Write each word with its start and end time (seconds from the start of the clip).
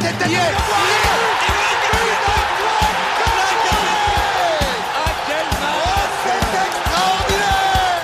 tête 0.00 0.14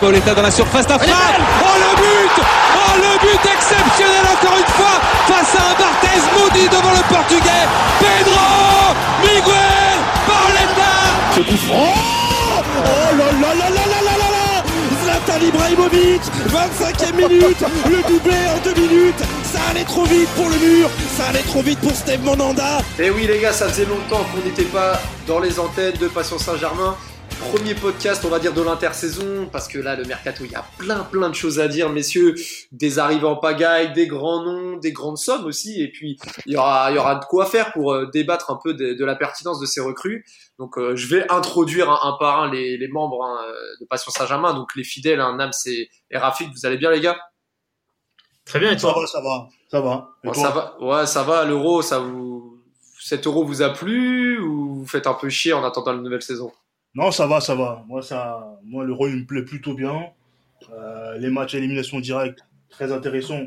Pauletta 0.00 0.34
dans 0.34 0.42
la 0.42 0.50
surface 0.50 0.86
d'affaire. 0.86 1.14
Oh 1.62 1.64
le 1.78 1.96
but. 1.96 2.44
Oh 2.76 2.96
le 2.96 3.18
but 3.18 3.50
exceptionnel 3.50 4.24
encore 4.30 4.58
une 4.58 4.72
fois 4.74 5.00
face 5.26 5.54
à 5.56 5.62
un 5.70 5.74
Barthez 5.74 6.20
maudit 6.38 6.68
devant 6.68 6.92
le 6.92 7.02
portugais. 7.12 7.66
Pedro 7.98 8.94
Miguel 9.22 9.98
Pauletta 10.26 10.92
Ce 11.34 11.40
coup 11.40 11.56
franc. 11.66 11.94
Oh 12.84 13.16
là 13.16 13.32
là. 13.40 13.45
Zlatan 15.26 15.44
Ibrahimovic 15.44 16.22
25e 16.48 17.16
minute 17.16 17.64
Le 17.88 18.02
doublé 18.08 18.36
en 18.54 18.58
deux 18.62 18.80
minutes 18.80 19.18
Ça 19.44 19.58
allait 19.70 19.84
trop 19.84 20.04
vite 20.04 20.28
pour 20.36 20.48
le 20.48 20.56
mur 20.56 20.88
Ça 21.16 21.26
allait 21.28 21.42
trop 21.42 21.62
vite 21.62 21.78
pour 21.80 21.92
Steve 21.92 22.22
Monanda 22.22 22.78
Et 22.98 23.10
oui 23.10 23.26
les 23.26 23.40
gars, 23.40 23.52
ça 23.52 23.68
faisait 23.68 23.86
longtemps 23.86 24.24
qu'on 24.32 24.46
n'était 24.46 24.64
pas 24.64 25.00
dans 25.26 25.40
les 25.40 25.58
antennes 25.58 25.96
de 26.00 26.08
Passion 26.08 26.38
Saint-Germain. 26.38 26.96
Premier 27.38 27.74
podcast, 27.74 28.24
on 28.24 28.28
va 28.28 28.38
dire, 28.38 28.52
de 28.52 28.60
l'intersaison, 28.62 29.48
parce 29.50 29.68
que 29.68 29.78
là, 29.78 29.94
le 29.94 30.04
mercato, 30.04 30.44
il 30.44 30.50
y 30.50 30.54
a 30.54 30.64
plein, 30.78 31.04
plein 31.04 31.28
de 31.28 31.34
choses 31.34 31.60
à 31.60 31.68
dire, 31.68 31.88
messieurs. 31.90 32.34
Des 32.72 32.98
arrivées 32.98 33.26
en 33.26 33.36
pagaille, 33.36 33.92
des 33.92 34.06
grands 34.06 34.42
noms, 34.44 34.76
des 34.76 34.92
grandes 34.92 35.16
sommes 35.18 35.44
aussi, 35.44 35.80
et 35.80 35.90
puis 35.90 36.18
il 36.46 36.54
y 36.54 36.56
aura, 36.56 36.90
il 36.90 36.96
y 36.96 36.98
aura 36.98 37.14
de 37.16 37.24
quoi 37.24 37.46
faire 37.46 37.72
pour 37.72 37.92
euh, 37.92 38.06
débattre 38.12 38.50
un 38.50 38.58
peu 38.62 38.74
de, 38.74 38.94
de 38.94 39.04
la 39.04 39.14
pertinence 39.14 39.60
de 39.60 39.66
ces 39.66 39.80
recrues. 39.80 40.24
Donc, 40.58 40.76
euh, 40.76 40.96
je 40.96 41.06
vais 41.06 41.30
introduire 41.30 41.90
un, 41.90 41.98
un 42.10 42.16
par 42.18 42.42
un 42.42 42.50
les, 42.50 42.76
les 42.76 42.88
membres 42.88 43.24
hein, 43.24 43.38
de 43.80 43.86
Passion 43.86 44.10
Saint-Germain, 44.10 44.54
donc 44.54 44.74
les 44.74 44.84
fidèles, 44.84 45.20
hein, 45.20 45.36
Nams 45.36 45.52
et, 45.66 45.88
et 46.10 46.18
Rafik. 46.18 46.50
Vous 46.52 46.66
allez 46.66 46.78
bien, 46.78 46.90
les 46.90 47.00
gars? 47.00 47.18
Très 48.44 48.58
bien, 48.58 48.72
et 48.72 48.78
Ça 48.78 48.92
toi 48.92 49.00
va, 49.00 49.06
ça 49.06 49.20
va, 49.20 49.48
ça 49.70 49.80
va. 49.80 50.08
Et 50.24 50.26
Bon, 50.28 50.32
toi? 50.32 50.42
Ça 50.42 50.50
va, 50.50 50.76
ouais, 50.80 51.06
ça 51.06 51.22
va. 51.22 51.44
L'euro, 51.44 51.82
ça 51.82 51.98
vous, 52.00 52.60
cet 52.98 53.26
euro 53.26 53.44
vous 53.44 53.62
a 53.62 53.70
plu 53.70 54.38
ou 54.40 54.76
vous 54.80 54.86
faites 54.86 55.06
un 55.06 55.14
peu 55.14 55.28
chier 55.28 55.52
en 55.52 55.64
attendant 55.64 55.92
la 55.92 56.00
nouvelle 56.00 56.22
saison? 56.22 56.50
Non, 56.96 57.10
ça 57.10 57.26
va, 57.26 57.42
ça 57.42 57.54
va. 57.54 57.84
Moi, 57.86 58.00
ça, 58.00 58.58
moi, 58.64 58.82
le 58.82 58.94
rôle 58.94 59.10
il 59.10 59.16
me 59.18 59.26
plaît 59.26 59.42
plutôt 59.42 59.74
bien. 59.74 60.06
Euh, 60.72 61.18
les 61.18 61.28
matchs 61.28 61.54
à 61.54 61.58
élimination 61.58 62.00
directe, 62.00 62.40
très 62.70 62.90
intéressants 62.90 63.42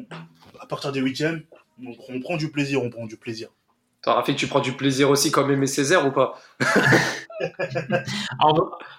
à 0.61 0.67
partir 0.67 0.91
des 0.91 0.99
huitièmes. 0.99 1.41
Donc, 1.79 1.95
on 2.09 2.19
prend 2.19 2.37
du 2.37 2.51
plaisir, 2.51 2.83
on 2.83 2.91
prend 2.91 3.07
du 3.07 3.17
plaisir. 3.17 3.49
Toi, 4.03 4.13
Rafik, 4.13 4.37
tu 4.37 4.45
prends 4.45 4.59
du 4.59 4.73
plaisir 4.73 5.09
aussi 5.09 5.31
comme 5.31 5.49
Aimé 5.49 5.65
Césaire 5.65 6.05
ou 6.05 6.11
pas? 6.11 6.39
En, 8.41 8.53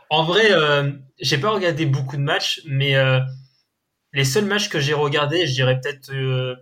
en 0.08 0.24
vrai, 0.24 0.50
euh, 0.50 0.92
j'ai 1.18 1.36
pas 1.36 1.50
regardé 1.50 1.84
beaucoup 1.84 2.16
de 2.16 2.22
matchs, 2.22 2.62
mais 2.64 2.96
euh, 2.96 3.20
les 4.14 4.24
seuls 4.24 4.46
matchs 4.46 4.70
que 4.70 4.80
j'ai 4.80 4.94
regardés, 4.94 5.46
je 5.46 5.52
dirais 5.52 5.78
peut-être 5.78 6.10
euh, 6.14 6.56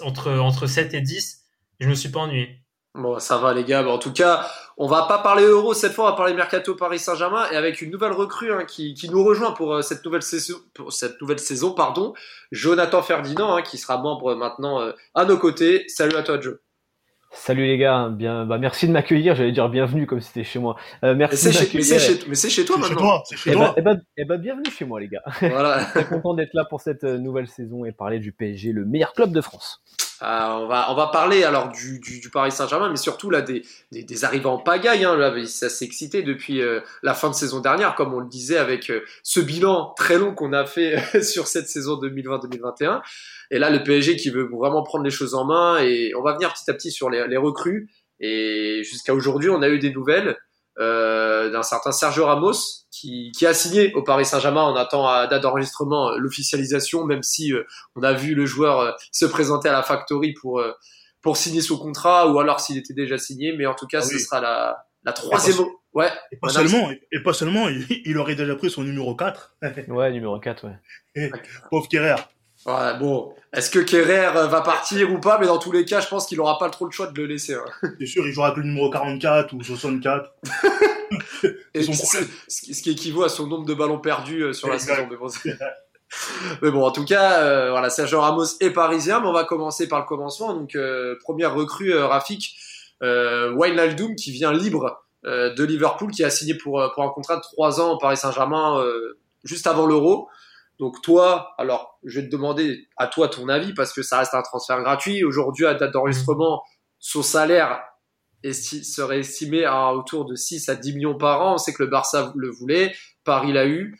entre, 0.00 0.32
entre 0.32 0.66
7 0.66 0.94
et 0.94 1.02
10, 1.02 1.44
je 1.80 1.88
me 1.88 1.94
suis 1.94 2.08
pas 2.08 2.20
ennuyé. 2.20 2.62
Bon, 2.96 3.18
ça 3.18 3.38
va 3.38 3.52
les 3.52 3.64
gars. 3.64 3.82
Bon, 3.82 3.92
en 3.92 3.98
tout 3.98 4.12
cas, 4.12 4.46
on 4.76 4.86
va 4.86 5.06
pas 5.06 5.18
parler 5.18 5.44
euro 5.44 5.74
cette 5.74 5.92
fois, 5.92 6.06
on 6.06 6.10
va 6.10 6.16
parler 6.16 6.34
mercato 6.34 6.74
Paris 6.74 6.98
Saint-Germain 6.98 7.46
et 7.52 7.56
avec 7.56 7.82
une 7.82 7.90
nouvelle 7.90 8.12
recrue 8.12 8.52
hein, 8.52 8.64
qui, 8.64 8.94
qui 8.94 9.08
nous 9.10 9.22
rejoint 9.22 9.52
pour 9.52 9.74
euh, 9.74 9.82
cette 9.82 10.04
nouvelle 10.04 10.22
saison, 10.22 10.56
pour 10.74 10.92
cette 10.92 11.20
nouvelle 11.20 11.38
saison, 11.38 11.72
pardon, 11.72 12.14
Jonathan 12.52 13.02
Ferdinand, 13.02 13.56
hein, 13.56 13.62
qui 13.62 13.78
sera 13.78 13.98
membre 13.98 14.34
maintenant 14.34 14.80
euh, 14.80 14.92
à 15.14 15.24
nos 15.24 15.38
côtés. 15.38 15.84
Salut 15.88 16.16
à 16.16 16.22
toi, 16.22 16.40
Joe. 16.40 16.56
Salut 17.32 17.66
les 17.66 17.76
gars, 17.76 18.08
bien, 18.08 18.46
bah 18.46 18.56
merci 18.56 18.86
de 18.86 18.92
m'accueillir. 18.92 19.34
J'allais 19.34 19.52
dire 19.52 19.68
bienvenue 19.68 20.06
comme 20.06 20.20
si 20.20 20.28
c'était 20.28 20.44
chez 20.44 20.58
moi. 20.58 20.76
Euh, 21.04 21.12
Mais 21.12 21.14
merci 21.16 21.36
c'est 21.36 21.48
de 21.48 21.52
chez, 21.54 21.60
mais 21.60 21.66
m'accueillir. 21.66 22.00
c'est 22.00 22.18
chez, 22.20 22.28
mais 22.28 22.34
c'est 22.34 22.50
chez 22.50 22.64
toi 22.64 22.78
maintenant. 22.78 22.96
toi, 22.96 23.22
c'est 23.26 23.36
chez 23.36 23.52
toi. 23.52 23.74
bienvenue 24.38 24.70
chez 24.70 24.84
moi 24.86 25.00
les 25.00 25.08
gars. 25.08 25.22
Voilà. 25.40 25.84
Très 25.90 26.06
content 26.06 26.34
d'être 26.34 26.54
là 26.54 26.64
pour 26.64 26.80
cette 26.80 27.04
euh, 27.04 27.18
nouvelle 27.18 27.46
saison 27.46 27.84
et 27.84 27.92
parler 27.92 28.20
du 28.20 28.32
PSG, 28.32 28.72
le 28.72 28.86
meilleur 28.86 29.12
club 29.12 29.32
de 29.32 29.40
France. 29.42 29.82
Euh, 30.22 30.26
on 30.26 30.66
va 30.66 30.90
on 30.90 30.94
va 30.94 31.08
parler 31.08 31.44
alors 31.44 31.68
du, 31.68 32.00
du, 32.00 32.20
du 32.20 32.30
Paris 32.30 32.50
Saint-Germain, 32.50 32.88
mais 32.88 32.96
surtout 32.96 33.28
là 33.28 33.42
des, 33.42 33.62
des, 33.92 34.02
des 34.02 34.24
arrivants 34.24 34.54
en 34.54 34.58
pagaille. 34.58 35.04
Hein, 35.04 35.16
là, 35.16 35.34
ça 35.46 35.68
s'est 35.68 35.84
excité 35.84 36.22
depuis 36.22 36.62
euh, 36.62 36.80
la 37.02 37.14
fin 37.14 37.28
de 37.28 37.34
saison 37.34 37.60
dernière, 37.60 37.94
comme 37.94 38.14
on 38.14 38.20
le 38.20 38.28
disait 38.28 38.56
avec 38.56 38.90
euh, 38.90 39.04
ce 39.22 39.40
bilan 39.40 39.92
très 39.96 40.18
long 40.18 40.34
qu'on 40.34 40.52
a 40.52 40.64
fait 40.64 40.96
sur 41.22 41.46
cette 41.46 41.68
saison 41.68 42.00
2020-2021. 42.00 43.02
Et 43.50 43.58
là, 43.58 43.70
le 43.70 43.82
PSG 43.82 44.16
qui 44.16 44.30
veut 44.30 44.48
vraiment 44.50 44.82
prendre 44.82 45.04
les 45.04 45.10
choses 45.10 45.34
en 45.34 45.44
main 45.44 45.78
et 45.78 46.12
on 46.16 46.22
va 46.22 46.34
venir 46.34 46.52
petit 46.52 46.70
à 46.70 46.74
petit 46.74 46.90
sur 46.90 47.10
les, 47.10 47.26
les 47.28 47.36
recrues. 47.36 47.90
Et 48.18 48.82
jusqu'à 48.82 49.14
aujourd'hui, 49.14 49.50
on 49.50 49.60
a 49.60 49.68
eu 49.68 49.78
des 49.78 49.92
nouvelles 49.92 50.36
euh, 50.78 51.50
d'un 51.50 51.62
certain 51.62 51.92
Sergio 51.92 52.26
Ramos 52.26 52.52
qui, 52.90 53.32
qui 53.32 53.46
a 53.46 53.54
signé 53.54 53.92
au 53.94 54.02
Paris 54.02 54.26
Saint-Germain. 54.26 54.64
On 54.64 54.76
attend 54.76 55.06
à 55.08 55.26
date 55.26 55.42
d'enregistrement 55.42 56.10
euh, 56.10 56.16
l'officialisation, 56.18 57.04
même 57.04 57.22
si 57.22 57.52
euh, 57.52 57.64
on 57.94 58.02
a 58.02 58.12
vu 58.12 58.34
le 58.34 58.46
joueur 58.46 58.80
euh, 58.80 58.92
se 59.12 59.26
présenter 59.26 59.68
à 59.68 59.72
la 59.72 59.82
factory 59.82 60.32
pour 60.34 60.60
euh, 60.60 60.72
pour 61.22 61.36
signer 61.36 61.60
son 61.60 61.78
contrat 61.78 62.28
ou 62.28 62.38
alors 62.38 62.60
s'il 62.60 62.76
était 62.78 62.94
déjà 62.94 63.18
signé. 63.18 63.52
Mais 63.56 63.66
en 63.66 63.74
tout 63.74 63.86
cas, 63.86 63.98
Ah 64.02 64.06
ce 64.06 64.14
oui. 64.14 64.20
sera 64.20 64.40
la 64.40 64.84
la 65.04 65.12
troisième. 65.12 65.56
Ouais. 65.94 66.10
Et 66.30 66.36
pas 66.36 66.48
seulement, 66.50 66.90
et 67.10 67.22
pas 67.22 67.32
seulement, 67.32 67.68
il, 67.68 67.86
il 68.04 68.18
aurait 68.18 68.34
déjà 68.34 68.54
pris 68.54 68.68
son 68.70 68.82
numéro 68.82 69.14
4. 69.14 69.56
Ouais, 69.88 70.12
numéro 70.12 70.38
4, 70.38 70.66
ouais. 70.66 71.30
Pauvre 71.70 71.88
Kerrer. 71.88 72.16
Ouais, 72.66 72.98
bon, 72.98 73.32
est-ce 73.52 73.70
que 73.70 73.78
Kerrer 73.78 74.36
euh, 74.36 74.46
va 74.48 74.60
partir 74.60 75.12
ou 75.12 75.18
pas? 75.20 75.38
Mais 75.38 75.46
dans 75.46 75.58
tous 75.58 75.70
les 75.70 75.84
cas, 75.84 76.00
je 76.00 76.08
pense 76.08 76.26
qu'il 76.26 76.40
aura 76.40 76.58
pas 76.58 76.68
trop 76.68 76.84
le 76.84 76.90
choix 76.90 77.06
de 77.06 77.16
le 77.16 77.26
laisser. 77.26 77.54
hein. 77.54 77.64
C'est 78.00 78.06
sûr, 78.06 78.26
il 78.26 78.32
jouera 78.32 78.48
avec 78.48 78.58
le 78.58 78.64
numéro 78.64 78.90
44 78.90 79.52
ou 79.54 79.62
64. 79.62 80.34
Et 81.74 81.82
Son 81.82 81.92
ce 81.92 82.82
qui 82.82 82.90
équivaut 82.90 83.22
à 83.22 83.28
son 83.28 83.46
nombre 83.46 83.64
de 83.64 83.74
ballons 83.74 84.00
perdus 84.00 84.42
euh, 84.42 84.52
sur 84.52 84.68
la 84.68 84.78
saison. 84.80 85.06
Mais 85.08 85.16
bon, 85.16 85.28
mais 86.62 86.70
bon, 86.72 86.84
en 86.84 86.90
tout 86.90 87.04
cas, 87.04 87.40
euh, 87.42 87.70
voilà, 87.70 87.88
Sergio 87.90 88.20
Ramos 88.20 88.46
est 88.60 88.70
parisien, 88.70 89.20
mais 89.20 89.28
on 89.28 89.32
va 89.32 89.44
commencer 89.44 89.86
par 89.86 90.00
le 90.00 90.06
commencement. 90.06 90.52
Donc, 90.52 90.74
euh, 90.74 91.16
première 91.22 91.54
recrue, 91.54 91.92
euh, 91.92 92.06
Rafik, 92.06 92.56
Wijnaldum 93.00 94.16
qui 94.16 94.32
vient 94.32 94.52
libre 94.52 95.02
de 95.24 95.64
Liverpool, 95.64 96.10
qui 96.10 96.24
a 96.24 96.30
signé 96.30 96.54
pour, 96.54 96.82
pour 96.94 97.02
un 97.04 97.08
contrat 97.10 97.36
de 97.36 97.42
3 97.42 97.80
ans 97.80 97.92
au 97.92 97.98
Paris 97.98 98.16
Saint-Germain 98.16 98.80
euh, 98.80 99.18
juste 99.44 99.66
avant 99.66 99.86
l'Euro. 99.86 100.28
Donc 100.78 101.00
toi, 101.02 101.54
alors 101.58 101.98
je 102.04 102.20
vais 102.20 102.26
te 102.26 102.30
demander 102.30 102.86
à 102.96 103.06
toi 103.06 103.28
ton 103.28 103.48
avis 103.48 103.72
parce 103.74 103.92
que 103.92 104.02
ça 104.02 104.18
reste 104.18 104.34
un 104.34 104.42
transfert 104.42 104.80
gratuit. 104.82 105.24
Aujourd'hui, 105.24 105.66
à 105.66 105.74
date 105.74 105.92
d'enregistrement, 105.92 106.62
son 106.98 107.22
salaire 107.22 107.82
serait 108.52 109.20
estimé 109.20 109.64
à 109.64 109.92
autour 109.94 110.24
de 110.24 110.34
6 110.34 110.68
à 110.68 110.76
10 110.76 110.94
millions 110.94 111.16
par 111.16 111.42
an. 111.42 111.54
On 111.54 111.58
sait 111.58 111.72
que 111.72 111.82
le 111.82 111.88
Barça 111.88 112.32
le 112.36 112.50
voulait, 112.50 112.94
Paris 113.24 113.52
l'a 113.52 113.66
eu. 113.66 113.98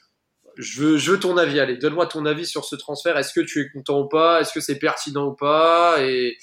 Je 0.56 0.82
veux, 0.82 1.20
ton 1.20 1.36
avis. 1.36 1.60
Allez, 1.60 1.76
donne-moi 1.76 2.06
ton 2.06 2.24
avis 2.24 2.46
sur 2.46 2.64
ce 2.64 2.76
transfert. 2.76 3.18
Est-ce 3.18 3.32
que 3.32 3.40
tu 3.40 3.60
es 3.60 3.70
content 3.70 4.00
ou 4.00 4.08
pas? 4.08 4.40
Est-ce 4.40 4.52
que 4.52 4.60
c'est 4.60 4.78
pertinent 4.78 5.26
ou 5.26 5.34
pas? 5.34 5.96
Et 6.00 6.36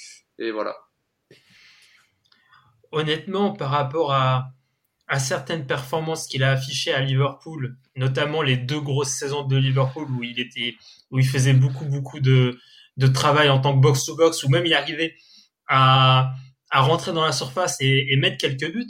voilà. 0.52 0.76
Honnêtement, 2.92 3.54
par 3.54 3.72
rapport 3.72 4.14
à, 4.14 4.50
à 5.14 5.20
certaines 5.20 5.68
performances 5.68 6.26
qu'il 6.26 6.44
a 6.44 6.50
affichées 6.50 6.92
à 6.92 7.00
Liverpool, 7.00 7.78
notamment 7.96 8.42
les 8.42 8.58
deux 8.58 8.82
grosses 8.82 9.12
saisons 9.12 9.44
de 9.44 9.56
Liverpool 9.56 10.10
où 10.10 10.24
il 10.24 10.40
était, 10.40 10.74
où 11.12 11.20
il 11.20 11.28
faisait 11.28 11.54
beaucoup, 11.54 11.86
beaucoup 11.86 12.20
de, 12.20 12.58
de 12.98 13.08
travail 13.08 13.48
en 13.50 13.60
tant 13.60 13.76
que 13.76 13.80
box-to-box, 13.80 14.44
ou 14.44 14.50
même 14.50 14.66
il 14.66 14.74
arrivait 14.74 15.14
à, 15.68 16.34
à 16.72 16.82
rentrer 16.82 17.14
dans 17.14 17.24
la 17.24 17.32
surface 17.32 17.78
et, 17.80 18.08
et 18.12 18.18
mettre 18.18 18.38
quelques 18.38 18.74
buts. 18.74 18.90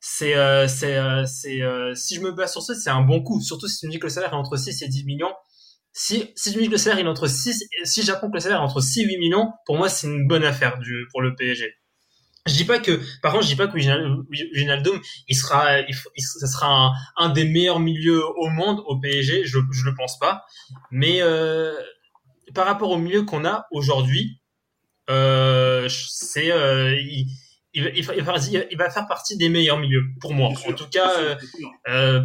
C'est, 0.00 0.34
euh, 0.36 0.66
c'est, 0.66 0.96
euh, 0.96 1.26
c'est, 1.26 1.60
euh, 1.60 1.94
si 1.94 2.14
je 2.14 2.22
me 2.22 2.32
base 2.32 2.52
sur 2.52 2.62
ça, 2.62 2.74
c'est 2.74 2.88
un 2.88 3.02
bon 3.02 3.22
coup. 3.22 3.42
Surtout 3.42 3.68
si 3.68 3.80
tu 3.80 3.88
me 3.88 3.92
dis 3.92 3.98
que 3.98 4.06
le 4.06 4.10
salaire 4.10 4.32
est 4.32 4.36
entre 4.36 4.56
6 4.56 4.80
et 4.80 4.88
10 4.88 5.04
millions. 5.04 5.34
Si, 5.92 6.32
si 6.34 6.50
tu 6.50 6.56
me 6.56 6.62
dis 6.62 6.68
que 6.68 6.72
le 6.72 6.78
salaire 6.78 7.04
est 7.04 7.06
entre 7.06 7.26
6, 7.26 7.62
si 7.84 8.02
j'apprends 8.02 8.30
que 8.30 8.36
le 8.36 8.40
salaire 8.40 8.60
est 8.60 8.64
entre 8.64 8.80
6 8.80 9.00
et 9.02 9.04
8 9.04 9.18
millions, 9.18 9.52
pour 9.66 9.76
moi, 9.76 9.90
c'est 9.90 10.06
une 10.06 10.26
bonne 10.26 10.44
affaire 10.44 10.78
pour 11.10 11.20
le 11.20 11.34
PSG. 11.36 11.74
Je 12.50 12.56
dis 12.56 12.64
pas 12.64 12.78
que, 12.78 13.00
par 13.22 13.32
contre, 13.32 13.44
je 13.44 13.48
dis 13.48 13.56
pas 13.56 13.66
que 13.68 13.74
Wijnal- 13.76 14.22
Wijnaldum, 14.54 15.00
il 15.28 15.36
sera, 15.36 15.80
il, 15.80 15.94
ça 15.94 16.46
sera 16.46 16.66
un, 16.88 16.92
un 17.16 17.28
des 17.30 17.44
meilleurs 17.44 17.80
milieux 17.80 18.22
au 18.36 18.48
monde 18.48 18.80
au 18.86 18.98
PSG. 18.98 19.44
Je, 19.44 19.58
je 19.72 19.84
le 19.84 19.94
pense 19.94 20.18
pas. 20.18 20.44
Mais 20.90 21.22
euh, 21.22 21.72
par 22.54 22.66
rapport 22.66 22.90
au 22.90 22.98
milieu 22.98 23.22
qu'on 23.22 23.44
a 23.44 23.66
aujourd'hui, 23.70 24.40
euh, 25.08 25.88
c'est, 25.88 26.50
euh, 26.52 26.94
il, 27.00 27.26
il, 27.74 27.84
va- 27.84 27.90
il, 27.90 28.04
va- 28.04 28.14
il 28.16 28.22
va- 28.24 28.64
il 28.70 28.76
va 28.76 28.90
faire 28.90 29.06
partie 29.06 29.36
des 29.36 29.48
meilleurs 29.48 29.78
milieux 29.78 30.04
pour 30.20 30.34
moi. 30.34 30.50
Sûr, 30.56 30.70
En 30.70 30.74
tout 30.74 30.88
cas, 30.90 31.10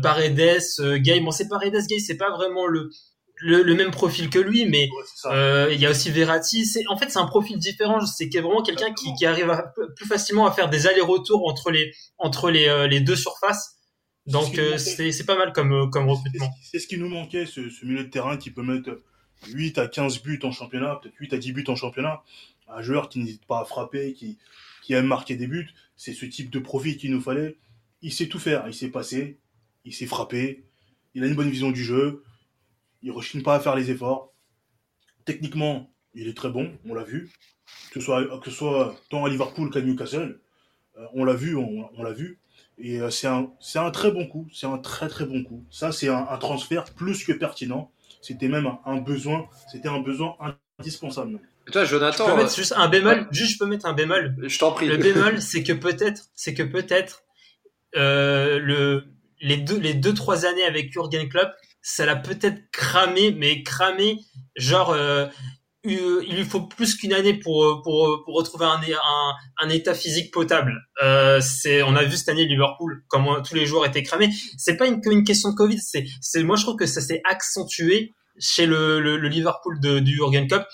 Paredes, 0.01 0.60
Gay, 0.98 1.19
bon 1.19 1.31
c'est 1.31 1.48
Paredes, 1.48 1.75
Gay, 1.88 2.00
c'est 2.00 2.18
pas 2.18 2.31
vraiment 2.31 2.68
le, 2.68 2.89
le 3.45 3.62
le 3.63 3.75
même 3.75 3.92
profil 3.92 4.30
que 4.30 4.39
lui, 4.39 4.65
mais 4.65 4.89
Ouais, 4.92 5.31
euh, 5.31 5.69
il 5.71 5.80
y 5.80 5.86
a 5.86 5.92
aussi 5.92 6.09
Verratti. 6.12 6.65
C'est 6.65 6.83
en 6.88 6.97
fait 6.97 7.09
c'est 7.09 7.19
un 7.19 7.25
profil 7.27 7.57
différent. 7.57 8.03
C'est 8.06 8.27
vraiment 8.39 8.63
quelqu'un 8.63 8.94
qui, 8.94 9.13
qui 9.15 9.25
arrive 9.25 9.50
à, 9.50 9.74
plus 9.95 10.06
facilement 10.07 10.45
à 10.47 10.51
faire 10.51 10.69
des 10.69 10.88
allers-retours 10.88 11.47
entre 11.47 11.71
les 11.71 11.94
entre 12.18 12.50
les 12.51 12.68
euh, 12.68 12.88
les 12.88 13.00
deux 13.01 13.15
surfaces. 13.15 13.75
Donc 14.25 14.56
C'est 14.56 14.56
ce 14.56 14.62
euh, 14.62 14.77
c'est 14.77 15.12
c'est 15.12 15.25
pas 15.25 15.38
mal 15.38 15.53
comme 15.53 15.89
comme 15.92 16.06
C'est- 16.06 16.12
recrutement. 16.12 16.50
C'est 16.63 16.80
ce 16.80 16.88
qui 16.88 16.97
nous 16.97 17.09
manquait, 17.09 17.45
ce, 17.45 17.69
ce 17.69 17.86
milieu 17.86 18.03
de 18.03 18.09
terrain 18.09 18.38
qui 18.38 18.50
peut 18.51 18.63
mettre 18.63 19.00
8 19.47 19.77
à 19.77 19.88
15 19.88 20.21
buts 20.24 20.39
en 20.44 20.51
championnat, 20.51 21.00
peut-être 21.01 21.15
8 21.19 21.33
à 21.33 21.38
10 21.38 21.51
buts 21.53 21.65
en 21.68 21.75
championnat. 21.75 22.24
Un 22.68 22.81
joueur 22.81 23.09
qui 23.09 23.19
n'hésite 23.19 23.45
pas 23.45 23.59
à 23.62 23.65
frapper, 23.65 24.13
qui, 24.13 24.39
qui 24.81 24.94
aime 24.94 25.06
marquer 25.06 25.36
des 25.36 25.45
buts. 25.45 25.69
C'est 25.97 26.13
ce 26.13 26.25
type 26.25 26.50
de 26.50 26.57
profil 26.59 26.97
qu'il 26.97 27.12
nous 27.12 27.21
fallait. 27.21 27.57
Il 28.01 28.12
sait 28.12 28.27
tout 28.27 28.39
faire. 28.39 28.63
Il 28.68 28.74
sait 28.74 28.89
passer, 28.89 29.38
il 29.86 29.94
sait 29.94 30.07
frapper, 30.07 30.63
il 31.13 31.24
a 31.24 31.27
une 31.27 31.36
bonne 31.36 31.50
vision 31.51 31.69
du 31.69 31.83
jeu, 31.83 32.24
il 33.06 33.12
rechigne 33.12 33.44
pas 33.44 33.56
à 33.56 33.60
faire 33.60 33.75
les 33.75 33.92
efforts. 33.92 34.34
Techniquement, 35.24 35.92
il 36.16 36.28
est 36.28 36.36
très 36.36 36.50
bon, 36.50 36.72
on 36.90 36.94
l'a 36.94 37.04
vu. 37.04 37.30
que 37.92 38.00
ce 38.00 38.06
soit, 38.06 38.40
que 38.40 38.50
ce 38.50 38.57
soit 38.57 38.96
tant 39.10 39.24
à 39.25 39.30
Liverpool 39.30 39.69
qu'à 39.72 39.81
Newcastle. 39.81 40.42
Euh, 40.98 41.06
on 41.13 41.24
l'a 41.24 41.34
vu, 41.34 41.56
on, 41.56 41.90
on 41.96 42.04
l'a 42.04 42.13
vu. 42.13 42.40
Et 42.78 43.00
euh, 43.00 43.10
c'est 43.10 43.28
un, 43.28 43.52
c'est 43.60 43.80
un 43.80 43.92
très 43.92 44.12
bon 44.12 44.28
coup. 44.28 44.48
C'est 44.54 44.66
un 44.66 44.80
très 44.80 45.07
très 45.07 45.25
bon 45.25 45.44
coup. 45.44 45.63
Ça, 45.69 45.92
c'est 45.92 46.10
un, 46.10 46.28
un 46.30 46.38
transfert 46.38 46.86
plus 46.96 47.24
que 47.24 47.31
pertinent. 47.31 47.92
C'était 48.22 48.48
même 48.48 48.66
un, 48.66 48.80
un 48.86 48.98
besoin. 48.98 49.48
C'était 49.72 49.88
un 49.88 50.00
besoin 50.00 50.36
indispensable. 50.80 51.40
Et 51.68 51.72
toi, 51.72 51.84
Je 51.86 51.92
peux 51.92 52.00
Jonathan, 52.00 52.38
mettre 52.38 52.52
euh, 52.52 52.56
juste 52.56 52.74
un 52.75 52.88
bémol. 52.88 53.28
Juste, 53.31 53.54
je 53.54 53.57
peux 53.60 53.66
mettre 53.68 53.86
un 53.86 53.94
bémol. 53.94 54.36
je 54.48 54.60
t'en 54.60 54.72
prie. 54.72 54.88
Le 54.88 54.98
bémol, 54.98 55.42
c'est 55.42 55.63
que 55.63 55.74
peut-être, 55.74 56.24
c'est 56.34 56.54
que 56.54 56.63
peut-être 56.63 57.24
euh, 57.96 58.60
le 58.60 59.06
les 59.42 59.57
deux 59.57 59.78
les 59.80 59.94
deux 59.94 60.13
trois 60.13 60.46
années 60.46 60.63
avec 60.63 60.92
Jurgen 60.92 61.28
Klopp, 61.30 61.52
ça 61.88 62.08
l'a 62.08 62.16
peut-être 62.16 62.72
cramé, 62.72 63.32
mais 63.32 63.62
cramé, 63.62 64.20
genre 64.56 64.90
euh, 64.90 65.28
euh, 65.86 66.24
il 66.28 66.36
lui 66.36 66.44
faut 66.44 66.62
plus 66.62 66.96
qu'une 66.96 67.14
année 67.14 67.36
pour 67.36 67.84
pour 67.84 68.24
pour 68.26 68.36
retrouver 68.36 68.66
un 68.66 68.82
un, 68.82 69.34
un 69.62 69.70
état 69.70 69.94
physique 69.94 70.34
potable. 70.34 70.74
Euh, 71.04 71.40
c'est 71.42 71.84
on 71.84 71.96
a 71.96 72.04
vu 72.04 72.18
cette 72.18 72.30
année 72.30 72.46
Liverpool 72.46 73.04
comment 73.08 73.40
tous 73.44 73.54
les 73.54 73.68
joueurs 73.68 73.86
étaient 73.86 74.02
cramés. 74.02 74.30
C'est 74.58 74.78
pas 74.78 74.88
une, 74.88 75.00
une 75.12 75.24
question 75.24 75.52
de 75.52 75.56
Covid, 75.56 75.78
c'est 75.80 76.06
c'est 76.22 76.42
moi 76.42 76.56
je 76.56 76.64
trouve 76.64 76.76
que 76.76 76.88
ça 76.88 77.02
s'est 77.02 77.22
accentué 77.24 78.14
chez 78.40 78.66
le, 78.66 79.00
le, 79.00 79.18
le 79.18 79.28
Liverpool 79.30 79.80
de, 79.80 80.00
du 80.00 80.16
Jurgen 80.16 80.48
Klopp 80.48 80.66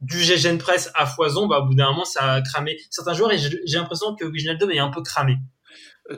du 0.00 0.18
GGN 0.18 0.56
Press 0.56 0.88
à 0.94 1.04
foison, 1.04 1.46
bah, 1.46 1.58
au 1.58 1.66
bout 1.66 1.74
d'un 1.74 1.90
moment, 1.90 2.06
ça 2.06 2.34
a 2.34 2.40
cramé 2.42 2.78
certains 2.90 3.12
joueurs 3.12 3.32
et 3.32 3.38
j'ai 3.38 3.50
j'ai 3.66 3.76
l'impression 3.76 4.14
que 4.14 4.24
Wijnaldum 4.24 4.70
est 4.70 4.78
un 4.78 4.88
peu 4.90 5.02
cramé. 5.02 5.36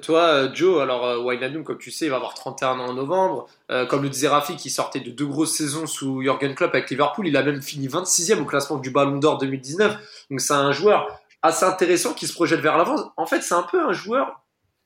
Toi, 0.01 0.21
euh, 0.21 0.55
Joe, 0.55 0.81
alors 0.81 1.07
euh, 1.07 1.19
Wijnaldum, 1.19 1.65
comme 1.65 1.77
tu 1.77 1.91
sais, 1.91 2.07
il 2.07 2.09
va 2.09 2.17
avoir 2.17 2.33
31 2.33 2.79
ans 2.79 2.87
en 2.87 2.95
novembre. 2.95 3.47
Euh, 3.71 3.85
comme 3.85 4.03
le 4.03 4.09
disait 4.09 4.29
Rafi, 4.29 4.57
qui 4.57 4.71
sortait 4.71 5.01
de 5.01 5.11
deux 5.11 5.27
grosses 5.27 5.55
saisons 5.55 5.87
sous 5.87 6.23
Jurgen 6.23 6.55
Klopp 6.55 6.75
avec 6.75 6.89
Liverpool, 6.89 7.29
il 7.29 7.37
a 7.37 7.43
même 7.43 7.61
fini 7.61 7.89
26e 7.89 8.41
au 8.41 8.45
classement 8.47 8.79
du 8.79 8.91
Ballon 8.91 9.19
d'Or 9.19 9.37
2019. 9.37 9.99
Donc 10.31 10.41
c'est 10.41 10.55
un 10.55 10.73
joueur 10.73 11.21
assez 11.43 11.67
intéressant 11.67 12.15
qui 12.15 12.27
se 12.27 12.33
projette 12.33 12.61
vers 12.61 12.79
l'avant. 12.79 13.13
En 13.19 13.27
fait, 13.27 13.43
c'est 13.43 13.55
un 13.55 13.65
peu 13.65 13.85
un 13.85 13.93
joueur, 13.93 14.41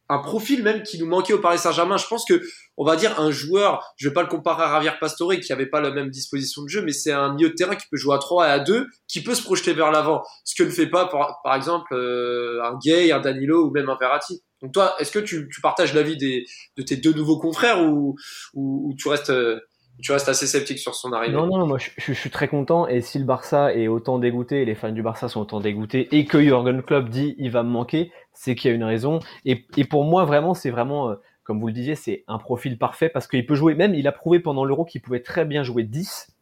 un 0.08 0.18
profil 0.18 0.64
même 0.64 0.82
qui 0.82 0.98
nous 0.98 1.06
manquait 1.06 1.34
au 1.34 1.38
Paris 1.38 1.58
Saint-Germain. 1.58 1.98
Je 1.98 2.06
pense 2.08 2.24
que, 2.24 2.42
on 2.76 2.84
va 2.84 2.96
dire, 2.96 3.18
un 3.20 3.30
joueur, 3.30 3.82
je 3.96 4.08
vais 4.08 4.14
pas 4.14 4.22
le 4.22 4.28
comparer 4.28 4.62
à 4.64 4.72
Javier 4.72 4.90
Pastore 5.00 5.34
qui 5.36 5.52
avait 5.52 5.66
pas 5.66 5.80
la 5.80 5.90
même 5.90 6.10
disposition 6.10 6.62
de 6.62 6.68
jeu, 6.68 6.82
mais 6.82 6.92
c'est 6.92 7.12
un 7.12 7.32
milieu 7.34 7.48
de 7.50 7.54
terrain 7.54 7.74
qui 7.74 7.86
peut 7.90 7.96
jouer 7.96 8.14
à 8.14 8.18
3 8.18 8.46
et 8.48 8.50
à 8.50 8.58
2, 8.58 8.86
qui 9.08 9.22
peut 9.22 9.34
se 9.34 9.42
projeter 9.42 9.72
vers 9.72 9.90
l'avant. 9.90 10.22
Ce 10.44 10.54
que 10.54 10.66
ne 10.66 10.72
fait 10.72 10.86
pas, 10.88 11.06
par, 11.42 11.54
exemple, 11.54 11.94
euh, 11.94 12.62
un 12.64 12.78
Gay, 12.84 13.12
un 13.12 13.20
Danilo 13.20 13.66
ou 13.66 13.70
même 13.70 13.88
un 13.88 13.96
Verratti. 13.98 14.42
Donc 14.62 14.72
toi, 14.72 14.94
est-ce 14.98 15.10
que 15.12 15.18
tu, 15.18 15.48
tu 15.52 15.60
partages 15.60 15.94
l'avis 15.94 16.16
des, 16.16 16.44
de 16.76 16.82
tes 16.82 16.96
deux 16.96 17.12
nouveaux 17.12 17.38
confrères 17.38 17.82
ou, 17.82 18.16
ou, 18.54 18.88
ou 18.90 18.94
tu 18.96 19.08
restes, 19.08 19.30
euh, 19.30 19.60
tu 20.02 20.12
restes 20.12 20.28
assez 20.28 20.46
sceptique 20.46 20.78
sur 20.78 20.94
son 20.94 21.12
arrivée? 21.12 21.34
Non, 21.34 21.46
non, 21.46 21.66
moi 21.66 21.78
je, 21.78 21.90
je- 21.96 22.12
je 22.12 22.18
suis 22.18 22.30
très 22.30 22.48
content. 22.48 22.86
Et 22.88 23.00
si 23.00 23.18
le 23.18 23.24
Barça 23.24 23.74
est 23.74 23.88
autant 23.88 24.18
dégoûté, 24.18 24.62
et 24.62 24.64
les 24.64 24.74
fans 24.74 24.92
du 24.92 25.02
Barça 25.02 25.28
sont 25.28 25.40
autant 25.40 25.60
dégoûtés, 25.60 26.08
et 26.14 26.24
que 26.26 26.40
Jurgen 26.42 26.82
Klopp 26.82 27.08
dit 27.08 27.34
il 27.38 27.50
va 27.50 27.62
me 27.62 27.70
manquer, 27.70 28.12
c'est 28.34 28.54
qu'il 28.54 28.70
y 28.70 28.72
a 28.72 28.76
une 28.76 28.84
raison. 28.84 29.20
Et, 29.44 29.66
et 29.76 29.84
pour 29.84 30.04
moi, 30.04 30.24
vraiment, 30.24 30.52
c'est 30.54 30.70
vraiment, 30.70 31.10
euh, 31.10 31.14
comme 31.46 31.60
vous 31.60 31.68
le 31.68 31.72
disiez, 31.72 31.94
c'est 31.94 32.24
un 32.26 32.38
profil 32.38 32.76
parfait 32.76 33.08
parce 33.08 33.28
qu'il 33.28 33.46
peut 33.46 33.54
jouer, 33.54 33.76
même 33.76 33.94
il 33.94 34.08
a 34.08 34.12
prouvé 34.12 34.40
pendant 34.40 34.64
l'Euro 34.64 34.84
qu'il 34.84 35.00
pouvait 35.00 35.22
très 35.22 35.44
bien 35.44 35.62
jouer 35.62 35.84
10. 35.84 36.34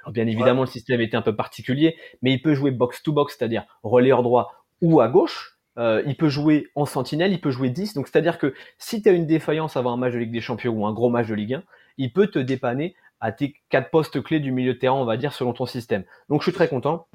Alors 0.00 0.12
bien 0.12 0.26
évidemment, 0.26 0.62
le 0.62 0.68
système 0.68 1.02
était 1.02 1.18
un 1.18 1.22
peu 1.22 1.36
particulier, 1.36 1.96
mais 2.22 2.32
il 2.32 2.40
peut 2.40 2.54
jouer 2.54 2.70
box-to-box, 2.70 3.36
c'est-à-dire 3.38 3.66
relayeur 3.82 4.22
droit 4.22 4.64
ou 4.80 5.00
à 5.00 5.08
gauche. 5.08 5.58
Euh, 5.78 6.02
il 6.06 6.16
peut 6.16 6.30
jouer 6.30 6.68
en 6.74 6.86
sentinelle, 6.86 7.32
il 7.32 7.40
peut 7.40 7.50
jouer 7.50 7.68
10. 7.68 7.92
Donc 7.92 8.08
c'est-à-dire 8.08 8.38
que 8.38 8.54
si 8.78 9.02
tu 9.02 9.10
as 9.10 9.12
une 9.12 9.26
défaillance 9.26 9.76
avant 9.76 9.92
un 9.92 9.96
match 9.98 10.14
de 10.14 10.18
Ligue 10.18 10.32
des 10.32 10.40
Champions 10.40 10.72
ou 10.72 10.86
un 10.86 10.94
gros 10.94 11.10
match 11.10 11.28
de 11.28 11.34
Ligue 11.34 11.54
1, 11.54 11.62
il 11.98 12.12
peut 12.12 12.26
te 12.26 12.38
dépanner 12.38 12.96
à 13.20 13.32
tes 13.32 13.54
quatre 13.68 13.90
postes 13.90 14.22
clés 14.22 14.40
du 14.40 14.50
milieu 14.50 14.72
de 14.72 14.78
terrain, 14.78 14.96
on 14.96 15.04
va 15.04 15.18
dire, 15.18 15.34
selon 15.34 15.52
ton 15.52 15.66
système. 15.66 16.04
Donc 16.30 16.40
je 16.40 16.46
suis 16.46 16.54
très 16.54 16.68
content. 16.68 17.06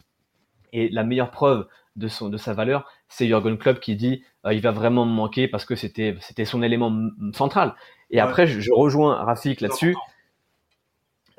Et 0.72 0.90
la 0.90 1.04
meilleure 1.04 1.32
preuve 1.32 1.68
de, 1.98 2.08
son, 2.08 2.30
de 2.30 2.38
sa 2.38 2.54
valeur, 2.54 2.86
c'est 3.10 3.28
Jurgen 3.28 3.58
Klopp 3.58 3.80
qui 3.80 3.96
dit 3.96 4.24
euh, 4.46 4.54
il 4.54 4.62
va 4.62 4.72
vraiment 4.72 5.06
me 5.06 5.12
manquer 5.12 5.48
parce 5.48 5.66
que 5.66 5.76
c'était 5.76 6.16
c'était 6.22 6.46
son 6.46 6.64
élément 6.64 6.92
central. 7.34 7.76
Et 8.12 8.22
Ouais. 8.22 8.22
après, 8.22 8.48
je, 8.48 8.60
je 8.62 8.72
rejoins 8.72 9.16
Rafik 9.24 9.60
là-dessus. 9.62 9.96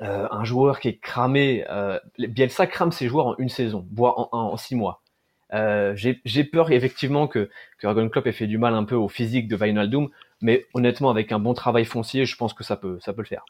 Euh, 0.01 0.27
un 0.31 0.45
joueur 0.45 0.79
qui 0.79 0.87
est 0.89 0.97
cramé, 0.97 1.65
euh, 1.69 1.99
Bielsa 2.17 2.67
crame 2.67 2.91
ses 2.91 3.07
joueurs 3.09 3.27
en 3.27 3.35
une 3.37 3.49
saison, 3.49 3.85
voire 3.93 4.17
en, 4.19 4.29
en, 4.31 4.39
en 4.53 4.57
six 4.57 4.75
mois. 4.75 5.01
J'ai 5.95 6.21
j'ai 6.25 6.43
peur 6.43 6.71
effectivement 6.71 7.27
que, 7.27 7.45
que 7.79 7.81
Jurgen 7.81 8.09
Klopp 8.09 8.27
ait 8.27 8.31
fait 8.31 8.47
du 8.47 8.57
mal 8.57 8.75
un 8.75 8.83
peu 8.85 8.95
au 8.95 9.07
physique 9.09 9.47
de 9.47 9.55
Wijnaldum, 9.57 10.09
mais 10.41 10.67
honnêtement, 10.73 11.09
avec 11.09 11.31
un 11.31 11.39
bon 11.39 11.53
travail 11.53 11.85
foncier, 11.85 12.25
je 12.25 12.35
pense 12.37 12.53
que 12.53 12.63
ça 12.63 12.77
peut, 12.77 12.97
ça 13.01 13.13
peut 13.13 13.23
le 13.23 13.27
faire. 13.27 13.43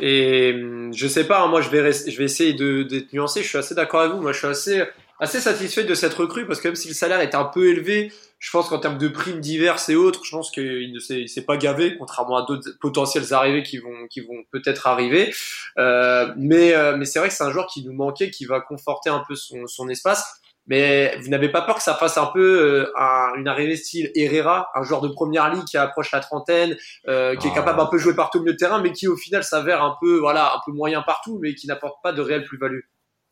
Et 0.00 0.52
hum, 0.54 0.92
je 0.94 1.06
sais 1.06 1.26
pas, 1.26 1.42
hein, 1.42 1.48
moi 1.48 1.60
je 1.60 1.68
vais 1.70 1.92
je 1.92 2.16
vais 2.16 2.24
essayer 2.24 2.54
de 2.54 2.82
d'être 2.82 3.12
nuancé. 3.12 3.42
Je 3.42 3.48
suis 3.48 3.58
assez 3.58 3.74
d'accord 3.74 4.00
avec 4.00 4.14
vous. 4.14 4.22
Moi, 4.22 4.32
je 4.32 4.38
suis 4.38 4.46
assez 4.46 4.82
assez 5.20 5.40
satisfait 5.40 5.84
de 5.84 5.94
cette 5.94 6.14
recrue 6.14 6.46
parce 6.46 6.60
que 6.60 6.68
même 6.68 6.74
si 6.76 6.88
le 6.88 6.94
salaire 6.94 7.20
est 7.20 7.34
un 7.34 7.44
peu 7.44 7.68
élevé, 7.68 8.12
je 8.38 8.50
pense 8.50 8.68
qu'en 8.68 8.78
termes 8.78 8.98
de 8.98 9.08
primes 9.08 9.40
diverses 9.40 9.88
et 9.88 9.96
autres, 9.96 10.24
je 10.24 10.30
pense 10.30 10.50
qu'il 10.50 10.92
ne 10.92 10.98
s'est 11.00 11.44
pas 11.44 11.56
gavé, 11.56 11.96
contrairement 11.98 12.36
à 12.36 12.46
d'autres 12.46 12.70
potentiels 12.80 13.32
arrivés 13.32 13.62
qui 13.62 13.78
vont 13.78 14.06
qui 14.08 14.20
vont 14.20 14.42
peut-être 14.52 14.86
arriver. 14.86 15.34
Euh, 15.78 16.32
mais 16.36 16.74
euh, 16.74 16.96
mais 16.96 17.04
c'est 17.04 17.18
vrai 17.18 17.28
que 17.28 17.34
c'est 17.34 17.44
un 17.44 17.50
joueur 17.50 17.66
qui 17.66 17.84
nous 17.84 17.92
manquait, 17.92 18.30
qui 18.30 18.44
va 18.44 18.60
conforter 18.60 19.10
un 19.10 19.22
peu 19.26 19.34
son 19.34 19.66
son 19.66 19.88
espace. 19.88 20.24
Mais 20.70 21.16
vous 21.22 21.28
n'avez 21.30 21.48
pas 21.48 21.62
peur 21.62 21.76
que 21.76 21.82
ça 21.82 21.94
fasse 21.94 22.18
un 22.18 22.26
peu 22.26 22.40
euh, 22.60 22.92
un- 22.98 23.32
une 23.38 23.48
arrivée 23.48 23.74
style 23.74 24.10
Herrera, 24.14 24.68
un 24.74 24.82
joueur 24.82 25.00
de 25.00 25.08
première 25.08 25.48
ligue 25.50 25.64
qui 25.64 25.78
approche 25.78 26.12
la 26.12 26.20
trentaine, 26.20 26.76
euh, 27.08 27.34
qui 27.36 27.46
est 27.46 27.50
Ah. 27.52 27.54
capable 27.54 27.80
un 27.80 27.86
peu 27.86 27.96
de 27.96 28.02
jouer 28.02 28.14
partout 28.14 28.36
au 28.36 28.42
milieu 28.42 28.52
de 28.52 28.58
terrain, 28.58 28.82
mais 28.82 28.92
qui 28.92 29.08
au 29.08 29.16
final 29.16 29.42
s'avère 29.44 29.82
un 29.82 29.96
peu, 29.98 30.18
voilà, 30.18 30.52
un 30.54 30.60
peu 30.66 30.72
moyen 30.72 31.00
partout, 31.00 31.38
mais 31.40 31.54
qui 31.54 31.66
n'apporte 31.68 31.96
pas 32.02 32.12
de 32.12 32.20
réelle 32.20 32.44
plus-value. 32.44 32.80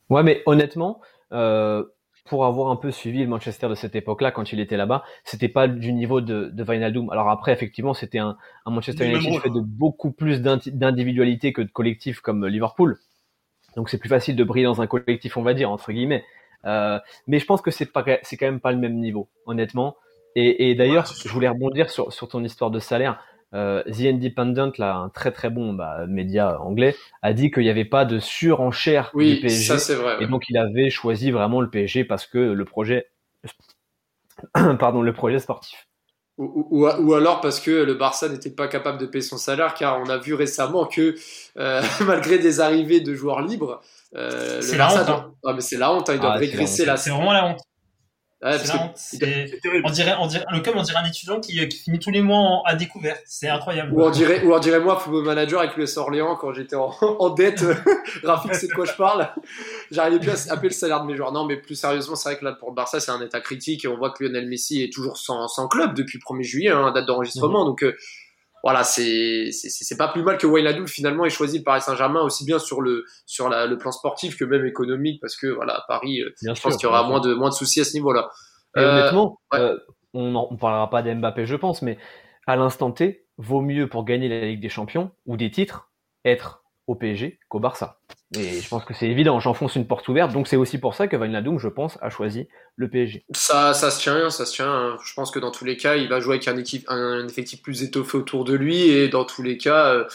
Ouais, 0.09 0.23
mais 0.23 0.41
honnêtement, 0.47 0.99
pour 1.29 2.45
avoir 2.45 2.71
un 2.71 2.75
peu 2.75 2.91
suivi 2.91 3.23
le 3.23 3.27
Manchester 3.29 3.69
de 3.69 3.75
cette 3.75 3.95
époque-là, 3.95 4.31
quand 4.31 4.51
il 4.51 4.59
était 4.59 4.77
là-bas, 4.77 5.03
c'était 5.23 5.47
pas 5.47 5.67
du 5.67 5.93
niveau 5.93 6.19
de, 6.21 6.49
de 6.51 6.63
Wijnaldum. 6.63 7.09
Alors 7.09 7.29
après, 7.29 7.53
effectivement, 7.53 7.93
c'était 7.93 8.19
un, 8.19 8.37
un 8.65 8.71
Manchester 8.71 9.07
United 9.07 9.41
fait 9.41 9.49
de 9.49 9.61
beaucoup 9.61 10.11
plus 10.11 10.41
d'individualité 10.41 11.53
que 11.53 11.61
de 11.61 11.71
collectif 11.71 12.19
comme 12.19 12.45
Liverpool. 12.45 12.97
Donc 13.75 13.89
c'est 13.89 13.97
plus 13.97 14.09
facile 14.09 14.35
de 14.35 14.43
briller 14.43 14.65
dans 14.65 14.81
un 14.81 14.87
collectif, 14.87 15.37
on 15.37 15.43
va 15.43 15.53
dire 15.53 15.71
entre 15.71 15.91
guillemets. 15.91 16.25
Euh, 16.65 16.99
mais 17.27 17.39
je 17.39 17.45
pense 17.45 17.61
que 17.61 17.71
c'est 17.71 17.85
pas, 17.85 18.03
c'est 18.23 18.35
quand 18.35 18.47
même 18.47 18.59
pas 18.59 18.71
le 18.71 18.77
même 18.77 18.95
niveau, 18.95 19.29
honnêtement. 19.45 19.95
Et, 20.35 20.69
et 20.69 20.75
d'ailleurs, 20.75 21.05
Ouais, 21.07 21.15
je 21.23 21.29
voulais 21.29 21.47
rebondir 21.47 21.89
sur, 21.89 22.11
sur 22.11 22.27
ton 22.27 22.43
histoire 22.43 22.71
de 22.71 22.79
salaire. 22.79 23.23
Euh, 23.53 23.81
The 23.83 24.01
Independent, 24.01 24.73
là, 24.77 24.95
un 24.95 25.09
très 25.09 25.31
très 25.31 25.49
bon 25.49 25.73
bah, 25.73 26.05
média 26.07 26.59
anglais, 26.61 26.95
a 27.21 27.31
dit 27.33 27.49
qu'il 27.49 27.63
n'y 27.63 27.69
avait 27.69 27.85
pas 27.85 28.03
de 28.05 28.19
surenchère 28.19 29.05
du 29.13 29.19
Oui, 29.19 29.35
PSG. 29.39 29.65
ça 29.67 29.79
c'est 29.79 29.95
vrai. 29.95 30.17
ouais. 30.17 30.23
Et 30.23 30.27
donc 30.27 30.43
il 30.49 30.57
avait 30.57 30.89
choisi 30.89 31.31
vraiment 31.31 31.61
le 31.61 31.69
PSG 31.69 32.03
parce 32.03 32.25
que 32.27 32.37
le 32.37 32.65
projet, 32.65 33.07
pardon, 34.79 35.01
le 35.01 35.13
projet 35.13 35.39
sportif. 35.39 35.87
Ou, 36.37 36.67
ou, 36.69 36.87
ou 36.87 37.13
alors 37.15 37.41
parce 37.41 37.59
que 37.59 37.71
le 37.71 37.95
Barça 37.95 38.29
n'était 38.29 38.51
pas 38.51 38.67
capable 38.67 38.99
de 38.99 39.07
payer 39.07 39.23
son 39.23 39.37
salaire, 39.37 39.73
car 39.73 39.99
on 39.99 40.07
a 40.09 40.17
vu 40.19 40.35
récemment 40.35 40.85
que 40.85 41.15
euh, 41.57 41.81
malgré 42.05 42.37
des 42.37 42.59
arrivées 42.59 42.99
de 43.01 43.15
joueurs 43.15 43.41
libres, 43.41 43.81
euh, 44.15 44.61
C'est 44.61 44.73
le 44.73 44.77
la 44.77 45.03
doit- 45.03 45.15
hein. 45.15 45.33
Ah, 45.45 45.53
mais 45.53 45.61
c'est 45.61 45.77
la 45.77 45.91
honte, 45.91 46.09
hein, 46.09 46.13
ils 46.13 46.19
doivent 46.19 46.33
Ah, 46.35 46.39
c'est 46.39 46.45
la 46.45 46.51
régresser 46.51 46.81
honte. 46.83 46.87
la. 46.87 46.97
C'est 46.97 47.09
vraiment 47.09 47.31
la 47.33 47.39
C'est 47.39 47.45
la 47.47 47.51
honte. 47.53 47.61
Terrible. 49.61 49.81
On 49.85 49.89
dirait, 49.89 50.15
on 50.19 50.27
dirait, 50.27 50.45
le 50.51 50.59
club, 50.59 50.75
on 50.77 50.83
dirait 50.83 50.99
un 50.99 51.07
étudiant 51.07 51.39
qui, 51.39 51.67
qui 51.69 51.77
finit 51.79 51.97
tous 51.99 52.11
les 52.11 52.21
mois 52.21 52.37
en- 52.37 52.61
à 52.63 52.75
découvert. 52.75 53.17
C'est 53.25 53.49
incroyable. 53.49 53.91
Ou 53.93 54.03
on 54.03 54.09
dirait, 54.11 54.43
ou 54.43 54.53
on 54.53 54.59
dirait 54.59 54.79
moi, 54.79 54.97
football 54.99 55.23
manager 55.25 55.59
avec 55.59 55.75
l'US 55.75 55.97
Orléans 55.97 56.35
quand 56.35 56.53
j'étais 56.53 56.75
en, 56.75 56.91
en 57.19 57.29
dette. 57.31 57.65
Rafik, 58.23 58.53
c'est 58.53 58.67
de 58.67 58.73
quoi 58.73 58.85
je 58.85 58.93
parle? 58.93 59.27
J'arrivais 59.91 60.19
plus 60.19 60.49
à 60.49 60.53
appeler 60.53 60.69
le 60.69 60.73
salaire 60.75 61.01
de 61.01 61.07
mes 61.07 61.15
joueurs. 61.15 61.31
Non, 61.31 61.45
mais 61.45 61.57
plus 61.57 61.75
sérieusement, 61.75 62.15
c'est 62.15 62.29
vrai 62.29 62.39
que 62.39 62.45
là, 62.45 62.51
pour 62.53 62.69
le 62.69 62.75
Barça, 62.75 62.99
c'est 62.99 63.11
un 63.11 63.21
état 63.21 63.41
critique 63.41 63.85
et 63.85 63.87
on 63.87 63.97
voit 63.97 64.11
que 64.11 64.23
Lionel 64.23 64.47
Messi 64.47 64.83
est 64.83 64.93
toujours 64.93 65.17
sans, 65.17 65.47
sans 65.47 65.67
club 65.67 65.95
depuis 65.95 66.19
le 66.19 66.35
1er 66.35 66.43
juillet, 66.43 66.69
hein, 66.69 66.91
date 66.91 67.05
d'enregistrement. 67.07 67.65
Donc, 67.65 67.83
euh, 67.83 67.95
voilà, 68.67 68.83
c'est, 68.83 69.51
c'est, 69.53 69.95
pas 69.95 70.09
plus 70.09 70.23
mal 70.23 70.37
que 70.37 70.45
Wijnaldum 70.45 70.89
finalement 70.89 71.23
ait 71.23 71.29
choisi 71.29 71.59
le 71.59 71.63
Paris 71.63 71.79
Saint-Germain 71.79 72.19
aussi 72.19 72.43
bien 72.43 72.59
sur 72.59 72.81
le, 72.81 73.05
sur 73.25 73.47
la, 73.47 73.65
le 73.65 73.77
plan 73.77 73.93
sportif 73.93 74.35
que 74.35 74.43
même 74.43 74.65
économique 74.65 75.21
parce 75.21 75.37
que 75.37 75.47
voilà, 75.47 75.75
à 75.75 75.85
Paris, 75.87 76.19
euh, 76.19 76.35
Bien 76.41 76.53
je 76.53 76.61
pense 76.61 76.75
qu'il 76.75 76.83
y 76.83 76.89
aura 76.89 77.07
moins 77.07 77.21
de, 77.21 77.33
moins 77.33 77.47
de 77.47 77.53
soucis 77.53 77.79
à 77.79 77.85
ce 77.85 77.93
niveau-là. 77.93 78.29
Euh, 78.75 78.99
honnêtement, 78.99 79.39
ouais. 79.53 79.59
euh, 79.61 79.77
on 80.13 80.51
ne 80.51 80.57
parlera 80.57 80.89
pas 80.89 81.01
d'Mbappé, 81.01 81.45
je 81.45 81.55
pense, 81.55 81.81
mais 81.81 81.97
à 82.45 82.57
l'instant 82.57 82.91
T, 82.91 83.25
vaut 83.37 83.61
mieux 83.61 83.87
pour 83.87 84.03
gagner 84.03 84.27
la 84.27 84.41
Ligue 84.41 84.61
des 84.61 84.67
Champions 84.67 85.11
ou 85.25 85.37
des 85.37 85.49
titres 85.49 85.89
être 86.25 86.61
au 86.87 86.95
PSG 86.95 87.39
qu'au 87.49 87.59
Barça. 87.59 87.99
Et 88.35 88.59
je 88.59 88.67
pense 88.67 88.83
que 88.83 88.93
c'est 88.93 89.07
évident, 89.07 89.39
j'enfonce 89.39 89.75
une 89.75 89.87
porte 89.87 90.07
ouverte, 90.07 90.33
donc 90.33 90.47
c'est 90.47 90.57
aussi 90.57 90.79
pour 90.79 90.95
ça 90.95 91.07
que 91.07 91.15
Wijnaldum, 91.15 91.59
je 91.59 91.67
pense, 91.69 91.97
a 92.01 92.09
choisi 92.09 92.47
le 92.75 92.89
PSG. 92.89 93.25
Ça, 93.33 93.73
ça 93.73 93.91
se 93.91 94.01
tient, 94.01 94.29
ça 94.29 94.45
se 94.45 94.53
tient. 94.53 94.69
hein. 94.71 94.97
Je 95.03 95.13
pense 95.13 95.31
que 95.31 95.39
dans 95.39 95.51
tous 95.51 95.63
les 95.63 95.77
cas, 95.77 95.95
il 95.95 96.09
va 96.09 96.19
jouer 96.19 96.35
avec 96.35 96.47
un, 96.47 96.57
équipe, 96.57 96.85
un 96.89 97.25
effectif 97.27 97.61
plus 97.61 97.83
étoffé 97.83 98.17
autour 98.17 98.43
de 98.43 98.53
lui 98.53 98.89
et 98.89 99.07
dans 99.07 99.23
tous 99.23 99.43
les 99.43 99.57
cas, 99.57 99.93
euh, 99.93 100.05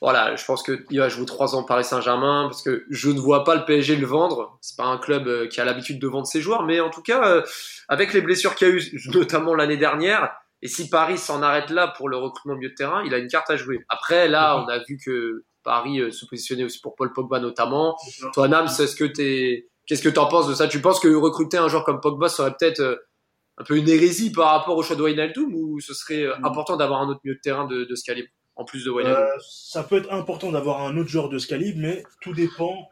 voilà, 0.00 0.36
je 0.36 0.44
pense 0.44 0.62
qu'il 0.62 0.98
va 0.98 1.08
jouer 1.08 1.26
trois 1.26 1.56
ans 1.56 1.64
Paris 1.64 1.84
Saint-Germain 1.84 2.46
parce 2.48 2.62
que 2.62 2.84
je 2.90 3.10
ne 3.10 3.18
vois 3.18 3.44
pas 3.44 3.56
le 3.56 3.64
PSG 3.64 3.96
le 3.96 4.06
vendre. 4.06 4.58
C'est 4.60 4.76
pas 4.76 4.86
un 4.86 4.98
club 4.98 5.26
euh, 5.26 5.48
qui 5.48 5.60
a 5.60 5.64
l'habitude 5.64 5.98
de 5.98 6.06
vendre 6.06 6.26
ses 6.26 6.40
joueurs, 6.40 6.64
mais 6.64 6.80
en 6.80 6.90
tout 6.90 7.02
cas, 7.02 7.26
euh, 7.28 7.42
avec 7.88 8.12
les 8.12 8.20
blessures 8.20 8.54
qu'il 8.54 8.68
y 8.68 8.70
a 8.70 8.74
eu, 8.74 9.00
notamment 9.12 9.54
l'année 9.54 9.76
dernière, 9.76 10.30
et 10.62 10.68
si 10.68 10.88
Paris 10.88 11.18
s'en 11.18 11.42
arrête 11.42 11.70
là 11.70 11.88
pour 11.96 12.08
le 12.08 12.16
recrutement 12.16 12.54
au 12.54 12.56
milieu 12.56 12.70
de 12.70 12.74
terrain, 12.74 13.02
il 13.04 13.12
a 13.14 13.18
une 13.18 13.28
carte 13.28 13.50
à 13.50 13.56
jouer. 13.56 13.84
Après, 13.88 14.28
là, 14.28 14.56
on 14.62 14.68
a 14.68 14.78
vu 14.78 14.98
que 15.04 15.44
Paris 15.66 16.00
euh, 16.00 16.10
se 16.12 16.24
positionnait 16.24 16.64
aussi 16.64 16.80
pour 16.80 16.94
Paul 16.94 17.12
Pogba 17.12 17.40
notamment. 17.40 17.96
Toi, 18.32 18.48
Nams, 18.48 18.68
est-ce 18.78 18.96
que 18.96 19.04
t'es 19.04 19.68
Qu'est-ce 19.86 20.02
que 20.02 20.08
tu 20.08 20.18
en 20.18 20.26
penses 20.26 20.48
de 20.48 20.54
ça? 20.54 20.66
Tu 20.68 20.80
penses 20.80 20.98
que 21.00 21.08
recruter 21.14 21.58
un 21.58 21.68
joueur 21.68 21.84
comme 21.84 22.00
Pogba 22.00 22.28
serait 22.28 22.52
peut-être 22.58 22.80
euh, 22.80 22.96
un 23.58 23.64
peu 23.64 23.76
une 23.76 23.88
hérésie 23.88 24.30
par 24.32 24.50
rapport 24.50 24.76
au 24.76 24.82
choix 24.82 24.96
de 24.96 25.02
Wijnaldum 25.02 25.54
ou 25.54 25.80
ce 25.80 25.92
serait 25.94 26.22
euh, 26.22 26.34
Mm. 26.38 26.44
important 26.46 26.76
d'avoir 26.76 27.02
un 27.02 27.08
autre 27.08 27.20
milieu 27.24 27.34
de 27.36 27.40
terrain 27.40 27.66
de, 27.66 27.84
de 27.84 27.94
ce 27.94 28.04
calibre 28.04 28.28
en 28.56 28.64
plus 28.64 28.84
de 28.84 28.90
Wijnaldum 28.90 29.22
Euh, 29.22 29.38
ça 29.48 29.82
peut 29.82 29.96
être 29.98 30.12
important 30.12 30.50
d'avoir 30.52 30.80
un 30.82 30.96
autre 30.96 31.08
joueur 31.10 31.28
de 31.28 31.38
ce 31.38 31.46
calibre, 31.46 31.78
mais 31.80 32.02
tout 32.22 32.32
dépend 32.32 32.88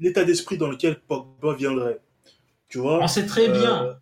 l'état 0.00 0.24
d'esprit 0.24 0.58
dans 0.58 0.68
lequel 0.68 1.00
Pogba 1.00 1.54
viendrait. 1.54 2.00
Tu 2.68 2.78
vois? 2.78 2.98
On 3.00 3.06
sait 3.08 3.26
très 3.26 3.48
Euh, 3.48 3.52
bien. 3.52 3.98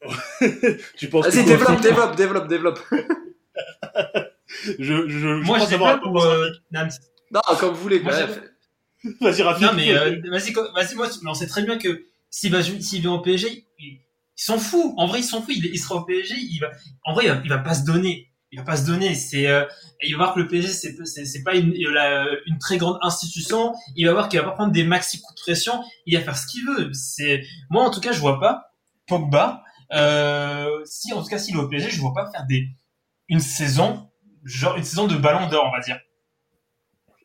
Tu 0.96 1.08
penses 1.10 1.26
Vas-y, 1.26 1.44
que- 1.44 1.48
développe, 1.50 1.80
développe, 1.82 2.16
développe, 2.16 2.48
développe. 2.48 2.80
Je, 4.64 5.08
je, 5.08 5.08
je 5.08 5.26
Moi, 5.44 5.58
pense 5.58 5.70
je 5.70 5.74
avoir 5.74 5.90
un 5.90 5.98
développe 5.98 6.02
peu 6.14 6.18
ou 6.20 6.22
euh, 6.22 6.50
Nams 6.70 6.90
Non, 7.32 7.40
comme 7.58 7.74
vous 7.74 7.82
voulez. 7.82 7.98
Vas-y, 9.20 9.42
Rafik. 9.42 9.62
Non, 9.62 9.72
mais 9.74 9.92
euh, 9.96 10.20
vas-y, 10.30 10.52
moi, 10.94 11.08
mais 11.22 11.30
on 11.30 11.34
sait 11.34 11.46
très 11.46 11.62
bien 11.62 11.78
que 11.78 12.04
s'il 12.30 12.52
va, 12.52 12.62
s'il 12.62 13.00
vient 13.00 13.12
au 13.12 13.20
PSG, 13.20 13.64
il, 13.78 13.86
il 13.86 14.00
s'en 14.36 14.58
fout. 14.58 14.92
En 14.96 15.06
vrai, 15.06 15.20
il 15.20 15.24
s'en 15.24 15.40
fout. 15.42 15.54
Il, 15.56 15.64
il 15.66 15.78
sera 15.78 15.96
au 15.96 16.04
PSG. 16.04 16.34
Il 16.38 16.58
va, 16.60 16.70
en 17.04 17.14
vrai, 17.14 17.24
il 17.26 17.30
va, 17.30 17.40
il 17.44 17.48
va 17.48 17.58
pas 17.58 17.74
se 17.74 17.84
donner. 17.84 18.26
Il 18.52 18.58
va 18.58 18.64
pas 18.64 18.76
se 18.76 18.84
donner. 18.86 19.14
C'est, 19.14 19.46
euh, 19.46 19.64
il 20.02 20.12
va 20.12 20.24
voir 20.24 20.34
que 20.34 20.40
le 20.40 20.48
PSG, 20.48 20.68
c'est, 20.68 21.06
c'est, 21.06 21.24
c'est 21.24 21.42
pas 21.42 21.54
une, 21.54 21.72
la- 21.92 22.26
une 22.46 22.58
très 22.58 22.76
grande 22.76 22.98
institution. 23.00 23.72
Il 23.96 24.06
va 24.06 24.12
voir 24.12 24.28
qu'il 24.28 24.38
va 24.40 24.44
pas 24.46 24.52
prendre 24.52 24.72
des 24.72 24.84
maxi 24.84 25.20
coups 25.20 25.36
de 25.36 25.40
pression. 25.42 25.82
Il 26.06 26.18
va 26.18 26.22
faire 26.24 26.36
ce 26.36 26.46
qu'il 26.46 26.66
veut. 26.66 26.90
C'est, 26.92 27.42
moi, 27.70 27.84
en 27.84 27.90
tout 27.90 28.00
cas, 28.00 28.12
je 28.12 28.20
vois 28.20 28.38
pas 28.40 28.72
Pogba. 29.06 29.62
Euh, 29.92 30.68
si, 30.84 31.12
en 31.14 31.22
tout 31.22 31.28
cas, 31.28 31.38
s'il 31.38 31.54
est 31.54 31.58
au 31.58 31.68
PSG, 31.68 31.90
je 31.90 32.00
vois 32.00 32.12
pas 32.12 32.30
faire 32.30 32.44
des, 32.46 32.68
une 33.28 33.40
saison, 33.40 34.09
genre 34.44 34.76
une 34.76 34.84
saison 34.84 35.06
de 35.06 35.16
ballon 35.16 35.48
d'or, 35.48 35.64
on 35.68 35.72
va 35.72 35.80
dire. 35.80 35.98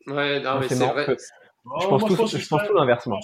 Ouais, 0.06 0.40
non, 0.40 0.60
mais 0.60 0.68
C'est 0.68 0.86
vrai. 0.86 1.06
que- 1.06 1.16
Oh, 1.68 1.78
je 1.80 1.86
pense 1.88 2.00
moi, 2.00 2.08
tout, 2.10 2.14
je 2.14 2.20
pense 2.46 2.60
serait- 2.60 2.68
tout 2.68 2.74
l'inversement. 2.74 3.18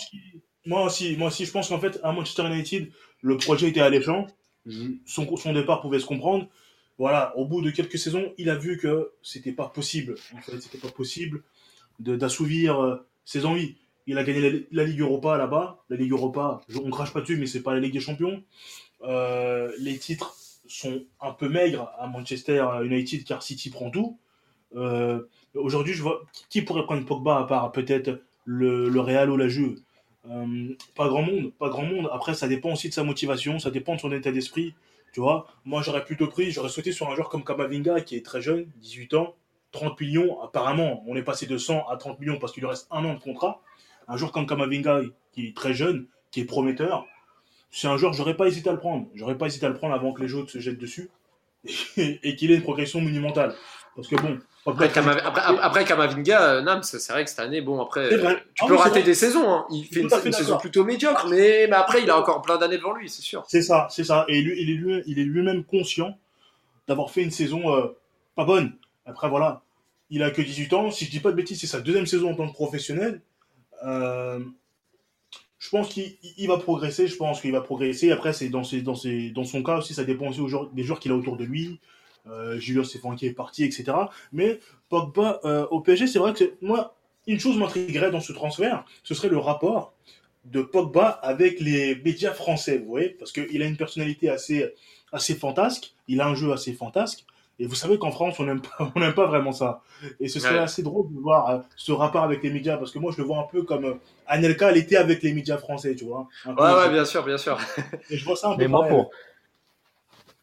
Moi 0.66 0.84
aussi, 0.84 1.16
moi 1.16 1.28
aussi, 1.28 1.44
je 1.44 1.52
pense 1.52 1.68
qu'en 1.68 1.78
fait, 1.78 2.00
à 2.02 2.11
Manchester 2.12 2.44
United, 2.46 2.90
le 3.20 3.37
projet 3.37 3.68
était 3.68 3.80
alléchant. 3.80 4.26
Son, 5.06 5.37
son 5.37 5.52
départ 5.52 5.80
pouvait 5.80 6.00
se 6.00 6.06
comprendre. 6.06 6.49
Voilà, 6.99 7.37
au 7.37 7.46
bout 7.46 7.62
de 7.62 7.70
quelques 7.70 7.99
saisons, 7.99 8.32
il 8.38 8.49
a 8.50 8.54
vu 8.56 8.78
que 8.78 9.12
c'était 9.22 9.52
pas 9.52 9.68
possible. 9.68 10.16
En 10.37 10.40
fait, 10.40 10.61
c'était 10.61 10.78
pas 10.78 10.90
possible 10.90 11.42
d'assouvir 12.00 12.80
euh, 12.82 12.96
ses 13.25 13.44
envies. 13.44 13.76
Il 14.08 14.18
a 14.18 14.25
gagné 14.25 14.40
la, 14.50 14.58
la 14.72 14.84
Ligue 14.84 15.00
Europa 15.00 15.37
là-bas. 15.37 15.84
La 15.88 15.96
Ligue 15.96 16.11
Europa, 16.12 16.61
on 16.84 16.90
crache 16.90 17.12
pas 17.12 17.20
dessus, 17.20 17.37
mais 17.37 17.46
c'est 17.46 17.62
pas 17.62 17.75
la 17.75 17.80
Ligue 17.80 17.92
des 17.92 18.00
Champions. 18.00 18.42
Euh, 19.04 19.72
les 19.78 19.99
titres 19.99 20.34
sont 20.73 21.05
un 21.21 21.33
peu 21.33 21.49
maigres 21.49 21.91
à 21.99 22.07
Manchester 22.07 22.67
United 22.85 23.25
car 23.25 23.43
City 23.43 23.71
prend 23.71 23.91
tout. 23.91 24.19
Euh, 24.75 25.21
Aujourd'hui, 25.55 25.93
je 25.93 26.02
vois 26.02 26.23
qui 26.49 26.62
pourrait 26.62 26.85
prendre 26.85 27.05
Pogba 27.05 27.38
à 27.38 27.45
part 27.45 27.73
peut-être 27.73 28.23
le, 28.45 28.88
Real 29.00 29.31
ou 29.31 29.37
la 29.37 29.49
Juve? 29.49 29.79
Euh, 30.31 30.75
pas 30.95 31.09
grand 31.09 31.23
monde, 31.23 31.52
pas 31.59 31.69
grand 31.69 31.85
monde. 31.85 32.09
Après, 32.12 32.33
ça 32.35 32.49
dépend 32.49 32.73
aussi 32.73 32.88
de 32.88 32.95
sa 32.95 33.05
motivation, 33.05 33.59
ça 33.59 33.71
dépend 33.71 33.97
de 33.97 34.00
son 34.00 34.12
état 34.12 34.33
d'esprit. 34.33 34.75
Tu 35.12 35.21
vois, 35.21 35.47
moi 35.67 35.83
j'aurais 35.83 36.05
plutôt 36.05 36.26
pris, 36.26 36.52
j'aurais 36.52 36.71
sauté 36.71 36.91
sur 36.91 37.11
un 37.11 37.14
joueur 37.14 37.29
comme 37.29 37.45
Kamavinga 37.45 38.00
qui 38.00 38.17
est 38.17 38.25
très 38.25 38.41
jeune, 38.41 38.67
18 38.81 39.12
ans, 39.14 39.35
30 39.73 40.00
millions. 40.00 40.41
Apparemment, 40.41 41.05
on 41.07 41.17
est 41.17 41.23
passé 41.23 41.45
de 41.45 41.59
100 41.59 41.87
à 41.88 41.99
30 41.99 42.19
millions 42.19 42.38
parce 42.38 42.52
qu'il 42.55 42.62
lui 42.62 42.71
reste 42.71 42.88
un 42.91 43.05
an 43.05 43.14
de 43.14 43.21
contrat. 43.21 43.61
Un 44.09 44.17
joueur 44.17 44.33
comme 44.33 44.47
Kamavinga 44.47 45.02
qui 45.33 45.49
est 45.49 45.57
très 45.57 45.75
jeune, 45.75 46.07
qui 46.31 46.41
est 46.41 46.45
prometteur, 46.47 47.07
c'est 47.73 47.88
un 47.88 47.97
joueur, 47.97 48.12
j'aurais 48.12 48.37
pas 48.37 48.47
hésité 48.47 48.69
à 48.69 48.73
le 48.73 48.79
prendre. 48.79 49.09
J'aurais 49.14 49.37
pas 49.37 49.47
hésité 49.47 49.67
à 49.67 49.71
le 49.71 49.75
prendre 49.75 49.95
avant 49.95 50.12
que 50.12 50.23
les 50.23 50.35
autres 50.35 50.50
se 50.52 50.61
jettent 50.61 50.79
dessus 50.79 51.11
et, 51.97 52.21
et 52.23 52.37
qu'il 52.37 52.50
ait 52.52 52.55
une 52.57 52.62
progression 52.62 53.00
monumentale. 53.00 53.55
Parce 53.97 54.09
que 54.09 54.17
bon, 54.17 54.38
Après, 54.67 54.87
après, 54.87 55.21
après- 55.21 55.59
après 55.61 55.85
Kamavinga, 55.85 56.43
euh, 56.43 56.61
Nams, 56.62 56.83
c'est 56.83 57.12
vrai 57.12 57.25
que 57.25 57.31
cette 57.31 57.41
année, 57.41 57.61
bon, 57.61 57.81
après, 57.83 58.09
tu 58.09 58.21
Ah 58.25 58.67
peux 58.67 58.73
oui, 58.75 58.79
rater 58.79 59.02
des 59.02 59.14
saisons. 59.14 59.50
hein. 59.52 59.67
Il 59.71 59.85
fait 59.87 60.00
une, 60.00 60.12
à 60.12 60.19
fait 60.19 60.29
une 60.29 60.33
saison 60.35 60.57
plutôt 60.59 60.85
médiocre, 60.85 61.26
mais, 61.29 61.67
mais 61.69 61.76
après, 61.76 62.02
il 62.02 62.09
a 62.11 62.19
encore 62.19 62.41
plein 62.43 62.57
d'années 62.59 62.79
devant 62.79 62.95
lui, 62.95 63.11
c'est 63.11 63.23
sûr. 63.23 63.45
C'est 63.49 63.61
ça, 63.62 63.88
c'est 63.91 64.05
ça. 64.05 64.25
Et 64.29 64.41
lui, 64.41 64.55
il 64.62 64.71
est 64.71 64.75
lui- 64.75 65.02
il 65.07 65.19
est 65.19 65.25
lui-même 65.25 65.64
conscient 65.64 66.17
d'avoir 66.88 67.11
fait 67.11 67.23
une 67.23 67.31
saison 67.31 67.75
euh, 67.76 67.88
pas 68.35 68.45
bonne. 68.45 68.73
Après, 69.05 69.29
voilà, 69.29 69.62
il 70.11 70.23
a 70.23 70.31
que 70.31 70.41
18 70.43 70.73
ans. 70.73 70.91
Si 70.91 71.05
je 71.05 71.11
dis 71.11 71.21
pas 71.21 71.31
de 71.31 71.37
bêtises, 71.37 71.61
c'est 71.61 71.67
sa 71.67 71.81
deuxième 71.81 72.07
saison 72.07 72.31
en 72.31 72.35
tant 72.35 72.47
que 72.49 72.52
professionnel. 72.55 73.21
Euh, 73.85 74.41
je 75.62 75.69
pense 75.69 75.90
qu'il 75.90 76.16
il 76.38 76.49
va 76.49 76.59
progresser. 76.59 77.07
Je 77.07 77.14
pense 77.14 77.40
qu'il 77.40 77.52
va 77.52 77.61
progresser. 77.61 78.11
Après, 78.11 78.33
c'est 78.33 78.49
dans, 78.49 78.64
son 78.64 79.62
cas 79.62 79.78
aussi, 79.78 79.95
ça 79.95 80.02
dépend 80.02 80.26
aussi 80.26 80.40
des 80.73 80.83
joueurs 80.83 80.99
qu'il 80.99 81.12
a 81.12 81.14
autour 81.14 81.37
de 81.37 81.45
lui. 81.45 81.78
Euh, 82.26 82.59
Julien 82.59 82.83
Stéphane 82.83 83.14
qui 83.14 83.26
est 83.26 83.33
parti, 83.33 83.62
etc. 83.62 83.92
Mais 84.33 84.59
Pogba 84.88 85.40
euh, 85.45 85.66
au 85.71 85.81
PSG, 85.81 86.09
c'est 86.09 86.19
vrai 86.19 86.35
que 86.35 86.54
moi, 86.62 86.97
une 87.28 87.38
chose 87.38 87.57
m'intriguerait 87.59 88.11
dans 88.11 88.21
ce 88.21 88.33
transfert, 88.33 88.85
ce 89.04 89.14
serait 89.14 89.28
le 89.28 89.38
rapport 89.38 89.95
de 90.45 90.62
Pogba 90.62 91.09
avec 91.09 91.61
les 91.61 91.95
médias 91.95 92.33
français, 92.33 92.78
vous 92.78 92.87
voyez, 92.87 93.11
parce 93.11 93.31
qu'il 93.31 93.62
a 93.62 93.66
une 93.66 93.76
personnalité 93.76 94.28
assez, 94.31 94.73
assez 95.12 95.35
fantasque, 95.37 95.95
il 96.09 96.21
a 96.21 96.26
un 96.26 96.35
jeu 96.35 96.52
assez 96.52 96.73
fantasque, 96.73 97.25
et 97.62 97.66
vous 97.66 97.76
savez 97.76 97.97
qu'en 97.97 98.11
France, 98.11 98.40
on 98.40 98.45
n'aime 98.45 98.61
pas, 98.61 98.92
on 98.97 99.12
pas 99.12 99.26
vraiment 99.26 99.52
ça. 99.52 99.83
Et 100.19 100.26
ce 100.26 100.40
serait 100.40 100.54
Ouais. 100.54 100.61
assez 100.61 100.83
drôle 100.83 101.07
de 101.14 101.21
voir 101.21 101.49
euh, 101.49 101.59
ce 101.76 101.92
rapport 101.92 102.25
avec 102.25 102.42
les 102.42 102.50
médias, 102.50 102.76
parce 102.76 102.90
que 102.90 102.99
moi, 102.99 103.12
je 103.12 103.19
le 103.19 103.25
vois 103.25 103.38
un 103.38 103.47
peu 103.50 103.62
comme 103.62 103.85
euh, 103.85 103.95
Anelka 104.26 104.73
l'était 104.73 104.97
avec 104.97 105.23
les 105.23 105.33
médias 105.33 105.59
français, 105.59 105.95
tu 105.95 106.04
vois. 106.04 106.26
Ouais, 106.45 106.54
ouais, 106.54 106.90
bien 106.90 107.04
sûr, 107.04 107.25
bien 107.25 107.38
sûr. 107.38 107.59
et 108.11 108.16
je 108.16 108.25
vois 108.25 108.35
ça 108.35 108.49
un 108.49 108.57
peu 108.57 108.62
Mais 108.62 108.69
moi, 108.69 108.87
pour, 108.88 109.11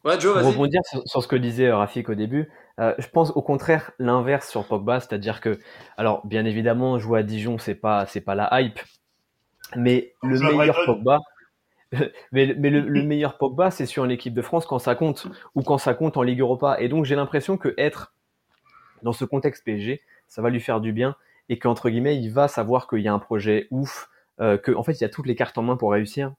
Ouais, 0.02 0.18
Joe, 0.18 0.38
Pour 0.38 0.46
rebondir 0.52 0.80
sur, 0.88 1.02
sur 1.06 1.22
ce 1.22 1.28
que 1.28 1.36
disait 1.36 1.66
euh, 1.66 1.76
Rafik 1.76 2.08
au 2.08 2.14
début, 2.14 2.48
euh, 2.78 2.94
je 2.96 3.06
pense 3.06 3.32
au 3.32 3.42
contraire 3.42 3.90
l'inverse 3.98 4.48
sur 4.48 4.64
Pogba, 4.64 4.98
c'est-à-dire 4.98 5.42
que, 5.42 5.58
alors 5.98 6.26
bien 6.26 6.46
évidemment, 6.46 6.98
jouer 6.98 7.20
à 7.20 7.22
Dijon, 7.22 7.58
c'est 7.58 7.74
pas, 7.74 8.06
c'est 8.06 8.22
pas 8.22 8.34
la 8.34 8.48
hype, 8.62 8.80
mais 9.76 10.14
le 10.22 10.40
meilleur 10.40 10.74
Brighton. 10.74 10.94
Pogba, 10.94 11.18
mais, 12.32 12.54
mais 12.56 12.70
le, 12.70 12.80
le 12.80 13.02
meilleur 13.02 13.38
Pogba, 13.38 13.70
c'est 13.70 13.86
sur 13.86 14.06
l'équipe 14.06 14.34
de 14.34 14.42
France 14.42 14.66
quand 14.66 14.78
ça 14.78 14.94
compte 14.94 15.26
ou 15.54 15.62
quand 15.62 15.78
ça 15.78 15.94
compte 15.94 16.16
en 16.16 16.22
Ligue 16.22 16.40
Europa. 16.40 16.76
Et 16.80 16.88
donc 16.88 17.04
j'ai 17.04 17.16
l'impression 17.16 17.56
que 17.56 17.74
être 17.78 18.14
dans 19.02 19.12
ce 19.12 19.24
contexte 19.24 19.64
PSG, 19.64 20.02
ça 20.28 20.42
va 20.42 20.50
lui 20.50 20.60
faire 20.60 20.80
du 20.80 20.92
bien 20.92 21.16
et 21.48 21.58
qu'entre 21.58 21.90
guillemets, 21.90 22.16
il 22.18 22.30
va 22.30 22.48
savoir 22.48 22.88
qu'il 22.88 23.00
y 23.00 23.08
a 23.08 23.14
un 23.14 23.18
projet 23.20 23.68
ouf, 23.70 24.10
euh, 24.40 24.58
que 24.58 24.72
en 24.72 24.82
fait, 24.84 24.92
il 24.94 25.02
y 25.02 25.04
a 25.04 25.10
toutes 25.10 25.26
les 25.26 25.36
cartes 25.36 25.58
en 25.58 25.62
main 25.62 25.76
pour 25.76 25.92
réussir. 25.92 26.34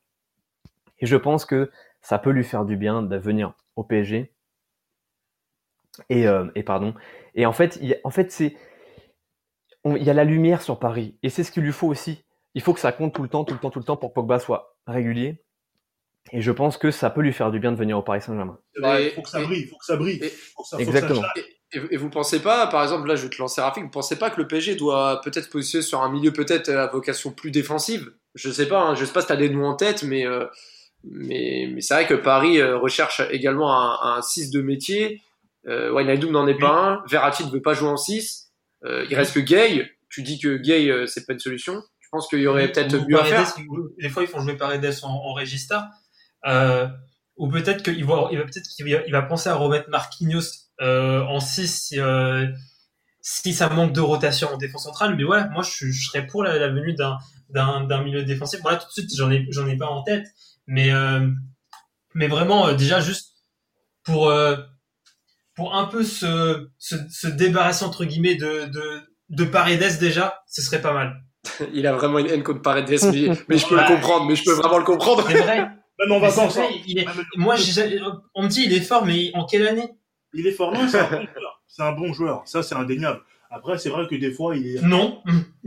Et 1.00 1.06
je 1.06 1.18
pense 1.18 1.44
que 1.44 1.70
ça 2.02 2.18
peut 2.18 2.30
lui 2.30 2.46
faire 2.46 2.64
du 2.64 2.78
bien 2.78 3.02
de 3.02 3.18
venir 3.18 3.56
au 3.76 3.84
PSG. 3.84 4.32
Et, 6.10 6.28
euh, 6.28 6.46
et 6.56 6.64
pardon. 6.64 6.94
Et 7.36 7.46
en 7.46 7.54
fait, 7.54 7.78
il 7.82 7.88
y 7.90 7.94
a- 7.94 7.98
en 8.04 8.10
fait, 8.12 8.32
c'est, 8.32 8.56
il 9.86 10.02
y 10.02 10.10
a 10.10 10.14
la 10.16 10.24
lumière 10.24 10.64
sur 10.64 10.80
Paris, 10.80 11.16
et 11.22 11.30
c'est 11.30 11.44
ce 11.44 11.52
qu'il 11.52 11.62
lui 11.62 11.72
faut 11.72 11.86
aussi. 11.88 12.24
Il 12.56 12.62
faut 12.62 12.74
que 12.74 12.80
ça 12.80 12.92
compte 12.92 13.14
tout 13.14 13.24
le 13.24 13.30
temps, 13.30 13.44
tout 13.46 13.54
le 13.54 13.60
temps, 13.60 13.70
tout 13.70 13.80
le 13.80 13.86
temps 13.86 13.98
pour 13.98 14.10
que 14.10 14.16
Pogba 14.16 14.40
soit 14.40 14.76
régulier. 14.88 15.42
Et 16.32 16.42
je 16.42 16.52
pense 16.52 16.78
que 16.78 16.92
ça 16.92 17.10
peut 17.10 17.22
lui 17.22 17.34
faire 17.34 17.50
du 17.52 17.60
bien 17.60 17.72
de 17.72 17.78
venir 17.78 17.98
au 17.98 18.04
Paris 18.04 18.22
Saint-Germain. 18.22 18.60
Il 18.78 19.12
faut 19.16 19.22
que 19.22 19.30
ça 19.30 19.42
et- 19.42 19.46
brille, 19.46 19.62
il 19.62 19.68
faut 19.68 19.78
que 19.78 19.86
ça 19.86 19.98
brille. 19.98 20.20
et- 20.22 20.30
Faut 20.30 20.64
que 20.64 20.68
ça- 20.70 20.78
faut 20.78 20.84
que 20.86 20.92
ça 20.92 20.98
Exactement. 20.98 21.28
Et, 21.74 21.96
vous 21.98 22.10
pensez 22.10 22.42
pas, 22.42 22.68
par 22.68 22.84
exemple, 22.84 23.08
là 23.08 23.16
je 23.16 23.24
vais 23.24 23.30
te 23.30 23.38
lancer 23.38 23.62
Rafik, 23.62 23.86
vous 23.86 23.90
pensez 23.90 24.20
pas 24.20 24.30
que 24.30 24.40
le 24.42 24.46
PSG 24.46 24.76
doit 24.76 25.22
peut-être 25.24 25.46
se 25.46 25.50
positionner 25.50 25.84
sur 25.84 26.02
un 26.02 26.12
milieu 26.12 26.34
peut-être 26.34 26.70
à 26.70 26.88
vocation 26.88 27.32
plus 27.32 27.50
défensive? 27.50 28.12
Je 28.36 28.52
sais 28.52 28.68
pas, 28.68 28.82
hein, 28.82 28.96
je 28.96 29.06
sais 29.06 29.14
pas 29.14 29.22
si 29.22 29.28
t'as 29.28 29.38
des 29.38 29.50
noms 29.50 29.66
en 29.66 29.76
tête, 29.76 30.04
mais, 30.04 30.26
euh, 30.28 30.46
mais, 31.06 31.70
mais 31.74 31.80
c'est 31.82 31.94
vrai 31.94 32.08
que 32.08 32.14
Paris 32.14 32.60
euh, 32.60 32.78
recherche 32.78 33.22
également 33.32 33.74
un, 33.74 34.18
un 34.18 34.22
6 34.22 34.52
de 34.52 34.62
métier. 34.62 35.22
Euh, 35.68 35.92
Wijnaldum 35.94 36.32
n'en 36.32 36.46
est 36.48 36.58
pas 36.60 36.70
un, 36.74 37.04
Verratti 37.10 37.46
ne 37.46 37.52
veut 37.52 37.62
pas 37.62 37.74
jouer 37.74 37.90
en 37.90 37.98
6. 37.98 38.52
Euh, 38.84 39.06
il 39.10 39.16
reste 39.16 39.34
que 39.34 39.40
Gay. 39.40 39.90
Tu 40.10 40.24
dis 40.24 40.40
que 40.40 40.58
Gay 40.58 40.90
euh, 40.90 41.06
c'est 41.08 41.26
pas 41.26 41.34
une 41.34 41.40
solution. 41.40 41.82
Je 42.12 42.18
pense 42.18 42.28
qu'il 42.28 42.40
y 42.40 42.48
aurait 42.48 42.70
peut-être 42.70 43.08
mieux 43.08 43.18
à 43.18 43.24
faire. 43.24 43.54
Des 43.98 44.10
fois, 44.10 44.24
ils 44.24 44.28
font 44.28 44.42
jouer 44.42 44.58
Paredes 44.58 44.94
en, 45.04 45.10
en. 45.14 45.36
Euh, 46.46 46.88
ou 47.38 47.48
peut-être 47.48 47.84
qu'il 47.84 48.04
va, 48.04 48.28
il 48.32 48.38
va 48.38 48.44
peut-être 48.44 48.68
qu'il 48.68 48.92
va, 48.92 49.00
il 49.06 49.12
va 49.14 49.22
penser 49.22 49.48
à 49.48 49.56
remettre 49.56 49.90
Marquinhos 49.90 50.42
euh, 50.82 51.22
en 51.24 51.40
6 51.40 51.68
si, 51.68 52.00
euh, 52.02 52.48
si 53.22 53.54
ça 53.54 53.70
manque 53.70 53.94
de 53.94 54.02
rotation 54.02 54.50
en 54.50 54.58
défense 54.58 54.84
centrale. 54.84 55.16
Mais 55.16 55.24
ouais, 55.24 55.48
moi, 55.52 55.64
je, 55.64 55.90
je 55.90 56.08
serais 56.10 56.28
pour 56.28 56.44
la, 56.44 56.58
la 56.58 56.68
venue 56.68 56.94
d'un, 56.96 57.18
d'un, 57.50 57.86
d'un 57.86 58.04
milieu 58.04 58.24
défensif. 58.24 58.60
Voilà, 58.62 58.78
tout 58.78 58.88
de 58.88 58.92
suite, 58.92 59.16
j'en 59.16 59.32
ai, 59.32 59.48
j'en 59.50 59.66
ai 59.68 59.78
pas 59.78 59.88
en 59.88 60.04
tête. 60.04 60.28
Mais, 60.68 60.92
mais 62.14 62.28
vraiment, 62.28 62.74
déjà, 62.74 63.00
juste 63.00 63.36
pour, 64.04 64.34
pour 65.56 65.76
un 65.76 65.86
peu 65.86 66.04
se, 66.04 66.70
se, 66.78 66.96
se 67.10 67.28
débarrasser, 67.28 67.86
entre 67.86 68.04
guillemets, 68.04 68.36
de, 68.36 68.66
de, 68.66 69.02
de 69.30 69.44
Paredes 69.46 69.98
déjà, 70.00 70.44
ce 70.48 70.62
serait 70.62 70.82
pas 70.82 70.94
mal. 70.94 71.24
Il 71.74 71.88
a 71.88 71.94
vraiment 71.94 72.20
une 72.20 72.28
haine 72.28 72.44
contre 72.44 72.62
Paredes, 72.62 72.90
mais, 72.90 73.30
mais 73.48 73.58
je 73.58 73.68
peux 73.68 73.76
Ouais. 73.76 73.82
le 73.90 73.96
comprendre, 73.96 74.26
mais 74.26 74.36
je 74.36 74.44
peux 74.44 74.54
vraiment 74.54 74.78
le 74.78 74.84
comprendre. 74.84 75.26
C'est 75.28 75.40
vrai. 75.40 75.58
Même 76.00 76.12
en 76.12 76.20
vacances. 76.20 76.58
Même- 76.58 77.06
Moi, 77.36 77.56
j'ai- 77.56 78.00
on 78.36 78.44
me 78.44 78.48
dit 78.48 78.64
il 78.66 78.74
est 78.74 78.82
fort, 78.82 79.06
mais 79.06 79.32
en 79.34 79.46
quelle 79.46 79.68
année? 79.68 79.90
Il 80.34 80.48
est 80.48 80.52
fort, 80.52 80.72
non, 80.74 80.88
c'est 80.88 81.00
un 81.00 81.04
bon 81.10 81.22
joueur. 81.34 81.62
C'est 81.68 81.84
un 81.84 81.92
bon 81.92 82.14
joueur, 82.14 82.42
ça 82.46 82.64
c'est 82.64 82.76
indéniable. 82.76 83.22
Après, 83.50 83.78
c'est 83.78 83.90
vrai 83.90 84.08
que 84.08 84.16
des 84.16 84.32
fois, 84.32 84.56
il 84.56 84.78
est. 84.78 84.82
Non. 84.82 85.22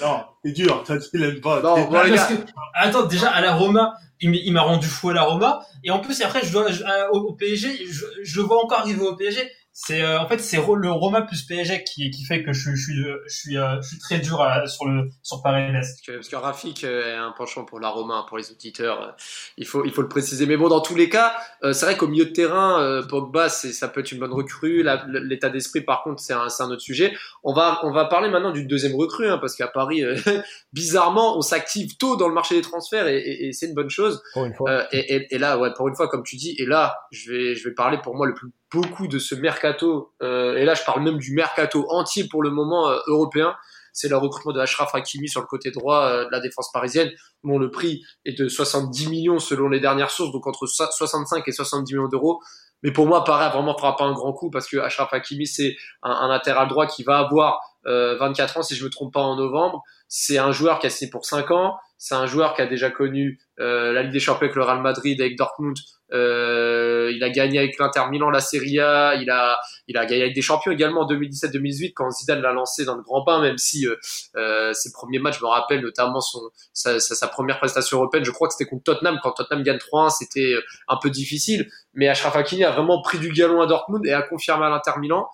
non, 0.00 0.24
c'est 0.44 0.52
dur, 0.52 0.82
ça 0.86 0.98
tu 0.98 1.18
l'aimes 1.18 1.40
pas. 1.40 1.60
Non, 1.60 1.82
bon, 1.84 1.90
Parce 1.92 2.26
que, 2.28 2.34
attends, 2.74 3.04
déjà 3.06 3.28
à 3.30 3.40
la 3.40 3.54
Roma, 3.54 3.94
il, 4.20 4.52
m'a 4.52 4.62
rendu 4.62 4.86
fou 4.86 5.10
à 5.10 5.14
la 5.14 5.22
Roma, 5.22 5.60
et 5.84 5.90
en 5.90 5.98
plus 6.00 6.20
après, 6.22 6.40
je 6.44 6.52
dois 6.52 6.66
au, 7.12 7.18
au 7.18 7.32
PSG, 7.34 7.86
je, 7.86 8.04
je 8.22 8.40
le 8.40 8.46
vois 8.46 8.64
encore 8.64 8.80
arriver 8.80 9.02
au 9.02 9.16
PSG. 9.16 9.40
C'est 9.80 10.02
euh, 10.02 10.18
en 10.18 10.26
fait 10.26 10.38
c'est 10.40 10.56
le 10.56 10.90
Roma 10.90 11.22
plus 11.22 11.42
PSG 11.42 11.84
qui, 11.84 12.10
qui 12.10 12.24
fait 12.24 12.42
que 12.42 12.52
je, 12.52 12.74
je 12.74 12.82
suis 12.82 12.96
je 12.96 13.32
suis 13.32 13.56
euh, 13.56 13.80
je 13.80 13.90
suis 13.90 13.98
très 14.00 14.18
dur 14.18 14.42
à, 14.42 14.66
sur 14.66 14.86
le 14.86 15.08
sur 15.22 15.40
Paris 15.40 15.70
parce 15.72 16.00
que, 16.00 16.12
parce 16.14 16.28
que 16.28 16.34
Rafik 16.34 16.82
euh, 16.82 17.14
est 17.14 17.16
un 17.16 17.30
penchant 17.30 17.64
pour 17.64 17.78
la 17.78 17.88
Roma 17.88 18.26
pour 18.26 18.38
les 18.38 18.50
auditeurs 18.50 19.14
il 19.56 19.66
faut 19.68 19.84
il 19.84 19.92
faut 19.92 20.02
le 20.02 20.08
préciser. 20.08 20.46
Mais 20.46 20.56
bon 20.56 20.68
dans 20.68 20.80
tous 20.80 20.96
les 20.96 21.08
cas 21.08 21.32
c'est 21.62 21.84
vrai 21.84 21.96
qu'au 21.96 22.08
milieu 22.08 22.24
de 22.24 22.32
terrain 22.32 23.02
Pogba 23.08 23.48
c'est 23.48 23.72
ça 23.72 23.86
peut 23.86 24.00
être 24.00 24.10
une 24.10 24.18
bonne 24.18 24.32
recrue. 24.32 24.84
L'état 25.06 25.48
d'esprit 25.48 25.82
par 25.82 26.02
contre 26.02 26.20
c'est 26.20 26.34
un 26.34 26.48
c'est 26.48 26.64
un 26.64 26.70
autre 26.70 26.82
sujet. 26.82 27.16
On 27.44 27.54
va 27.54 27.78
on 27.84 27.92
va 27.92 28.06
parler 28.06 28.30
maintenant 28.30 28.50
d'une 28.50 28.66
deuxième 28.66 28.96
recrue 28.96 29.28
hein, 29.28 29.38
parce 29.38 29.54
qu'à 29.54 29.68
Paris 29.68 30.02
bizarrement 30.72 31.38
on 31.38 31.40
s'active 31.40 31.96
tôt 31.98 32.16
dans 32.16 32.26
le 32.26 32.34
marché 32.34 32.56
des 32.56 32.62
transferts 32.62 33.06
et, 33.06 33.18
et, 33.18 33.46
et 33.46 33.52
c'est 33.52 33.66
une 33.66 33.74
bonne 33.74 33.90
chose. 33.90 34.20
Pour 34.32 34.44
une 34.44 34.54
fois. 34.54 34.92
Et, 34.92 35.14
et, 35.14 35.34
et, 35.36 35.38
là 35.38 35.56
ouais 35.56 35.70
pour 35.76 35.86
une 35.86 35.94
fois 35.94 36.08
comme 36.08 36.24
tu 36.24 36.34
dis 36.34 36.56
et 36.58 36.66
là 36.66 36.96
je 37.12 37.30
vais 37.30 37.54
je 37.54 37.68
vais 37.68 37.74
parler 37.74 37.98
pour 38.02 38.16
moi 38.16 38.26
le 38.26 38.34
plus 38.34 38.48
beaucoup 38.72 39.06
de 39.08 39.18
ce 39.18 39.34
mercato, 39.34 40.12
euh, 40.22 40.56
et 40.56 40.64
là 40.64 40.74
je 40.74 40.84
parle 40.84 41.02
même 41.02 41.18
du 41.18 41.32
mercato 41.32 41.86
entier 41.90 42.28
pour 42.28 42.42
le 42.42 42.50
moment 42.50 42.88
euh, 42.88 42.98
européen, 43.06 43.54
c'est 43.92 44.08
le 44.08 44.16
recrutement 44.16 44.52
de 44.52 44.60
Ashraf 44.60 44.94
Hakimi 44.94 45.28
sur 45.28 45.40
le 45.40 45.46
côté 45.46 45.70
droit 45.70 46.04
euh, 46.04 46.24
de 46.26 46.30
la 46.30 46.40
défense 46.40 46.70
parisienne. 46.72 47.10
Bon, 47.42 47.58
le 47.58 47.70
prix 47.70 48.02
est 48.24 48.38
de 48.38 48.48
70 48.48 49.08
millions 49.08 49.38
selon 49.38 49.68
les 49.68 49.80
dernières 49.80 50.10
sources, 50.10 50.30
donc 50.32 50.46
entre 50.46 50.66
65 50.66 51.46
et 51.46 51.52
70 51.52 51.94
millions 51.94 52.08
d'euros. 52.08 52.40
Mais 52.84 52.92
pour 52.92 53.06
moi, 53.06 53.24
pareil, 53.24 53.50
vraiment 53.50 53.76
fera 53.76 53.96
un 54.04 54.12
grand 54.12 54.32
coup 54.32 54.50
parce 54.50 54.68
que 54.68 54.76
Ashraf 54.76 55.12
Hakimi, 55.12 55.48
c'est 55.48 55.74
un, 56.04 56.12
un, 56.12 56.28
latéral 56.28 56.68
droit 56.68 56.86
qui 56.86 57.02
va 57.02 57.18
avoir 57.18 57.60
24 57.84 58.58
ans, 58.58 58.62
si 58.62 58.76
je 58.76 58.84
me 58.84 58.90
trompe 58.90 59.14
pas, 59.14 59.20
en 59.20 59.34
novembre. 59.34 59.82
C'est 60.06 60.38
un 60.38 60.52
joueur 60.52 60.78
qui 60.78 60.86
a 60.86 60.90
signé 60.90 61.10
pour 61.10 61.24
5 61.24 61.50
ans. 61.50 61.76
C'est 61.96 62.14
un 62.14 62.26
joueur 62.26 62.54
qui 62.54 62.62
a 62.62 62.66
déjà 62.66 62.90
connu 62.90 63.40
la 63.56 64.02
Ligue 64.02 64.12
des 64.12 64.20
Champions 64.20 64.42
avec 64.42 64.54
le 64.54 64.62
Real 64.62 64.80
Madrid, 64.80 65.20
avec 65.20 65.36
Dortmund, 65.36 65.76
euh, 66.12 67.12
il 67.14 67.22
a 67.22 67.30
gagné 67.30 67.58
avec 67.58 67.78
l'Inter 67.78 68.02
Milan 68.10 68.30
la 68.30 68.40
Serie 68.40 68.80
A. 68.80 69.14
Il 69.16 69.30
a, 69.30 69.58
il 69.86 69.96
a 69.96 70.06
gagné 70.06 70.22
avec 70.22 70.34
des 70.34 70.42
champions 70.42 70.72
également 70.72 71.02
en 71.02 71.08
2017-2018 71.08 71.92
quand 71.94 72.10
Zidane 72.10 72.40
l'a 72.40 72.52
lancé 72.52 72.84
dans 72.84 72.94
le 72.94 73.02
grand 73.02 73.24
bain, 73.24 73.40
même 73.40 73.58
si 73.58 73.86
euh, 73.86 73.96
euh, 74.36 74.72
ses 74.72 74.92
premiers 74.92 75.18
matchs, 75.18 75.38
je 75.38 75.44
me 75.44 75.48
rappelle 75.48 75.80
notamment 75.80 76.20
son, 76.20 76.40
sa, 76.72 76.98
sa, 77.00 77.14
sa 77.14 77.28
première 77.28 77.58
prestation 77.58 77.98
européenne, 77.98 78.24
je 78.24 78.30
crois 78.30 78.48
que 78.48 78.54
c'était 78.54 78.68
contre 78.68 78.84
Tottenham. 78.84 79.18
Quand 79.22 79.32
Tottenham 79.32 79.62
gagne 79.62 79.78
3-1, 79.78 80.10
c'était 80.10 80.54
euh, 80.54 80.62
un 80.88 80.96
peu 80.96 81.10
difficile. 81.10 81.68
Mais 81.94 82.08
Achraf 82.08 82.36
Hakimi 82.36 82.64
a 82.64 82.70
vraiment 82.70 83.02
pris 83.02 83.18
du 83.18 83.30
galon 83.32 83.60
à 83.60 83.66
Dortmund 83.66 84.04
et 84.06 84.12
a 84.12 84.22
confirmé 84.22 84.66
à 84.66 84.70
l'Inter 84.70 84.92
Milan. 84.98 85.28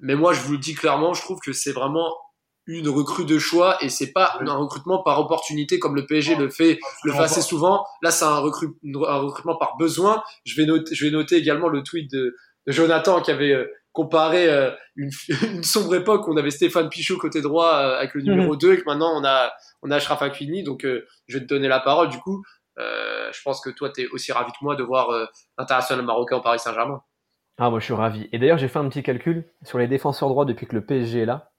Mais 0.00 0.14
moi, 0.14 0.32
je 0.32 0.40
vous 0.40 0.52
le 0.52 0.58
dis 0.58 0.74
clairement, 0.74 1.14
je 1.14 1.22
trouve 1.22 1.38
que 1.40 1.52
c'est 1.52 1.72
vraiment 1.72 2.12
une 2.66 2.88
recrue 2.88 3.24
de 3.24 3.38
choix 3.38 3.76
et 3.80 3.88
c'est 3.88 4.12
pas 4.12 4.38
un 4.40 4.54
recrutement 4.54 5.02
par 5.02 5.20
opportunité 5.20 5.78
comme 5.78 5.94
le 5.94 6.04
PSG 6.04 6.34
le 6.34 6.50
fait 6.50 6.78
le 7.04 7.12
fait 7.12 7.20
assez 7.20 7.42
souvent. 7.42 7.86
Là, 8.02 8.10
c'est 8.10 8.24
un, 8.24 8.38
recru 8.38 8.68
un, 8.84 9.18
recrutement 9.18 9.56
par 9.56 9.76
besoin. 9.76 10.22
Je 10.44 10.60
vais 10.60 10.66
noter, 10.66 10.94
je 10.94 11.04
vais 11.04 11.10
noter 11.10 11.36
également 11.36 11.68
le 11.68 11.82
tweet 11.82 12.10
de, 12.10 12.34
de 12.66 12.72
Jonathan 12.72 13.20
qui 13.22 13.30
avait 13.30 13.52
euh, 13.52 13.66
comparé 13.92 14.48
euh, 14.48 14.70
une, 14.96 15.10
une, 15.42 15.62
sombre 15.62 15.94
époque 15.94 16.26
où 16.26 16.32
on 16.32 16.36
avait 16.36 16.50
Stéphane 16.50 16.88
Pichot 16.88 17.18
côté 17.18 17.40
droit 17.40 17.72
euh, 17.72 17.98
avec 17.98 18.14
le 18.14 18.22
numéro 18.22 18.56
2 18.56 18.66
mhm. 18.66 18.74
et 18.74 18.78
que 18.78 18.84
maintenant 18.86 19.12
on 19.14 19.24
a 19.24 19.52
on 19.82 19.90
a 19.92 19.96
Hakimi. 19.96 20.64
Donc 20.64 20.84
je 20.84 21.38
vais 21.38 21.44
te 21.44 21.48
donner 21.48 21.68
la 21.68 21.80
parole 21.80 22.08
du 22.08 22.18
coup. 22.18 22.42
je 22.76 23.42
pense 23.44 23.60
que 23.60 23.70
toi 23.70 23.90
tu 23.90 24.02
es 24.02 24.08
aussi 24.08 24.32
ravi 24.32 24.50
que 24.50 24.58
moi 24.62 24.74
de 24.74 24.82
voir 24.82 25.08
l'international 25.56 26.04
marocain 26.04 26.36
au 26.36 26.42
Paris 26.42 26.58
Saint-Germain. 26.58 27.00
Ah 27.58 27.70
moi 27.70 27.78
je 27.78 27.84
suis 27.84 27.94
ravi. 27.94 28.28
Et 28.32 28.38
d'ailleurs 28.40 28.58
j'ai 28.58 28.68
fait 28.68 28.80
un 28.80 28.88
petit 28.88 29.04
calcul 29.04 29.44
sur 29.62 29.78
les 29.78 29.86
défenseurs 29.86 30.28
droits 30.28 30.44
depuis 30.44 30.66
que 30.66 30.74
le 30.74 30.84
PSG 30.84 31.20
est 31.20 31.26
là 31.26 31.52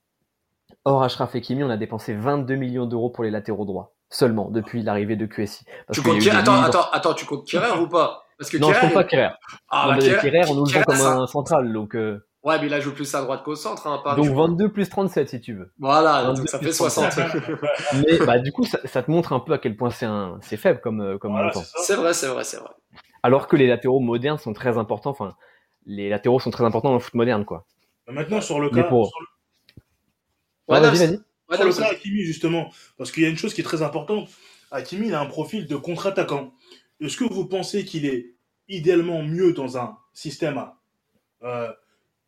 Or, 0.87 1.03
Ashraf 1.03 1.35
Hakimi, 1.35 1.65
on 1.65 1.69
a 1.69 1.75
dépensé 1.75 2.13
22 2.13 2.55
millions 2.55 2.85
d'euros 2.85 3.09
pour 3.09 3.25
les 3.25 3.29
latéraux 3.29 3.65
droits. 3.65 3.93
Seulement, 4.09 4.49
depuis 4.49 4.83
l'arrivée 4.83 5.17
de 5.17 5.25
QSI. 5.25 5.65
tu 5.91 6.01
comptes 6.01 6.25
attends, 6.31 6.61
attends, 6.61 6.89
attends, 6.93 7.13
tu 7.13 7.25
comptes 7.25 7.45
Kerrer 7.45 7.77
ou 7.77 7.89
pas? 7.89 8.23
Parce 8.39 8.49
que 8.49 8.57
Non, 8.57 8.71
je 8.71 8.79
compte 8.79 8.93
pas 8.93 9.03
Kerrer. 9.03 9.31
Ah, 9.69 9.89
bah, 9.89 9.97
Kerrer, 9.97 10.45
on 10.49 10.55
nous 10.55 10.65
le 10.65 10.71
vend 10.71 10.83
comme 10.83 11.01
un 11.01 11.27
central, 11.27 11.73
donc... 11.73 11.93
Euh... 11.93 12.25
Ouais, 12.41 12.57
mais 12.61 12.67
il 12.67 12.73
a 12.73 12.79
joue 12.79 12.93
plus 12.93 13.13
à 13.15 13.21
droite 13.21 13.43
qu'au 13.43 13.55
centre. 13.55 13.85
Hein, 13.85 14.01
donc 14.15 14.27
22 14.27 14.71
plus 14.71 14.87
37 14.87 15.27
si 15.27 15.41
tu 15.41 15.55
veux. 15.55 15.73
Voilà, 15.77 16.23
donc 16.23 16.47
ça 16.47 16.57
fait 16.57 16.71
60. 16.71 17.17
mais 17.95 18.25
bah, 18.25 18.39
du 18.39 18.53
coup, 18.53 18.63
ça, 18.63 18.79
ça, 18.85 19.03
te 19.03 19.11
montre 19.11 19.33
un 19.33 19.41
peu 19.41 19.51
à 19.51 19.57
quel 19.57 19.75
point 19.75 19.89
c'est 19.89 20.05
un... 20.05 20.39
faible 20.41 20.79
comme, 20.79 21.01
euh, 21.01 21.17
comme 21.17 21.33
voilà, 21.33 21.51
C'est 21.83 21.95
vrai, 21.95 22.13
c'est 22.13 22.27
vrai, 22.27 22.45
c'est 22.45 22.57
vrai. 22.57 22.69
Alors 23.23 23.49
que 23.49 23.57
les 23.57 23.67
latéraux 23.67 23.99
modernes 23.99 24.37
sont 24.37 24.53
très 24.53 24.77
importants. 24.77 25.09
Enfin, 25.09 25.35
les 25.85 26.07
latéraux 26.07 26.39
sont 26.39 26.51
très 26.51 26.63
importants 26.63 26.89
dans 26.89 26.95
le 26.95 27.01
foot 27.01 27.15
moderne, 27.15 27.43
quoi. 27.43 27.65
Maintenant, 28.07 28.39
sur 28.39 28.61
le 28.61 28.69
cas, 28.69 28.83
pour... 28.83 29.09
sur 29.09 29.19
le 29.19 29.36
Ouais, 30.67 30.79
vas-y, 30.79 30.97
vas-y. 30.97 31.19
Ouais, 31.49 31.63
le 31.63 31.73
cas 31.73 31.91
Hakimi, 31.91 32.23
justement, 32.23 32.71
parce 32.97 33.11
qu'il 33.11 33.23
y 33.23 33.25
a 33.25 33.29
une 33.29 33.37
chose 33.37 33.53
qui 33.53 33.61
est 33.61 33.63
très 33.63 33.81
importante. 33.81 34.29
Hakimi, 34.71 35.07
il 35.07 35.13
a 35.13 35.21
un 35.21 35.25
profil 35.25 35.65
de 35.65 35.75
contre-attaquant. 35.75 36.53
Est-ce 36.99 37.15
que 37.15 37.23
vous 37.23 37.45
pensez 37.45 37.85
qu'il 37.85 38.05
est 38.05 38.33
idéalement 38.67 39.23
mieux 39.23 39.53
dans 39.53 39.77
un 39.77 39.97
système 40.13 40.57
à 40.57 40.77
euh, 41.43 41.71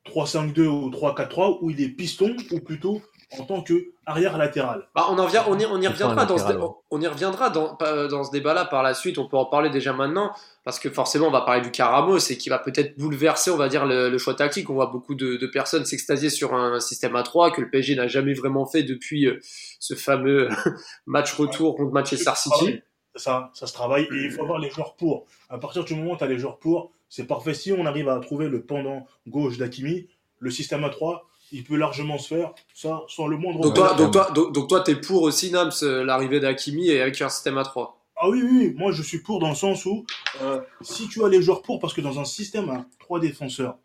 3-5-2 0.06 0.62
ou 0.68 0.90
3-4-3 0.90 1.60
où 1.62 1.70
il 1.70 1.82
est 1.82 1.90
piston 1.90 2.36
ou 2.52 2.60
plutôt 2.60 3.02
en 3.38 3.44
tant 3.44 3.62
que 3.62 3.92
arrière 4.06 4.38
latéral. 4.38 4.88
Bah, 4.96 5.06
on 5.10 5.20
en 5.20 5.28
vient, 5.28 5.46
on 5.48 5.58
y, 5.60 5.66
on 5.66 5.80
y 5.80 5.88
reviendra 5.88 6.26
dans 6.26 6.38
ce, 6.38 6.54
on 6.90 7.02
y 7.02 7.08
reviendra 7.08 7.50
dans, 7.50 7.78
dans 8.10 8.24
ce 8.24 8.32
débat-là 8.32 8.66
par 8.66 8.82
la 8.82 8.94
suite. 8.94 9.20
On 9.20 9.28
peut 9.28 9.38
en 9.38 9.46
parler 9.46 9.70
déjà 9.70 9.94
maintenant 9.94 10.32
parce 10.64 10.80
que 10.80 10.90
forcément 10.90 11.28
on 11.28 11.32
va 11.32 11.42
parler 11.42 11.62
du 11.62 11.70
Caramos 11.72 12.18
et 12.18 12.38
qui 12.38 12.50
va 12.50 12.58
peut-être 12.58 12.98
bouleverser, 12.98 13.52
on 13.52 13.58
va 13.58 13.70
dire 13.70 13.86
le, 13.86 14.18
choix 14.18 14.34
tactique. 14.34 14.70
On 14.70 14.74
voit 14.74 14.88
beaucoup 14.88 15.14
de, 15.14 15.38
de 15.38 15.48
personnes 15.48 15.86
s'extasier 15.86 16.30
sur 16.30 16.56
un 16.56 16.80
système 16.80 17.16
à 17.16 17.24
3 17.24 17.52
que 17.52 17.62
le 17.62 17.70
PSG 17.70 17.96
n'a 17.96 18.08
jamais 18.08 18.34
vraiment 18.34 18.66
fait 18.66 18.84
depuis 18.84 19.28
euh, 19.28 19.40
ce 19.80 19.94
fameux 19.94 20.50
match 21.06 21.34
retour 21.34 21.76
contre 21.76 21.92
Manchester 21.92 22.34
City. 22.36 22.82
Ça, 23.16 23.52
ça 23.54 23.68
se 23.68 23.74
travaille 23.74 24.04
et 24.04 24.26
il 24.26 24.32
faut 24.32 24.44
avoir 24.44 24.60
les 24.60 24.70
joueurs 24.70 24.96
pour. 24.96 25.26
À 25.50 25.58
partir 25.58 25.84
du 25.84 25.94
moment 25.94 26.14
où 26.14 26.18
tu 26.18 26.24
as 26.24 26.28
les 26.28 26.40
joueurs 26.40 26.58
pour, 26.58 26.92
c'est 27.10 27.28
parfait. 27.28 27.54
Si 27.54 27.72
on 27.72 27.86
arrive 27.86 28.10
à 28.10 28.20
trouver 28.20 28.48
le 28.50 28.64
pendant 28.64 29.06
gauche 29.28 29.58
d'Akimi, 29.58 30.08
le 30.40 30.50
système 30.52 30.84
à 30.84 30.90
3, 30.90 31.29
il 31.52 31.64
peut 31.64 31.76
largement 31.76 32.18
se 32.18 32.28
faire, 32.28 32.54
ça, 32.74 33.02
sans 33.08 33.28
le 33.28 33.38
moindre 33.38 33.62
donc 33.62 33.76
toi, 33.76 33.94
donc 33.94 34.12
toi, 34.12 34.32
donc, 34.32 34.68
toi, 34.68 34.82
t'es 34.82 34.96
pour 34.96 35.24
aussi, 35.24 35.52
Nams, 35.52 35.72
euh, 35.84 36.04
l'arrivée 36.04 36.40
d'Akimi 36.40 36.90
et 36.90 37.02
avec 37.02 37.22
un 37.22 37.30
système 37.30 37.58
à 37.58 37.64
3 37.64 38.00
Ah 38.18 38.30
oui, 38.30 38.42
oui, 38.44 38.74
moi 38.76 38.92
je 38.92 39.02
suis 39.02 39.20
pour 39.20 39.40
dans 39.40 39.50
le 39.50 39.56
sens 39.56 39.86
où, 39.86 40.06
euh, 40.42 40.62
si 40.82 41.08
tu 41.08 41.24
as 41.24 41.28
les 41.28 41.42
joueurs 41.42 41.62
pour, 41.62 41.80
parce 41.80 41.94
que 41.94 42.02
dans 42.02 42.20
un 42.20 42.26
système 42.26 42.70
à 42.70 42.86
3 43.00 43.20
défenseurs, 43.20 43.78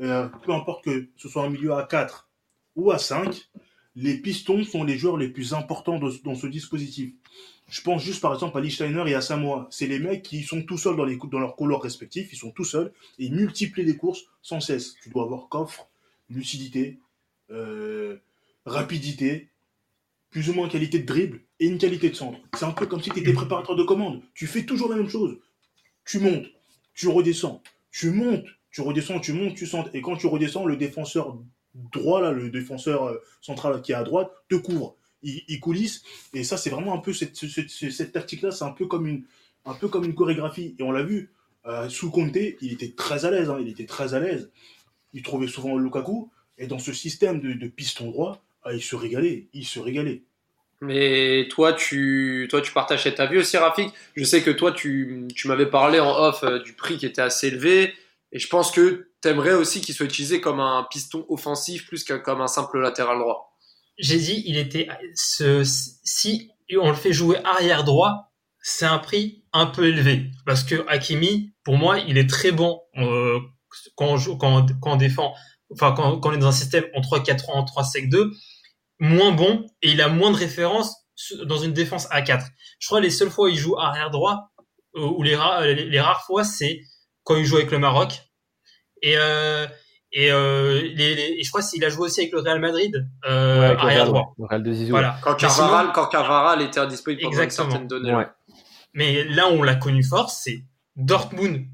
euh, 0.00 0.28
peu 0.44 0.52
importe 0.52 0.84
que 0.84 1.08
ce 1.16 1.28
soit 1.28 1.44
un 1.44 1.50
milieu 1.50 1.74
à 1.74 1.84
4 1.84 2.28
ou 2.76 2.90
à 2.90 2.98
5, 2.98 3.48
les 3.96 4.16
pistons 4.18 4.64
sont 4.64 4.82
les 4.82 4.98
joueurs 4.98 5.16
les 5.16 5.28
plus 5.28 5.54
importants 5.54 5.98
de, 5.98 6.12
dans 6.24 6.34
ce 6.34 6.48
dispositif. 6.48 7.12
Je 7.68 7.80
pense 7.80 8.02
juste 8.02 8.20
par 8.20 8.34
exemple 8.34 8.58
à 8.58 8.60
Lichsteiner 8.60 9.04
et 9.06 9.14
à 9.14 9.20
Samoa. 9.20 9.68
C'est 9.70 9.86
les 9.86 9.98
mecs 9.98 10.22
qui 10.22 10.42
sont 10.42 10.62
tout 10.62 10.76
seuls 10.76 10.96
dans, 10.96 11.04
les, 11.04 11.16
dans 11.16 11.38
leurs 11.38 11.56
couleurs 11.56 11.80
respectifs, 11.80 12.32
ils 12.32 12.36
sont 12.36 12.50
tout 12.50 12.64
seuls 12.64 12.92
et 13.18 13.26
ils 13.26 13.34
multiplient 13.34 13.84
les 13.84 13.96
courses 13.96 14.24
sans 14.42 14.60
cesse. 14.60 14.96
Tu 15.02 15.10
dois 15.10 15.22
avoir 15.22 15.48
coffre, 15.48 15.88
lucidité, 16.28 16.98
euh, 17.50 18.16
rapidité, 18.66 19.48
plus 20.30 20.48
ou 20.48 20.54
moins 20.54 20.68
qualité 20.68 20.98
de 20.98 21.06
dribble 21.06 21.40
et 21.60 21.66
une 21.66 21.78
qualité 21.78 22.10
de 22.10 22.14
centre. 22.14 22.38
C'est 22.56 22.64
un 22.64 22.72
peu 22.72 22.86
comme 22.86 23.02
si 23.02 23.10
tu 23.10 23.20
étais 23.20 23.32
préparateur 23.32 23.76
de 23.76 23.84
commande. 23.84 24.20
Tu 24.34 24.46
fais 24.46 24.64
toujours 24.64 24.90
la 24.90 24.96
même 24.96 25.08
chose. 25.08 25.38
Tu 26.04 26.18
montes, 26.18 26.46
tu 26.94 27.08
redescends, 27.08 27.62
tu 27.90 28.10
montes, 28.10 28.44
tu 28.70 28.80
redescends, 28.80 29.20
tu 29.20 29.32
montes, 29.32 29.54
tu 29.54 29.66
centres. 29.66 29.90
Et 29.94 30.02
quand 30.02 30.16
tu 30.16 30.26
redescends, 30.26 30.66
le 30.66 30.76
défenseur 30.76 31.38
droit, 31.92 32.20
là, 32.20 32.32
le 32.32 32.50
défenseur 32.50 33.04
euh, 33.04 33.22
central 33.40 33.80
qui 33.82 33.92
est 33.92 33.94
à 33.94 34.02
droite, 34.02 34.32
te 34.48 34.56
couvre. 34.56 34.96
Il, 35.22 35.58
coulisse. 35.58 36.02
Et 36.34 36.44
ça, 36.44 36.58
c'est 36.58 36.68
vraiment 36.68 36.92
un 36.92 36.98
peu 36.98 37.14
cette, 37.14 37.34
cette, 37.34 38.12
tactique-là, 38.12 38.50
c'est 38.50 38.64
un 38.64 38.72
peu 38.72 38.86
comme 38.86 39.06
une, 39.06 39.24
un 39.64 39.72
peu 39.72 39.88
comme 39.88 40.04
une 40.04 40.14
chorégraphie. 40.14 40.74
Et 40.78 40.82
on 40.82 40.92
l'a 40.92 41.02
vu, 41.02 41.32
euh, 41.64 41.88
sous 41.88 42.10
Conte, 42.10 42.36
il 42.36 42.72
était 42.72 42.90
très 42.90 43.24
à 43.24 43.30
l'aise. 43.30 43.48
Hein, 43.48 43.56
il 43.58 43.68
était 43.68 43.86
très 43.86 44.12
à 44.12 44.20
l'aise. 44.20 44.50
Il 45.14 45.22
trouvait 45.22 45.46
souvent 45.46 45.78
Lukaku. 45.78 46.30
Et 46.58 46.66
dans 46.66 46.78
ce 46.78 46.92
système 46.92 47.40
de, 47.40 47.68
piston 47.68 48.10
droit, 48.10 48.42
ah, 48.62 48.72
il 48.72 48.82
se 48.82 48.96
régalait, 48.96 49.48
il 49.52 49.66
se 49.66 49.78
régalait. 49.78 50.22
Mais 50.80 51.48
toi, 51.50 51.72
tu, 51.72 52.46
toi, 52.50 52.60
tu 52.60 52.72
partages 52.72 53.04
cet 53.04 53.20
avis 53.20 53.38
aussi, 53.38 53.56
Rafik. 53.56 53.90
Je 54.16 54.24
sais 54.24 54.42
que 54.42 54.50
toi, 54.50 54.72
tu, 54.72 55.28
tu 55.34 55.48
m'avais 55.48 55.66
parlé 55.66 56.00
en 56.00 56.14
off 56.16 56.42
euh, 56.42 56.58
du 56.60 56.74
prix 56.74 56.98
qui 56.98 57.06
était 57.06 57.22
assez 57.22 57.48
élevé. 57.48 57.94
Et 58.32 58.38
je 58.38 58.48
pense 58.48 58.70
que 58.70 59.08
tu 59.22 59.28
aimerais 59.28 59.54
aussi 59.54 59.80
qu'il 59.80 59.94
soit 59.94 60.06
utilisé 60.06 60.40
comme 60.40 60.60
un 60.60 60.86
piston 60.90 61.24
offensif 61.28 61.86
plus 61.86 62.04
que 62.04 62.14
comme 62.14 62.40
un 62.40 62.48
simple 62.48 62.80
latéral 62.80 63.18
droit. 63.18 63.56
J'ai 63.98 64.18
dit, 64.18 64.42
il 64.46 64.58
était, 64.58 64.88
ce, 65.14 65.62
si 65.64 66.50
on 66.76 66.90
le 66.90 66.96
fait 66.96 67.12
jouer 67.12 67.38
arrière 67.44 67.84
droit, 67.84 68.32
c'est 68.60 68.86
un 68.86 68.98
prix 68.98 69.42
un 69.52 69.66
peu 69.66 69.86
élevé. 69.86 70.30
Parce 70.46 70.64
que 70.64 70.84
Hakimi, 70.88 71.52
pour 71.64 71.76
moi, 71.76 71.98
il 71.98 72.18
est 72.18 72.28
très 72.28 72.50
bon 72.50 72.80
euh, 72.98 73.38
quand, 73.94 74.06
on 74.06 74.16
joue, 74.16 74.36
quand, 74.36 74.66
quand 74.80 74.94
on 74.94 74.96
défend 74.96 75.34
enfin 75.74 75.92
quand, 75.92 76.18
quand, 76.18 76.30
on 76.30 76.32
est 76.32 76.38
dans 76.38 76.48
un 76.48 76.52
système 76.52 76.84
en 76.94 77.00
3-4-3, 77.00 77.50
en 77.52 77.64
3-5-2, 77.64 78.30
moins 79.00 79.32
bon 79.32 79.66
et 79.82 79.90
il 79.90 80.00
a 80.00 80.08
moins 80.08 80.30
de 80.30 80.36
références 80.36 80.96
dans 81.44 81.58
une 81.58 81.72
défense 81.72 82.08
à 82.10 82.22
4. 82.22 82.44
Je 82.78 82.86
crois 82.86 82.98
que 82.98 83.04
les 83.04 83.10
seules 83.10 83.30
fois 83.30 83.46
où 83.46 83.48
il 83.48 83.56
joue 83.56 83.78
arrière 83.78 84.10
droit, 84.10 84.50
euh, 84.96 85.00
ou 85.00 85.22
les, 85.22 85.36
rares, 85.36 85.62
les, 85.62 86.00
rares 86.00 86.24
fois, 86.24 86.44
c'est 86.44 86.80
quand 87.22 87.36
il 87.36 87.44
joue 87.44 87.56
avec 87.56 87.70
le 87.70 87.78
Maroc. 87.78 88.20
Et, 89.02 89.14
euh, 89.16 89.66
et, 90.12 90.30
euh, 90.30 90.80
les, 90.80 91.14
les, 91.14 91.42
je 91.42 91.48
crois 91.50 91.62
qu'il 91.62 91.84
a 91.84 91.88
joué 91.88 92.06
aussi 92.06 92.20
avec 92.20 92.32
le 92.32 92.40
Real 92.40 92.60
Madrid 92.60 93.08
euh, 93.26 93.76
arrière 93.76 94.06
droit. 94.06 94.34
Le 94.38 94.46
Real 94.46 94.62
de 94.62 94.72
Zizou. 94.72 94.90
Voilà. 94.90 95.18
Quand 95.22 95.34
Carvaral, 95.34 95.92
quand 95.92 96.06
Carvaral 96.06 96.62
était 96.62 96.86
disponible 96.86 97.22
pendant 97.22 97.42
Exactement. 97.42 97.66
une 97.66 97.72
certaine 97.72 97.88
donnée. 97.88 98.14
Ouais. 98.14 98.28
Mais 98.92 99.24
là 99.24 99.48
où 99.48 99.54
on 99.54 99.62
l'a 99.62 99.74
connu 99.74 100.04
fort, 100.04 100.30
c'est 100.30 100.64
Dortmund 100.96 101.66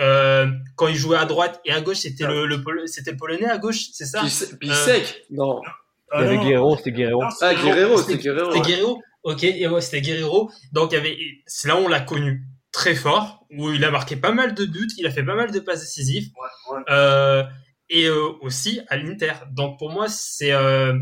euh, 0.00 0.46
quand 0.78 0.86
il 0.86 0.96
jouait 0.96 1.18
à 1.18 1.26
droite 1.26 1.60
et 1.64 1.72
à 1.72 1.80
gauche, 1.80 1.98
c'était 1.98 2.26
le, 2.26 2.46
le 2.46 2.86
c'était 2.86 3.14
polonais 3.14 3.50
à 3.50 3.58
gauche, 3.58 3.88
c'est 3.92 4.06
ça? 4.06 4.22
Pisek 4.22 5.24
Non. 5.30 5.60
Il 6.14 6.20
y 6.20 6.24
avait 6.24 6.38
Guerrero, 6.38 6.76
c'était 6.76 6.92
Guerrero. 6.92 7.22
Ah, 7.42 7.54
Guerrero, 7.54 7.98
c'était 7.98 8.16
Guerrero. 8.16 8.52
C'était 8.52 8.68
Guerrero. 8.68 9.02
Ok, 9.24 9.42
ouais, 9.42 9.80
c'était 9.80 10.00
Guerrero. 10.00 10.50
Donc, 10.72 10.92
il 10.92 10.94
y 10.94 10.98
avait, 10.98 11.18
c'est 11.46 11.68
là 11.68 11.76
où 11.76 11.84
on 11.84 11.88
l'a 11.88 12.00
connu 12.00 12.46
très 12.72 12.94
fort, 12.94 13.44
où 13.50 13.70
il 13.70 13.84
a 13.84 13.90
marqué 13.90 14.16
pas 14.16 14.32
mal 14.32 14.54
de 14.54 14.64
buts, 14.64 14.88
il 14.96 15.06
a 15.06 15.10
fait 15.10 15.24
pas 15.24 15.34
mal 15.34 15.50
de 15.50 15.60
passes 15.60 15.80
décisives. 15.80 16.30
Ouais, 16.40 16.76
ouais. 16.76 16.82
Euh, 16.90 17.44
et 17.90 18.06
euh, 18.06 18.32
aussi 18.40 18.80
à 18.88 18.96
l'Inter. 18.96 19.32
Donc 19.50 19.78
pour 19.78 19.90
moi, 19.90 20.08
c'est 20.08 20.52
euh, 20.52 20.94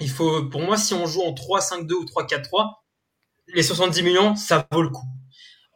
il 0.00 0.10
faut 0.10 0.44
pour 0.44 0.60
moi 0.60 0.76
si 0.76 0.94
on 0.94 1.06
joue 1.06 1.22
en 1.22 1.32
3-5-2 1.32 1.92
ou 1.92 2.04
3-4-3, 2.04 2.74
les 3.54 3.62
70 3.62 4.02
millions, 4.02 4.36
ça 4.36 4.66
vaut 4.70 4.82
le 4.82 4.90
coup. 4.90 5.06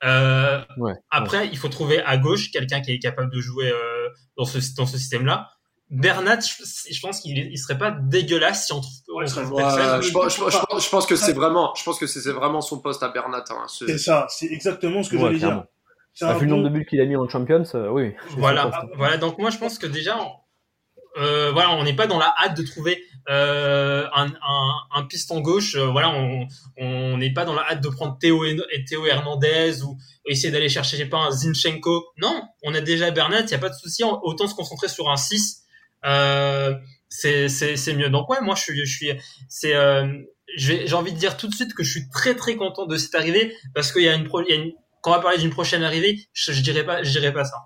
Euh, 0.04 0.61
Ouais, 0.76 0.92
après, 1.11 1.48
il 1.48 1.56
faut 1.59 1.68
trouver 1.68 2.02
à 2.02 2.16
gauche 2.18 2.50
quelqu'un 2.50 2.80
qui 2.80 2.92
est 2.92 2.98
capable 2.98 3.32
de 3.32 3.40
jouer 3.40 3.70
euh, 3.70 4.09
dans 4.37 4.44
ce 4.44 4.59
dans 4.76 4.87
ce 4.87 4.98
système-là. 4.98 5.48
Bernat, 5.88 6.40
je, 6.40 6.92
je 6.92 7.00
pense 7.00 7.20
qu'il 7.20 7.38
il 7.38 7.56
serait 7.59 7.78
pas 7.78 7.92
dégueulasse 7.92 8.66
si 8.66 8.72
on 8.72 8.80
trouve, 8.80 8.92
Ouais, 9.16 9.26
ça- 9.28 10.00
je, 10.00 10.11
pense- 10.11 10.35
je 10.35 10.40
pense- 10.40 10.52
je 10.52 10.59
pense- 10.68 10.85
je 10.85 10.90
pense 10.90 11.06
que 11.06 11.14
c'est 11.16 11.32
vraiment, 11.32 11.72
je 11.76 11.85
pense 11.85 11.98
que 11.98 12.06
c'est 12.09 12.30
vraiment 12.32 12.61
son 12.61 12.80
poste 12.80 13.02
à 13.04 13.09
Bernat. 13.09 13.44
Hein, 13.50 13.64
ce- 13.68 13.87
C'est 13.87 13.98
ça, 13.98 14.26
c'est 14.28 14.46
exactement 14.46 15.02
ce 15.04 15.11
que 15.11 15.16
Ouais, 15.16 15.22
j'allais 15.22 15.38
dire. 15.38 15.64
Ah, 16.22 16.30
un 16.30 16.38
vu 16.38 16.46
le 16.46 16.50
nombre 16.52 16.64
de 16.64 16.70
buts 16.70 16.87
qu'il 16.88 17.00
a 17.00 17.04
mis 17.04 17.14
en 17.14 17.28
Champions, 17.28 17.62
euh, 17.74 17.88
oui. 17.90 18.14
Voilà, 18.30 18.70
voilà. 18.96 19.16
Donc 19.18 19.38
moi, 19.38 19.50
je 19.50 19.59
pense 19.59 19.78
que 19.78 19.87
déjà, 19.87 20.18
on- 20.20 20.32
euh, 21.20 21.52
voilà, 21.52 21.70
on 21.72 21.85
n'est 21.85 21.94
pas 21.96 22.06
dans 22.06 22.18
la 22.18 22.35
hâte 22.42 22.56
de 22.56 22.62
trouver 22.64 23.02
euh, 23.28 24.06
un, 24.14 24.32
un, 24.94 25.02
piston 25.04 25.40
gauche. 25.40 25.74
euh, 25.74 25.86
voilà, 25.86 26.12
on 26.78 27.16
n'est 27.18 27.32
pas 27.32 27.44
dans 27.44 27.54
la 27.54 27.62
hâte 27.70 27.82
de 27.82 27.88
prendre 27.88 28.16
Théo 28.18 28.44
et 28.44 28.84
Théo 28.88 29.06
Hernandez 29.06 29.82
ou 29.82 29.98
essayer 30.26 30.52
d'aller 30.52 30.68
chercher, 30.68 30.96
je 30.96 31.02
sais 31.02 31.08
pas, 31.08 31.18
un 31.18 31.30
Zinchenko. 31.30 32.06
Non, 32.18 32.42
on 32.62 32.74
a 32.74 32.80
déjà 32.80 33.10
Bernat, 33.10 33.42
il 33.42 33.50
y 33.50 33.54
a 33.54 33.58
pas 33.58 33.70
de 33.70 33.74
souci. 33.74 34.02
Autant 34.04 34.46
se 34.46 34.54
concentrer 34.54 34.88
sur 34.88 35.10
un 35.10 35.16
6 35.16 35.64
euh, 36.04 36.74
c'est 37.08 37.94
mieux. 37.94 38.10
Donc 38.10 38.28
ouais, 38.28 38.40
moi 38.42 38.54
je 38.54 38.62
suis 38.62 38.86
je 38.86 38.96
suis 38.96 39.10
c'est 39.48 39.74
euh, 39.74 40.06
j'ai 40.56 40.92
envie 40.94 41.12
de 41.12 41.18
dire 41.18 41.36
tout 41.36 41.48
de 41.48 41.54
suite 41.54 41.74
que 41.74 41.82
je 41.82 41.90
suis 41.90 42.08
très 42.08 42.34
très 42.34 42.56
content 42.56 42.86
de 42.86 42.96
cette 42.96 43.14
arrivée 43.14 43.54
parce 43.74 43.92
qu'il 43.92 44.02
y 44.02 44.08
a 44.08 44.14
une 44.14 44.24
pro, 44.24 44.42
y 44.42 44.52
a 44.52 44.56
une 44.56 44.72
quand 45.02 45.12
on 45.12 45.14
va 45.14 45.20
parler 45.20 45.38
d'une 45.38 45.50
prochaine 45.50 45.82
arrivée, 45.82 46.18
je, 46.32 46.52
je 46.52 46.62
dirais 46.62 46.84
pas 46.84 47.02
je 47.02 47.10
dirais 47.10 47.32
pas 47.32 47.44
ça. 47.44 47.56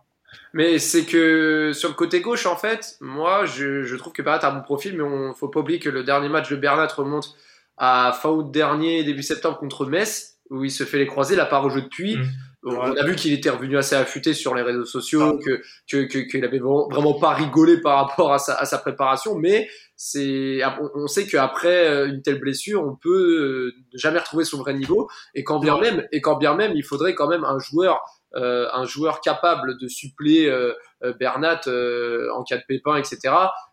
Mais 0.53 0.79
c'est 0.79 1.05
que 1.05 1.73
sur 1.73 1.89
le 1.89 1.95
côté 1.95 2.21
gauche, 2.21 2.47
en 2.47 2.57
fait, 2.57 2.97
moi, 3.01 3.45
je, 3.47 3.85
je 3.85 3.97
trouve 3.97 4.13
que 4.13 4.23
Bernat 4.23 4.41
a 4.47 4.51
un 4.51 4.57
bon 4.57 4.63
profil, 4.63 4.97
mais 4.97 5.03
on 5.03 5.33
faut 5.35 5.49
pas 5.49 5.61
oublier 5.61 5.79
que 5.79 5.89
le 5.89 6.03
dernier 6.03 6.29
match 6.29 6.51
de 6.51 6.57
Bernat 6.57 6.89
remonte 6.89 7.35
à 7.77 8.13
fin 8.21 8.31
août 8.31 8.51
dernier, 8.51 9.05
début 9.05 9.23
septembre 9.23 9.59
contre 9.59 9.87
Metz, 9.87 10.39
où 10.51 10.65
il 10.65 10.71
se 10.71 10.85
fait 10.85 10.99
les 10.99 11.07
croiser, 11.07 11.35
il 11.35 11.39
n'a 11.39 11.47
pas 11.47 11.59
rejoué 11.59 11.83
depuis. 11.83 12.17
Mm. 12.17 12.25
On 12.63 12.75
on 12.77 12.95
a 12.95 13.05
vu 13.07 13.17
qu'il 13.17 13.33
était 13.33 13.49
revenu 13.49 13.79
assez 13.79 13.95
affûté 13.97 14.35
sur 14.35 14.55
les 14.55 14.61
réseaux 14.61 14.85
sociaux, 14.85 15.39
que 15.39 15.63
que 15.91 16.05
que- 16.05 16.19
qu'il 16.31 16.45
avait 16.45 16.59
vraiment, 16.59 16.89
vraiment 16.91 17.15
pas 17.19 17.31
rigolé 17.31 17.81
par 17.81 17.97
rapport 18.07 18.35
à 18.35 18.39
sa, 18.39 18.55
à 18.55 18.67
sa 18.67 18.77
préparation, 18.77 19.35
mais 19.35 19.67
c'est 19.97 20.61
on, 20.79 20.91
on 20.95 21.07
sait 21.07 21.27
qu'après 21.27 21.89
euh, 21.89 22.09
une 22.09 22.21
telle 22.21 22.39
blessure, 22.39 22.85
on 22.85 22.97
peut 22.97 23.09
euh, 23.09 23.73
jamais 23.95 24.19
retrouver 24.19 24.45
son 24.45 24.59
vrai 24.59 24.75
niveau, 24.75 25.09
et 25.35 25.43
quand 25.43 25.59
bien 25.59 25.79
même 25.81 26.07
et 26.13 26.21
quand 26.21 26.37
bien 26.37 26.55
même, 26.55 26.73
il 26.75 26.85
faudrait 26.85 27.15
quand 27.15 27.29
même 27.29 27.45
un 27.45 27.59
joueur 27.59 27.99
euh, 28.35 28.69
un 28.73 28.85
joueur 28.85 29.21
capable 29.21 29.79
de 29.79 29.89
suppléer 29.89 30.49
euh, 30.49 30.73
euh, 31.03 31.13
Bernat 31.15 31.63
euh, 31.67 32.29
en 32.35 32.45
cas 32.45 32.57
de 32.59 32.63
pépin, 32.69 32.97
etc. 32.97 33.19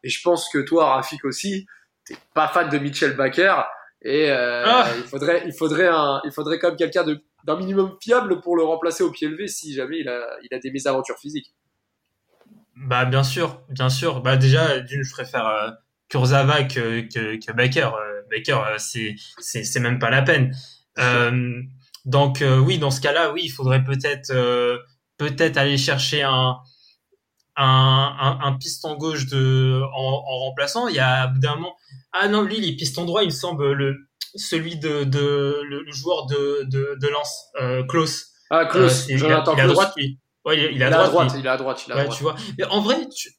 Et 0.03 0.09
je 0.09 0.21
pense 0.21 0.49
que 0.49 0.59
toi, 0.59 0.95
Rafik 0.95 1.23
aussi, 1.25 1.67
t'es 2.05 2.15
pas 2.33 2.47
fan 2.47 2.69
de 2.69 2.77
Mitchell 2.77 3.15
Baker 3.15 3.61
et 4.01 4.29
Ah. 4.31 4.87
il 4.97 5.03
faudrait, 5.03 5.43
il 5.45 5.53
faudrait 5.53 5.87
un, 5.87 6.21
il 6.25 6.31
faudrait 6.31 6.59
quand 6.59 6.69
même 6.69 6.77
quelqu'un 6.77 7.03
de 7.03 7.23
d'un 7.45 7.55
minimum 7.55 7.95
fiable 8.01 8.41
pour 8.41 8.57
le 8.57 8.63
remplacer 8.63 9.03
au 9.03 9.11
pied 9.11 9.27
levé 9.29 9.47
si 9.47 9.73
jamais 9.73 9.99
il 9.99 10.09
a, 10.09 10.21
il 10.43 10.53
a 10.53 10.59
des 10.59 10.69
mésaventures 10.71 11.17
physiques. 11.17 11.53
Bah 12.75 13.05
bien 13.05 13.23
sûr, 13.23 13.61
bien 13.69 13.89
sûr. 13.89 14.21
Bah 14.21 14.37
déjà 14.37 14.79
d'une 14.79 15.03
je 15.03 15.11
préfère 15.11 15.77
Kurzawa 16.09 16.63
que 16.63 17.01
que, 17.01 17.43
que 17.43 17.51
Baker. 17.53 17.89
Baker 18.29 18.59
c'est 18.77 19.15
c'est 19.39 19.63
c'est 19.63 19.79
même 19.79 19.97
pas 19.99 20.09
la 20.09 20.21
peine. 20.21 20.53
Euh, 20.99 21.61
donc 22.07 22.41
euh, 22.41 22.57
oui, 22.57 22.79
dans 22.79 22.89
ce 22.91 22.99
cas-là, 23.01 23.31
oui, 23.33 23.41
il 23.43 23.49
faudrait 23.49 23.83
peut-être 23.83 24.31
euh, 24.31 24.77
peut-être 25.17 25.57
aller 25.57 25.77
chercher 25.77 26.23
un 26.23 26.55
un, 27.55 28.15
un, 28.19 28.39
un 28.47 28.53
piston 28.57 28.95
gauche 28.97 29.25
de 29.27 29.81
en, 29.95 30.23
en 30.27 30.37
remplaçant. 30.45 30.87
Il 30.87 30.95
y 30.95 30.99
a 30.99 31.27
d'un 31.37 31.55
moment 31.55 31.75
ah 32.13 32.27
non 32.27 32.41
lui 32.43 32.57
il 32.57 32.69
est 32.69 32.75
piston 32.75 33.05
droit, 33.05 33.23
il 33.23 33.27
me 33.27 33.31
semble 33.31 33.71
le 33.73 33.95
celui 34.35 34.77
de 34.77 35.03
de 35.03 35.61
le, 35.67 35.83
le 35.83 35.91
joueur 35.91 36.27
de 36.27 36.63
de 36.65 36.95
de 36.99 37.07
Lens 37.07 37.45
euh, 37.61 37.83
Klaus. 37.85 38.27
Ah, 38.49 38.59
Euh, 38.61 38.65
Klaus, 38.67 39.05
il, 39.09 39.13
il, 39.13 39.17
Jonathan 39.17 39.53
il 39.53 39.59
est 39.59 39.61
à 39.61 39.63
Klaus. 39.65 39.73
droite 39.73 39.93
lui. 39.97 40.19
Ouais, 40.45 40.57
il, 40.57 40.63
il 40.71 40.75
Il 40.77 40.83
à 40.83 40.87
à 41.01 41.07
droite. 41.07 41.33
lui. 41.33 41.39
il 41.41 41.47
à 41.47 41.57
droite, 41.57 41.83
il 41.85 41.91
est 41.91 41.93
à 41.93 41.97
Ouais, 41.97 42.03
droite. 42.03 42.17
tu 42.17 42.23
vois. 42.23 42.35
Mais 42.57 42.63
en 42.65 42.81
vrai, 42.81 42.97
tu- 43.09 43.31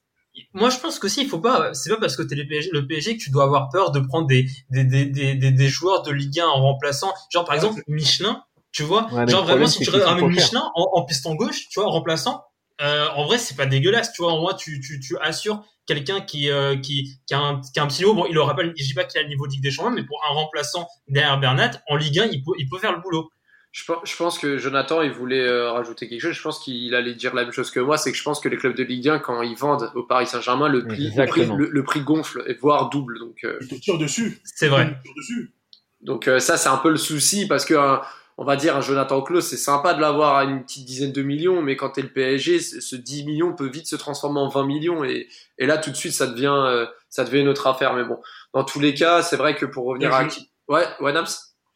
moi 0.53 0.71
je 0.71 0.79
pense 0.79 0.99
qu'aussi 0.99 1.23
il 1.23 1.29
faut 1.29 1.41
pas, 1.41 1.73
c'est 1.75 1.91
pas 1.91 1.99
parce 2.01 2.17
que 2.17 2.23
t'es 2.23 2.35
le 2.37 2.47
PSG, 2.47 2.71
le 2.73 2.87
PSG 2.87 3.17
que 3.17 3.23
tu 3.23 3.31
dois 3.31 3.45
avoir 3.45 3.71
peur 3.71 3.91
de 3.93 4.01
prendre 4.01 4.27
des 4.27 4.47
des 4.71 4.85
des 4.85 5.07
des, 5.07 5.35
des, 5.37 5.51
des 5.53 5.69
joueurs 5.69 6.03
de 6.03 6.11
Ligue 6.13 6.41
1 6.41 6.47
en 6.47 6.61
remplaçant. 6.63 7.13
Genre 7.33 7.45
par 7.45 7.55
exemple 7.55 7.81
Michelin, 7.89 8.43
tu 8.73 8.83
vois. 8.83 9.13
Ouais, 9.13 9.27
Genre 9.29 9.45
vraiment 9.45 9.67
si 9.67 9.81
tu 9.85 9.91
ramènes. 9.91 10.29
Michelin 10.29 10.71
en, 10.75 10.89
en 10.95 11.05
piston 11.05 11.35
gauche, 11.35 11.69
tu 11.71 11.81
vois, 11.81 11.89
en 11.89 11.93
remplaçant. 11.93 12.45
Euh, 12.81 13.07
en 13.17 13.25
vrai, 13.27 13.39
c'est 13.39 13.57
pas 13.57 13.67
dégueulasse, 13.67 14.13
tu 14.13 14.23
vois. 14.23 14.35
Au 14.35 14.41
moins, 14.41 14.55
tu, 14.55 14.81
tu, 14.81 15.01
tu 15.01 15.17
assures 15.21 15.65
quelqu'un 15.87 16.21
qui, 16.21 16.51
euh, 16.51 16.77
qui, 16.77 17.19
qui, 17.27 17.35
a 17.35 17.39
un, 17.41 17.61
qui 17.61 17.81
a 17.81 17.83
un 17.83 17.87
petit 17.89 18.03
niveau. 18.03 18.15
Bon, 18.15 18.27
il 18.31 18.39
aura 18.39 18.55
pas, 18.55 18.63
je 18.65 18.71
dis 18.71 18.95
pas 18.95 19.05
qu'il 19.05 19.19
a 19.19 19.23
le 19.25 19.29
niveau 19.29 19.47
de 19.47 19.53
Ligue 19.53 19.63
des 19.63 19.71
Champions, 19.71 19.91
mais 19.91 20.05
pour 20.05 20.23
un 20.31 20.35
remplaçant 20.35 20.87
derrière 21.09 21.41
Bernat, 21.41 21.73
en 21.89 21.97
Ligue 21.97 22.21
1, 22.21 22.27
il 22.27 22.45
peut, 22.45 22.53
il 22.59 22.69
peut 22.69 22.79
faire 22.79 22.93
le 22.93 23.01
boulot. 23.01 23.31
Je 23.73 24.17
pense, 24.17 24.39
que 24.39 24.59
Jonathan, 24.59 25.03
il 25.03 25.11
voulait 25.13 25.47
euh, 25.47 25.71
rajouter 25.73 26.09
quelque 26.09 26.21
chose. 26.23 26.33
Je 26.35 26.43
pense 26.43 26.59
qu'il 26.59 26.95
allait 26.95 27.15
dire 27.15 27.35
la 27.35 27.43
même 27.45 27.53
chose 27.53 27.71
que 27.71 27.79
moi. 27.81 27.99
C'est 27.99 28.11
que 28.11 28.19
je 28.19 28.23
pense 28.23 28.41
que 28.41 28.49
les 28.49 28.57
clubs 28.57 28.75
de 28.75 28.83
Ligue 28.83 29.09
1, 29.09 29.19
quand 29.19 29.43
ils 29.43 29.57
vendent 29.57 29.93
au 29.95 30.03
Paris 30.03 30.27
Saint-Germain, 30.27 30.69
le 30.69 30.87
prix, 30.87 31.13
le 31.15 31.27
prix, 31.27 31.47
le, 31.47 31.69
le 31.71 31.85
prix 31.85 32.01
gonfle, 32.01 32.43
et 32.49 32.55
voire 32.55 32.89
double. 32.91 33.19
Donc, 33.19 33.37
euh, 33.45 33.59
Ils 33.61 33.69
te 33.69 33.75
tirent 33.75 33.99
dessus. 33.99 34.41
C'est 34.45 34.69
vrai. 34.69 34.85
Ils 34.91 34.97
te 34.99 35.03
tirent 35.03 35.15
dessus. 35.17 35.53
Donc 36.01 36.29
euh, 36.29 36.39
ça, 36.39 36.57
c'est 36.57 36.69
un 36.69 36.77
peu 36.79 36.91
le 36.91 36.97
souci 36.97 37.47
parce 37.47 37.65
que 37.65 37.75
un- 37.75 38.01
on 38.41 38.45
va 38.45 38.55
dire 38.55 38.77
un 38.77 38.81
Jonathan 38.81 39.21
Klaus, 39.21 39.49
c'est 39.49 39.57
sympa 39.57 39.95
de 39.95 40.01
l'avoir 40.01 40.37
à 40.37 40.45
une 40.45 40.63
petite 40.63 40.87
dizaine 40.87 41.11
de 41.11 41.23
millions, 41.23 41.61
mais 41.61 41.75
quand 41.75 41.91
t'es 41.91 42.03
le 42.03 42.13
PSG, 42.13 42.61
ce 42.61 42.81
ce 42.81 42.95
10 42.95 43.25
millions 43.25 43.53
peut 43.53 43.69
vite 43.69 43.89
se 43.89 43.97
transformer 43.97 44.39
en 44.39 44.49
20 44.49 44.65
millions 44.65 45.05
et, 45.05 45.29
et 45.59 45.67
là 45.67 45.77
tout 45.77 45.91
de 45.91 45.97
suite 45.97 46.13
ça 46.13 46.29
devient 46.29 46.55
euh, 46.57 46.87
ça 47.11 47.25
devient 47.25 47.41
une 47.41 47.49
autre 47.49 47.67
affaire. 47.67 47.95
Mais 47.95 48.05
bon, 48.05 48.21
dans 48.55 48.63
tous 48.63 48.79
les 48.79 48.95
cas, 48.95 49.23
c'est 49.23 49.37
vrai 49.37 49.57
que 49.57 49.67
pour 49.67 49.87
revenir 49.87 50.15
à 50.15 50.25
qui 50.25 50.49
Ouais, 50.69 50.85
ouais 51.01 51.13
Nams. 51.13 51.27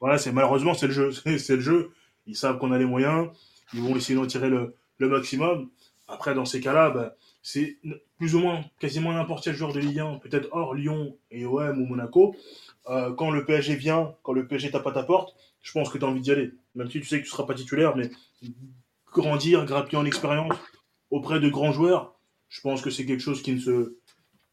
Voilà, 0.01 0.19
c'est 0.19 0.31
malheureusement 0.31 0.73
c'est 0.73 0.87
le 0.87 0.93
jeu, 0.93 1.11
c'est 1.39 1.57
le 1.57 1.61
jeu. 1.61 1.91
Ils 2.27 2.37
savent 2.37 2.59
qu'on 2.59 2.71
a 2.71 2.79
les 2.79 2.87
moyens, 2.87 3.29
ils 3.75 3.83
vont 3.83 3.97
essayer 3.97 4.15
d'en 4.15 4.27
tirer 4.27 4.49
le, 4.49 4.77
le 4.99 5.09
maximum. 5.09 5.69
Après, 6.07 6.35
dans 6.35 6.45
ces 6.45 6.61
cas-là, 6.61 6.91
bah, 6.91 7.17
c'est 7.43 7.79
plus 8.23 8.37
ou 8.37 8.39
moins 8.39 8.65
quasiment 8.79 9.13
n'importe 9.13 9.43
quel 9.43 9.57
joueur 9.57 9.73
de 9.73 9.81
Ligue 9.81 9.99
1, 9.99 10.19
peut-être 10.19 10.47
hors 10.53 10.75
Lyon 10.75 11.17
et 11.33 11.45
OM 11.45 11.83
ou 11.83 11.87
Monaco. 11.87 12.37
Euh, 12.89 13.13
quand 13.15 13.33
le 13.33 13.45
PSG 13.45 13.75
vient, 13.75 14.15
quand 14.23 14.33
le 14.33 14.47
PSG 14.47 14.71
tape 14.71 14.87
à 14.87 14.93
ta 14.93 15.03
porte, 15.03 15.35
je 15.61 15.73
pense 15.73 15.89
que 15.89 15.99
tu 15.99 16.05
as 16.05 16.07
envie 16.07 16.21
d'y 16.21 16.31
aller. 16.31 16.53
Même 16.77 16.89
si 16.89 17.01
tu 17.01 17.05
sais 17.05 17.19
que 17.19 17.25
tu 17.25 17.31
seras 17.31 17.43
pas 17.43 17.55
titulaire, 17.55 17.97
mais 17.97 18.13
grandir, 19.13 19.65
grappiller 19.65 19.99
en 19.99 20.05
expérience 20.05 20.55
auprès 21.11 21.41
de 21.41 21.49
grands 21.49 21.73
joueurs, 21.73 22.15
je 22.49 22.61
pense 22.61 22.81
que 22.81 22.91
c'est 22.91 23.05
quelque 23.05 23.19
chose 23.19 23.43
qui 23.43 23.55
ne 23.55 23.59
se 23.59 23.97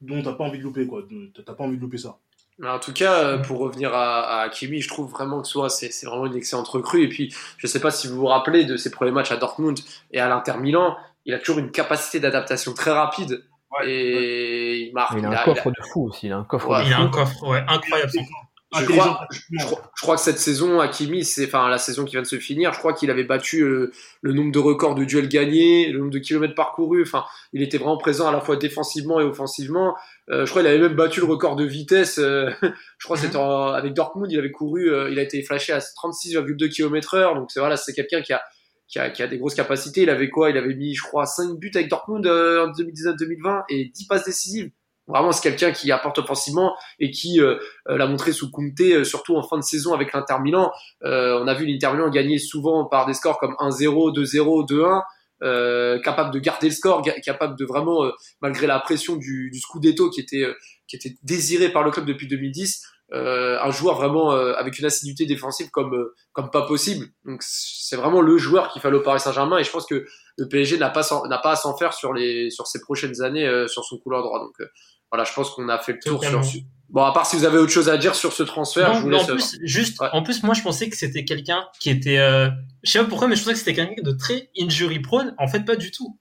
dont 0.02 0.24
t'as 0.24 0.34
pas 0.34 0.46
envie 0.46 0.58
de 0.58 0.64
louper 0.64 0.88
quoi. 0.88 1.04
T'as 1.46 1.54
pas 1.54 1.64
envie 1.64 1.78
de 1.78 1.82
louper 1.82 2.00
ça. 2.00 2.18
Mais 2.58 2.70
En 2.70 2.80
tout 2.80 2.92
cas, 2.92 3.24
euh, 3.24 3.38
pour 3.38 3.60
revenir 3.60 3.94
à, 3.94 4.40
à 4.40 4.46
Hakimi, 4.46 4.82
je 4.82 4.88
trouve 4.88 5.12
vraiment 5.12 5.44
que 5.44 5.48
soit 5.48 5.70
c'est 5.70 6.08
vraiment 6.08 6.26
une 6.26 6.36
excellente 6.36 6.70
recrue. 6.70 7.04
Et 7.04 7.08
puis, 7.10 7.36
je 7.58 7.68
sais 7.68 7.80
pas 7.80 7.92
si 7.92 8.08
vous 8.08 8.16
vous 8.16 8.26
rappelez 8.26 8.66
de 8.66 8.78
ses 8.78 8.90
premiers 8.90 9.12
matchs 9.12 9.32
à 9.32 9.38
Dortmund 9.38 9.78
et 10.10 10.20
à 10.20 10.28
l'Inter 10.28 10.58
Milan, 10.58 10.98
il 11.26 11.36
a 11.36 11.38
toujours 11.38 11.60
une 11.60 11.70
capacité 11.70 12.20
d'adaptation 12.20 12.74
très 12.74 12.90
rapide 12.92 13.46
et 13.86 14.78
il 14.88 14.94
marque. 14.94 15.14
Il 15.18 15.26
a 15.26 15.30
il 15.30 15.36
un 15.36 15.44
coffre 15.44 15.70
de 15.70 15.76
fou 15.92 16.08
aussi. 16.08 16.28
Il 16.28 16.32
a 16.34 16.38
un 16.38 16.44
coffre 16.44 16.70
Ouais, 16.70 16.84
de 16.84 16.88
Il 16.88 16.94
a 16.94 17.00
un 17.00 17.10
coffre, 17.10 17.48
ouais, 17.48 17.64
incroyable. 17.68 18.12
Je 18.78 18.86
crois, 18.86 19.28
je, 19.32 19.58
crois, 19.66 19.82
je 19.96 20.02
crois 20.04 20.16
que 20.16 20.22
cette 20.22 20.38
saison, 20.38 20.80
Hakimi, 20.80 21.26
c'est 21.26 21.48
enfin 21.48 21.70
la 21.70 21.80
saison 21.80 22.06
qui 22.06 22.12
vient 22.12 22.22
de 22.22 22.28
se 22.28 22.38
finir. 22.38 22.72
Je 22.72 22.78
crois 22.78 22.94
qu'il 22.94 23.10
avait 23.10 23.24
battu 23.24 23.62
euh, 23.64 23.92
le 24.22 24.32
nombre 24.32 24.52
de 24.52 24.60
records 24.60 24.94
de 24.94 25.06
duels 25.06 25.28
gagnés, 25.28 25.90
le 25.92 25.98
nombre 25.98 26.12
de 26.12 26.20
kilomètres 26.20 26.54
parcourus. 26.54 27.02
Enfin, 27.02 27.26
il 27.52 27.64
était 27.64 27.80
vraiment 27.80 27.98
présent 27.98 28.28
à 28.28 28.32
la 28.32 28.42
fois 28.42 28.58
défensivement 28.58 29.20
et 29.20 29.24
offensivement. 29.24 29.96
Euh, 30.30 30.46
je 30.46 30.52
crois 30.52 30.62
qu'il 30.62 30.70
avait 30.70 30.78
même 30.80 30.94
battu 30.94 31.20
le 31.20 31.26
record 31.26 31.56
de 31.56 31.66
vitesse. 31.66 32.20
euh, 32.20 32.52
je 32.62 33.06
crois 33.06 33.18
que 33.18 33.24
c'était 33.24 33.38
en- 33.38 33.70
avec 33.70 33.96
Dortmund, 33.96 34.32
il 34.32 34.38
avait 34.38 34.52
couru, 34.52 34.92
euh, 34.92 35.10
il 35.10 35.18
a 35.18 35.24
été 35.24 35.42
flashé 35.42 35.74
à 35.74 35.80
36,2 35.80 36.70
km 36.70 37.16
heure. 37.16 37.34
Donc 37.34 37.50
c'est 37.50 37.60
voilà, 37.62 37.76
c'est 37.76 37.94
quelqu'un 37.94 38.22
qui 38.22 38.34
a, 38.34 38.42
qui 38.90 39.00
a 39.00 39.04
a 39.04 39.28
des 39.28 39.38
grosses 39.38 39.56
capacités. 39.56 40.02
Il 40.02 40.10
avait 40.10 40.30
quoi? 40.30 40.50
Il 40.50 40.58
avait 40.58 40.76
mis, 40.76 40.96
je 40.96 41.04
crois, 41.04 41.26
5 41.26 41.58
buts 41.58 41.72
avec 41.76 41.90
Dortmund 41.90 42.26
euh, 42.26 42.66
en 42.66 42.72
2019-2020 42.72 43.64
et 43.70 43.86
10 43.86 44.08
passes 44.08 44.26
décisives. 44.26 44.72
Vraiment, 45.08 45.32
c'est 45.32 45.42
quelqu'un 45.42 45.72
qui 45.72 45.92
apporte 45.92 46.20
offensivement 46.20 46.76
et 47.00 47.10
qui 47.10 47.42
euh, 47.42 47.58
euh, 47.88 47.98
l'a 47.98 48.06
montré 48.06 48.32
sous 48.32 48.52
Conte, 48.52 48.80
euh, 48.82 49.04
surtout 49.04 49.36
en 49.36 49.42
fin 49.42 49.58
de 49.58 49.64
saison 49.64 49.94
avec 49.94 50.14
l'Inter 50.14 50.36
Milan. 50.42 50.72
Euh, 51.04 51.40
on 51.42 51.48
a 51.48 51.54
vu 51.56 51.66
l'Inter 51.66 51.92
Milan 51.94 52.10
gagner 52.10 52.38
souvent 52.38 52.86
par 52.86 53.08
des 53.08 53.16
scores 53.16 53.40
comme 53.40 53.56
1-0, 53.60 54.16
2-0, 54.16 54.68
2-1, 54.68 55.02
euh, 55.42 56.00
capable 56.02 56.32
de 56.32 56.40
garder 56.40 56.68
le 56.68 56.74
score, 56.74 57.04
capable 57.24 57.58
de 57.58 57.66
vraiment, 57.66 58.12
malgré 58.42 58.68
la 58.68 58.80
pression 58.80 59.16
du, 59.16 59.50
du 59.52 59.60
Scudetto 59.60 60.12
qui 60.12 60.22
était, 60.22 60.46
qui 60.88 60.96
était 60.96 61.16
désiré 61.24 61.70
par 61.70 61.84
le 61.84 61.90
club 61.90 62.06
depuis 62.06 62.28
2010, 62.28 62.84
un 63.12 63.72
joueur 63.72 63.96
vraiment 63.96 64.32
avec 64.32 64.78
une 64.80 64.86
assiduité 64.86 65.26
défensive 65.26 65.70
comme 65.72 66.10
comme 66.34 66.52
pas 66.52 66.66
possible. 66.66 67.08
Donc 67.26 67.42
c'est 67.42 67.96
vraiment 67.96 68.22
le 68.22 68.38
joueur 68.38 68.70
qu'il 68.72 68.82
fallait 68.82 68.98
au 68.98 69.02
Paris 69.02 69.20
Saint-Germain 69.20 69.58
et 69.58 69.64
je 69.64 69.72
pense 69.72 69.86
que 69.86 70.06
le 70.38 70.48
PSG 70.48 70.78
n'a 70.78 70.90
pas 70.90 71.08
n'a 71.28 71.38
pas 71.38 71.52
à 71.52 71.56
s'en 71.56 71.76
faire 71.76 71.94
sur 71.94 72.14
les 72.14 72.50
sur 72.50 72.68
ces 72.68 72.82
prochaines 72.82 73.22
années 73.22 73.66
sur 73.68 73.84
son 73.84 73.98
couloir 73.98 74.22
droit. 74.22 74.40
Donc 74.40 74.56
voilà, 75.12 75.24
je 75.24 75.34
pense 75.34 75.50
qu'on 75.52 75.70
a 75.70 75.80
fait 75.80 75.94
le 75.94 76.00
tour 76.00 76.24
sur. 76.24 76.42
Bon, 76.90 77.04
à 77.04 77.14
part 77.14 77.28
si 77.28 77.36
vous 77.36 77.46
avez 77.46 77.60
autre 77.60 77.72
chose 77.72 77.88
à 77.88 77.98
dire 77.98 78.16
sur 78.16 78.34
ce 78.34 78.42
transfert, 78.42 78.96
je 78.96 79.02
vous 79.02 79.10
laisse. 79.10 79.24
En 79.24 79.28
plus, 79.28 79.60
juste, 79.62 80.02
en 80.12 80.24
plus, 80.24 80.42
moi, 80.42 80.56
je 80.56 80.64
pensais 80.64 80.90
que 80.90 80.98
c'était 80.98 81.24
quelqu'un 81.24 81.64
qui 81.80 81.92
était, 81.92 82.18
euh... 82.18 82.50
je 82.82 82.92
sais 82.92 83.00
pas 83.00 83.06
pourquoi, 83.06 83.28
mais 83.28 83.36
je 83.36 83.42
pensais 83.42 83.54
que 83.54 83.60
c'était 83.60 83.76
quelqu'un 83.76 84.02
de 84.02 84.12
très 84.12 84.50
injury 84.60 85.00
prone. 85.00 85.36
En 85.38 85.48
fait, 85.48 85.62
pas 85.66 85.76
du 85.76 85.92
tout. 85.92 86.20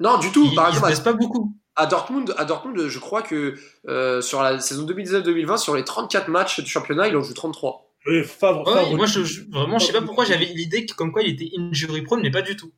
Non, 0.00 0.18
du 0.18 0.30
tout. 0.30 0.46
Il, 0.50 0.54
Par 0.54 0.66
il 0.66 0.74
exemple, 0.74 0.92
se 0.92 0.92
blesse 0.92 1.00
pas 1.00 1.12
beaucoup. 1.14 1.56
À 1.76 1.86
Dortmund, 1.86 2.34
à 2.38 2.44
Dortmund, 2.44 2.86
je 2.88 2.98
crois 2.98 3.22
que 3.22 3.54
euh, 3.88 4.20
sur 4.20 4.42
la 4.42 4.58
saison 4.60 4.84
2019-2020, 4.86 5.56
sur 5.58 5.74
les 5.74 5.84
34 5.84 6.28
matchs 6.28 6.60
du 6.60 6.68
championnat, 6.70 7.08
il 7.08 7.16
en 7.16 7.22
joue 7.22 7.34
33. 7.34 7.88
Oui, 8.06 8.24
Favre, 8.24 8.66
Ouais, 8.66 8.74
Favre, 8.74 8.96
moi, 8.96 9.06
je, 9.06 9.22
je- 9.24 9.42
vraiment, 9.50 9.78
je 9.78 9.86
sais 9.86 9.92
pas 9.92 10.02
pourquoi 10.02 10.24
j'avais 10.24 10.44
l'idée 10.46 10.84
que, 10.86 10.94
comme 10.94 11.12
quoi 11.12 11.22
il 11.22 11.32
était 11.34 11.50
injury 11.58 12.02
prone, 12.02 12.20
mais 12.20 12.30
pas 12.30 12.42
du 12.42 12.56
tout. 12.56 12.72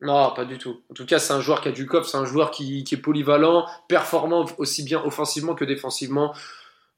Non, 0.00 0.30
pas 0.34 0.44
du 0.44 0.58
tout. 0.58 0.76
En 0.90 0.94
tout 0.94 1.06
cas, 1.06 1.18
c'est 1.18 1.32
un 1.32 1.40
joueur 1.40 1.60
qui 1.60 1.68
a 1.68 1.72
du 1.72 1.86
cop, 1.86 2.04
c'est 2.04 2.16
un 2.18 2.24
joueur 2.26 2.50
qui, 2.52 2.84
qui 2.84 2.94
est 2.94 2.98
polyvalent, 2.98 3.66
performant 3.88 4.46
aussi 4.58 4.84
bien 4.84 5.02
offensivement 5.04 5.54
que 5.54 5.64
défensivement. 5.64 6.32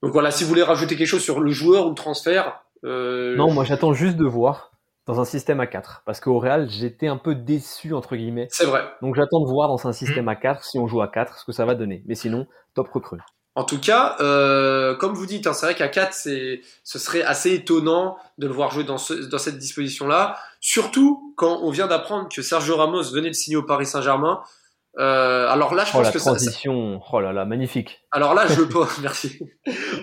Donc 0.03 0.13
voilà, 0.13 0.31
si 0.31 0.43
vous 0.45 0.49
voulez 0.51 0.63
rajouter 0.63 0.97
quelque 0.97 1.07
chose 1.07 1.23
sur 1.23 1.41
le 1.41 1.51
joueur 1.51 1.87
ou 1.87 1.91
le 1.91 1.95
transfert. 1.95 2.61
Euh, 2.85 3.37
Non, 3.37 3.51
moi 3.53 3.65
j'attends 3.65 3.93
juste 3.95 4.17
de 4.17 4.25
voir 4.25 4.70
dans 5.11 5.21
un 5.21 5.25
système 5.25 5.61
à 5.61 5.67
4. 5.67 6.03
Parce 6.07 6.21
qu'au 6.21 6.39
Real, 6.39 6.69
j'étais 6.71 7.09
un 7.09 7.17
peu 7.17 7.35
déçu, 7.35 7.93
entre 7.95 8.17
guillemets. 8.17 8.49
C'est 8.51 8.65
vrai. 8.65 8.85
Donc 9.03 9.15
j'attends 9.17 9.41
de 9.41 9.49
voir 9.49 9.69
dans 9.69 9.87
un 9.87 9.93
système 9.93 10.29
à 10.29 10.37
4, 10.37 10.65
si 10.65 10.79
on 10.79 10.87
joue 10.87 11.03
à 11.03 11.09
4, 11.09 11.39
ce 11.39 11.45
que 11.45 11.53
ça 11.53 11.65
va 11.65 11.75
donner. 11.75 12.03
Mais 12.07 12.15
sinon, 12.15 12.47
top 12.75 12.89
recrue. 12.91 13.19
En 13.57 13.65
tout 13.65 13.81
cas, 13.81 14.17
euh, 14.21 14.95
comme 14.95 15.13
vous 15.13 15.27
dites, 15.27 15.47
hein, 15.49 15.53
c'est 15.53 15.67
vrai 15.67 15.75
qu'à 15.75 15.89
4, 15.89 16.13
c'est, 16.15 16.61
ce 16.85 16.99
serait 17.01 17.23
assez 17.23 17.53
étonnant 17.53 18.17
de 18.39 18.47
le 18.47 18.53
voir 18.53 18.71
jouer 18.71 18.85
dans, 18.85 18.97
ce, 18.97 19.13
dans 19.13 19.39
cette 19.39 19.59
disposition-là. 19.59 20.37
Surtout 20.61 21.35
quand 21.37 21.59
on 21.63 21.71
vient 21.71 21.89
d'apprendre 21.89 22.29
que 22.35 22.43
Sergio 22.43 22.77
Ramos 22.77 23.03
venait 23.13 23.29
de 23.29 23.35
signer 23.35 23.57
au 23.57 23.65
Paris 23.65 23.87
Saint-Germain. 23.87 24.41
Euh, 24.99 25.49
alors 25.49 25.75
là, 25.75 25.85
je 25.85 25.91
Oh 25.93 25.99
pense 25.99 26.07
la 26.07 26.13
que 26.13 26.19
ça, 26.21 26.25
ça- 26.25 26.31
transition, 26.37 27.01
oh 27.13 27.21
là 27.21 27.33
là, 27.33 27.45
magnifique. 27.45 28.03
Alors 28.13 28.35
là, 28.35 28.47
je 28.47 28.63
pense, 28.63 28.99
merci. 29.01 29.41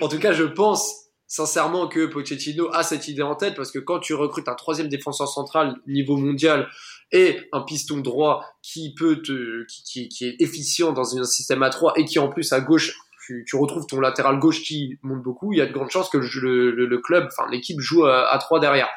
En 0.02 0.08
tout 0.10 0.20
cas, 0.20 0.34
je 0.34 0.44
pense 0.44 1.07
sincèrement 1.28 1.88
que 1.88 2.06
Pochettino 2.06 2.70
a 2.74 2.84
cette 2.84 3.08
idée 3.08 3.22
en 3.22 3.36
tête 3.36 3.56
parce 3.56 3.72
que 3.72 3.80
quand 3.80 4.00
tu 4.00 4.14
recrutes 4.14 4.48
un 4.48 4.56
troisième 4.56 4.88
défenseur 4.88 5.28
central 5.28 5.76
niveau 5.86 6.18
mondial 6.18 6.68
et 7.12 7.38
un 7.52 7.62
piston 7.62 7.98
droit 7.98 8.46
qui 8.62 8.94
peut 8.96 9.22
te, 9.22 9.66
qui, 9.66 9.84
qui, 9.84 10.10
qui 10.10 10.26
est 10.26 10.36
efficient 10.40 10.94
dans 10.94 11.18
un 11.18 11.24
système 11.26 11.64
à 11.64 11.70
3 11.70 11.94
et 11.98 12.06
qui 12.06 12.20
en 12.20 12.30
plus 12.30 12.54
à 12.54 12.62
gauche, 12.62 12.98
tu, 13.26 13.46
tu 13.46 13.56
retrouves 13.58 13.86
ton 13.88 14.00
latéral 14.00 14.40
gauche 14.40 14.64
qui 14.64 14.98
monte 15.04 15.22
beaucoup, 15.22 15.52
il 15.52 15.60
y 15.60 15.62
a 15.62 15.66
de 15.66 15.74
grandes 15.74 15.92
chances 15.92 16.10
que 16.10 16.18
le, 16.18 16.72
le, 16.72 16.86
le 16.86 16.98
club, 17.00 17.28
enfin 17.28 17.50
l'équipe 17.52 17.80
joue 17.80 18.06
à, 18.06 18.32
à 18.32 18.38
3 18.38 18.60
derrière. 18.60 18.90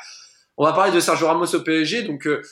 On 0.57 0.65
va 0.65 0.73
parler 0.73 0.93
de 0.93 1.01
Sergio 1.01 1.27
Ramos 1.27 1.55
au 1.55 1.61
PSG, 1.63 2.03
donc 2.03 2.27
euh, 2.27 2.43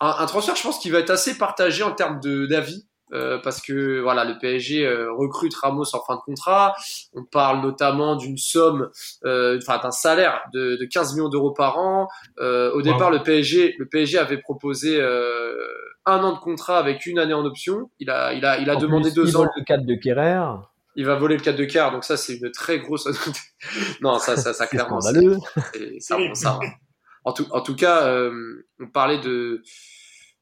un, 0.00 0.14
un 0.18 0.26
transfert, 0.26 0.56
je 0.56 0.62
pense, 0.62 0.78
qui 0.78 0.90
va 0.90 0.98
être 0.98 1.10
assez 1.10 1.38
partagé 1.38 1.82
en 1.82 1.92
termes 1.92 2.20
d'avis. 2.20 2.86
Euh, 3.12 3.38
parce 3.38 3.60
que 3.62 4.00
voilà, 4.00 4.24
le 4.24 4.36
PSG 4.38 4.84
euh, 4.84 5.12
recrute 5.12 5.54
Ramos 5.54 5.94
en 5.94 6.00
fin 6.04 6.16
de 6.16 6.20
contrat. 6.22 6.74
On 7.14 7.24
parle 7.24 7.62
notamment 7.62 8.16
d'une 8.16 8.36
somme, 8.36 8.90
euh, 9.24 9.58
enfin 9.62 9.78
d'un 9.80 9.92
salaire 9.92 10.40
de, 10.52 10.76
de 10.76 10.84
15 10.86 11.14
millions 11.14 11.28
d'euros 11.28 11.52
par 11.52 11.78
an. 11.78 12.08
Euh, 12.40 12.72
au 12.72 12.82
départ, 12.82 13.10
le 13.12 13.22
PSG, 13.22 13.76
le 13.78 13.86
PSG 13.86 14.18
avait 14.18 14.38
proposé 14.38 15.00
euh, 15.00 15.54
un 16.04 16.18
an 16.24 16.32
de 16.32 16.38
contrat 16.38 16.78
avec 16.78 17.06
une 17.06 17.18
année 17.20 17.34
en 17.34 17.44
option. 17.44 17.90
Il 18.00 18.10
a, 18.10 18.32
il 18.32 18.44
a, 18.44 18.58
il 18.58 18.68
a 18.70 18.74
En 18.76 18.80
demandé 18.80 19.10
plus, 19.10 19.20
il 19.20 19.24
deux 19.24 19.36
ans. 19.36 19.40
vole 19.40 19.50
le 19.56 19.62
4 19.64 19.86
de 19.86 19.94
Kerrer. 19.94 20.42
Il 20.98 21.04
va 21.06 21.14
voler 21.16 21.36
le 21.36 21.42
4 21.42 21.56
de 21.56 21.64
quart, 21.66 21.92
donc 21.92 22.04
ça 22.04 22.16
c'est 22.16 22.36
une 22.36 22.50
très 22.50 22.78
grosse. 22.80 23.06
non, 24.00 24.18
ça, 24.18 24.36
ça, 24.36 24.52
ça 24.54 24.66
clairement. 24.66 25.00
c'est- 25.00 25.22
et 25.78 26.00
ça, 26.00 26.16
bon, 26.16 26.34
ça, 26.34 26.58
en 27.24 27.32
tout, 27.32 27.46
en 27.50 27.60
tout 27.60 27.76
cas, 27.76 28.06
euh, 28.06 28.66
on 28.80 28.86
parlait 28.88 29.18
de, 29.20 29.62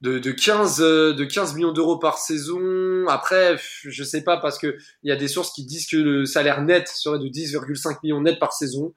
de, 0.05 0.19
de 0.19 0.31
15, 0.31 0.83
euh, 0.83 1.15
de 1.15 1.25
15 1.25 1.55
millions 1.55 1.73
d'euros 1.73 1.99
par 1.99 2.19
saison. 2.19 3.07
Après, 3.09 3.57
je 3.83 4.05
sais 4.05 4.23
pas 4.23 4.37
parce 4.37 4.59
que 4.59 4.77
il 5.03 5.09
y 5.09 5.13
a 5.13 5.17
des 5.17 5.29
sources 5.29 5.53
qui 5.53 5.65
disent 5.65 5.87
que 5.89 5.97
le 5.97 6.27
salaire 6.27 6.63
net 6.63 6.87
serait 6.89 7.19
de 7.19 7.27
10,5 7.27 7.99
millions 8.03 8.21
net 8.21 8.39
par 8.39 8.53
saison. 8.53 8.95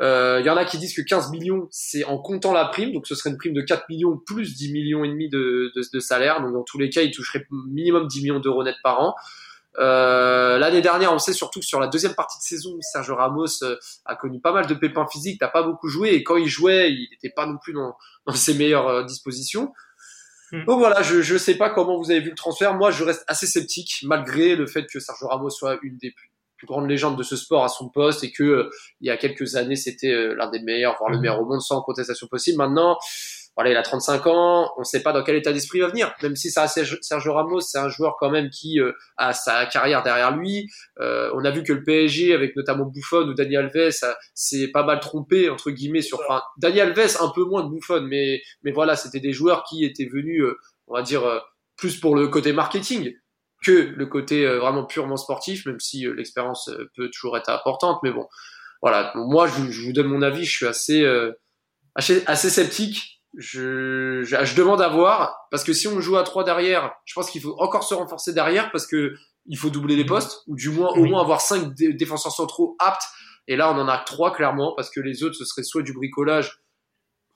Euh, 0.00 0.38
Il 0.40 0.46
y 0.46 0.50
en 0.50 0.56
a 0.56 0.64
qui 0.64 0.78
disent 0.78 0.94
que 0.94 1.02
15 1.02 1.30
millions, 1.30 1.68
c'est 1.70 2.04
en 2.04 2.16
comptant 2.16 2.54
la 2.54 2.64
prime, 2.64 2.92
donc 2.92 3.06
ce 3.06 3.14
serait 3.14 3.28
une 3.28 3.36
prime 3.36 3.52
de 3.52 3.60
4 3.60 3.84
millions 3.90 4.16
plus 4.16 4.56
10 4.56 4.72
millions 4.72 5.04
et 5.04 5.08
demi 5.08 5.28
de, 5.28 5.70
de, 5.76 5.82
de 5.92 6.00
salaire. 6.00 6.40
Donc 6.40 6.54
dans 6.54 6.64
tous 6.64 6.78
les 6.78 6.88
cas, 6.88 7.02
il 7.02 7.10
toucherait 7.10 7.46
minimum 7.68 8.06
10 8.06 8.22
millions 8.22 8.40
d'euros 8.40 8.64
net 8.64 8.76
par 8.82 9.00
an. 9.00 9.14
Euh, 9.78 10.58
L'année 10.58 10.80
dernière, 10.80 11.12
on 11.12 11.18
sait 11.18 11.34
surtout 11.34 11.60
que 11.60 11.66
sur 11.66 11.80
la 11.80 11.86
deuxième 11.86 12.14
partie 12.14 12.38
de 12.38 12.42
saison, 12.42 12.76
Sergio 12.80 13.14
Ramos 13.14 13.62
euh, 13.62 13.76
a 14.04 14.16
connu 14.16 14.40
pas 14.40 14.52
mal 14.52 14.66
de 14.66 14.74
pépins 14.74 15.06
physiques, 15.06 15.40
n'a 15.40 15.48
pas 15.48 15.62
beaucoup 15.62 15.88
joué, 15.88 16.14
et 16.14 16.24
quand 16.24 16.36
il 16.36 16.48
jouait, 16.48 16.90
il 16.90 17.08
n'était 17.10 17.32
pas 17.34 17.46
non 17.46 17.58
plus 17.62 17.72
dans, 17.72 17.94
dans 18.26 18.34
ses 18.34 18.54
meilleures 18.54 18.88
euh, 18.88 19.04
dispositions. 19.04 19.72
Hmm. 20.52 20.64
Donc 20.64 20.78
voilà, 20.78 21.02
je 21.02 21.22
je 21.22 21.36
sais 21.36 21.56
pas 21.56 21.70
comment 21.70 21.96
vous 21.98 22.10
avez 22.10 22.20
vu 22.20 22.30
le 22.30 22.36
transfert. 22.36 22.74
Moi, 22.74 22.90
je 22.90 23.04
reste 23.04 23.24
assez 23.28 23.46
sceptique, 23.46 24.00
malgré 24.04 24.56
le 24.56 24.66
fait 24.66 24.86
que 24.86 24.98
Sergio 25.00 25.28
Ramos 25.28 25.50
soit 25.50 25.78
une 25.82 25.96
des 25.98 26.10
plus, 26.10 26.30
plus 26.56 26.66
grandes 26.66 26.88
légendes 26.88 27.16
de 27.16 27.22
ce 27.22 27.36
sport 27.36 27.64
à 27.64 27.68
son 27.68 27.88
poste, 27.88 28.24
et 28.24 28.32
que 28.32 28.42
euh, 28.42 28.70
il 29.00 29.06
y 29.06 29.10
a 29.10 29.16
quelques 29.16 29.56
années, 29.56 29.76
c'était 29.76 30.12
euh, 30.12 30.34
l'un 30.34 30.50
des 30.50 30.60
meilleurs, 30.60 30.96
voire 30.98 31.10
le 31.10 31.18
Hmm. 31.18 31.20
meilleur 31.20 31.40
au 31.40 31.46
monde, 31.46 31.60
sans 31.62 31.80
contestation 31.82 32.26
possible. 32.26 32.58
Maintenant, 32.58 32.98
il 33.68 33.76
a 33.76 33.82
35 33.82 34.26
ans, 34.26 34.72
on 34.76 34.80
ne 34.80 34.84
sait 34.84 35.02
pas 35.02 35.12
dans 35.12 35.22
quel 35.22 35.36
état 35.36 35.52
d'esprit 35.52 35.78
il 35.78 35.82
va 35.82 35.88
venir. 35.88 36.14
Même 36.22 36.36
si 36.36 36.50
ça, 36.50 36.66
Sergio 36.68 37.32
Ramos, 37.34 37.60
c'est 37.60 37.78
un 37.78 37.88
joueur 37.88 38.16
quand 38.18 38.30
même 38.30 38.48
qui 38.48 38.80
euh, 38.80 38.92
a 39.16 39.32
sa 39.32 39.66
carrière 39.66 40.02
derrière 40.02 40.34
lui. 40.36 40.68
Euh, 41.00 41.30
on 41.34 41.44
a 41.44 41.50
vu 41.50 41.62
que 41.62 41.72
le 41.72 41.82
PSG, 41.82 42.32
avec 42.32 42.56
notamment 42.56 42.86
Buffon 42.86 43.28
ou 43.28 43.34
Dani 43.34 43.56
Alves, 43.56 43.90
s'est 44.34 44.68
pas 44.68 44.84
mal 44.84 45.00
trompé 45.00 45.50
entre 45.50 45.70
guillemets 45.70 46.02
sur. 46.02 46.20
Enfin, 46.20 46.42
Dani 46.58 46.80
Alves 46.80 47.16
un 47.20 47.28
peu 47.28 47.44
moins 47.44 47.62
que 47.62 47.74
Buffon, 47.74 48.02
mais 48.02 48.40
voilà, 48.72 48.96
c'était 48.96 49.20
des 49.20 49.32
joueurs 49.32 49.64
qui 49.64 49.84
étaient 49.84 50.08
venus, 50.10 50.42
euh, 50.42 50.56
on 50.86 50.94
va 50.94 51.02
dire, 51.02 51.22
plus 51.76 51.98
pour 51.98 52.14
le 52.14 52.28
côté 52.28 52.52
marketing 52.52 53.14
que 53.62 53.72
le 53.72 54.06
côté 54.06 54.46
vraiment 54.46 54.86
purement 54.86 55.18
sportif, 55.18 55.66
même 55.66 55.80
si 55.80 56.06
l'expérience 56.16 56.70
peut 56.96 57.10
toujours 57.10 57.36
être 57.36 57.50
importante. 57.50 57.98
Mais 58.02 58.10
bon, 58.10 58.26
voilà. 58.80 59.12
Moi, 59.14 59.48
je, 59.48 59.82
vous 59.82 59.92
donne 59.92 60.06
mon 60.06 60.22
avis. 60.22 60.46
Je 60.46 60.56
suis 60.56 60.66
assez 60.66 62.50
sceptique. 62.50 63.19
Je, 63.36 64.22
je, 64.24 64.44
je 64.44 64.54
demande 64.56 64.82
à 64.82 64.88
voir 64.88 65.46
parce 65.50 65.62
que 65.62 65.72
si 65.72 65.86
on 65.86 66.00
joue 66.00 66.16
à 66.16 66.24
3 66.24 66.44
derrière, 66.44 66.92
je 67.04 67.14
pense 67.14 67.30
qu'il 67.30 67.40
faut 67.40 67.54
encore 67.58 67.84
se 67.84 67.94
renforcer 67.94 68.32
derrière 68.32 68.70
parce 68.72 68.86
que 68.86 69.14
il 69.46 69.56
faut 69.56 69.70
doubler 69.70 69.96
les 69.96 70.04
postes 70.04 70.42
ou 70.48 70.56
du 70.56 70.68
moins 70.70 70.90
au 70.90 71.04
moins 71.04 71.22
avoir 71.22 71.40
5 71.40 71.74
défenseurs 71.74 72.32
centraux 72.32 72.76
aptes. 72.78 73.02
Et 73.48 73.56
là, 73.56 73.72
on 73.72 73.78
en 73.78 73.88
a 73.88 73.98
que 73.98 74.04
3 74.06 74.32
clairement 74.32 74.74
parce 74.76 74.90
que 74.90 75.00
les 75.00 75.22
autres 75.22 75.36
ce 75.36 75.44
serait 75.44 75.62
soit 75.62 75.82
du 75.82 75.92
bricolage. 75.92 76.58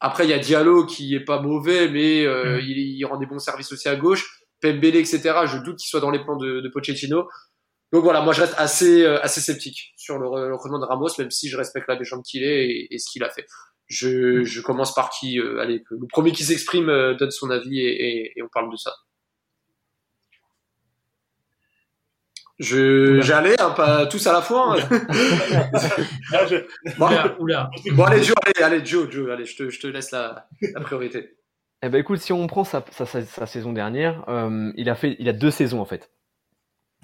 Après, 0.01 0.25
il 0.25 0.31
y 0.31 0.35
a 0.35 0.39
Diallo 0.39 0.85
qui 0.85 1.15
est 1.15 1.25
pas 1.25 1.41
mauvais, 1.41 1.89
mais 1.89 2.27
euh, 2.27 2.57
Mm. 2.59 2.61
il, 2.61 2.79
il 2.99 3.05
rend 3.07 3.17
des 3.17 3.27
bons 3.27 3.39
services 3.39 3.73
aussi 3.73 3.89
à 3.89 3.97
gauche. 3.97 4.43
Pembele, 4.61 4.97
etc. 4.97 5.21
Je 5.47 5.59
doute 5.59 5.79
qu'il 5.79 5.89
soit 5.89 6.01
dans 6.01 6.11
les 6.11 6.23
plans 6.23 6.37
de, 6.37 6.61
de 6.61 6.69
Pochettino. 6.69 7.29
Donc 7.93 8.03
voilà, 8.03 8.21
moi 8.23 8.33
je 8.33 8.41
reste 8.41 8.55
assez 8.59 9.03
euh, 9.05 9.21
assez 9.23 9.41
sceptique 9.41 9.93
sur 9.97 10.19
le, 10.19 10.49
le 10.49 10.55
recrutement 10.55 10.81
de 10.81 10.85
Ramos, 10.85 11.09
même 11.19 11.31
si 11.31 11.49
je 11.49 11.57
respecte 11.57 11.87
la 11.89 11.95
légende 11.95 12.23
qu'il 12.25 12.43
est 12.43 12.67
et, 12.67 12.95
et 12.95 12.99
ce 12.99 13.09
qu'il 13.11 13.23
a 13.23 13.31
fait. 13.31 13.47
Je, 13.97 14.43
je 14.45 14.61
commence 14.61 14.93
par 14.93 15.11
qui 15.11 15.39
euh, 15.39 15.61
Allez, 15.61 15.85
le 15.91 16.07
premier 16.09 16.33
qui 16.33 16.43
s'exprime 16.43 16.89
euh, 16.89 17.15
donne 17.15 17.31
son 17.31 17.51
avis 17.51 17.79
et, 17.79 17.93
et, 18.25 18.33
et 18.39 18.43
on 18.43 18.49
parle 18.49 18.71
de 18.73 18.77
ça. 18.77 18.93
Je 22.61 23.21
j'allais 23.21 23.61
hein, 23.61 23.71
pas 23.71 24.07
tous 24.07 24.25
à 24.29 24.33
la 24.33 24.41
fois. 24.41 24.77
hein. 24.79 24.89
Je- 26.49 26.65
Bon, 26.99 27.07
Oula, 27.09 27.37
oula. 27.41 27.71
bon, 27.93 28.05
allez 28.05 28.23
Joe, 28.23 28.35
allez, 28.45 28.63
allez 28.65 28.85
Joe, 28.87 29.11
Joe, 29.11 29.31
allez, 29.31 29.45
je 29.45 29.57
te, 29.57 29.71
je 29.71 29.81
te 29.81 29.87
laisse 29.89 30.11
la, 30.13 30.49
la 30.73 30.81
priorité. 30.81 31.37
Eh 31.83 31.89
ben 31.89 31.99
écoute, 31.99 32.21
si 32.21 32.33
on 32.33 32.47
prend 32.47 32.65
sa, 32.65 32.85
sa, 32.93 33.07
sa- 33.07 33.23
sa 33.25 33.47
saison 33.47 33.73
dernière, 33.73 34.25
euh, 34.29 34.73
il 34.77 34.89
a 34.89 34.95
fait, 34.95 35.17
il 35.19 35.29
a 35.29 35.33
deux 35.33 35.51
saisons 35.51 35.81
en 35.81 35.85
fait. 35.85 36.11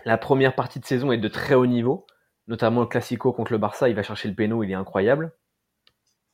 La 0.05 0.17
première 0.19 0.55
partie 0.55 0.79
de 0.81 0.85
saison 0.87 1.11
est 1.13 1.19
de 1.19 1.29
très 1.29 1.55
haut 1.55 1.67
niveau, 1.67 2.07
notamment 2.47 2.81
le 2.81 2.87
Classico 2.87 3.33
contre 3.33 3.53
le 3.53 3.59
Barça. 3.59 3.89
Il 3.89 3.97
va 3.97 4.03
chercher 4.03 4.29
le 4.29 4.35
péno, 4.35 4.63
il 4.63 4.71
est 4.71 4.75
incroyable. 4.75 5.33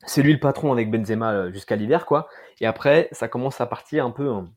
C'est 0.07 0.23
lui 0.23 0.31
le 0.31 0.39
patron 0.39 0.71
avec 0.71 0.89
Benzema 0.89 1.33
euh, 1.33 1.51
jusqu'à 1.51 1.75
l'hiver, 1.75 2.05
quoi. 2.05 2.29
Et 2.61 2.65
après, 2.65 3.09
ça 3.11 3.27
commence 3.27 3.59
à 3.59 3.65
partir 3.65 4.05
un 4.05 4.11
peu 4.11 4.31
en, 4.31 4.47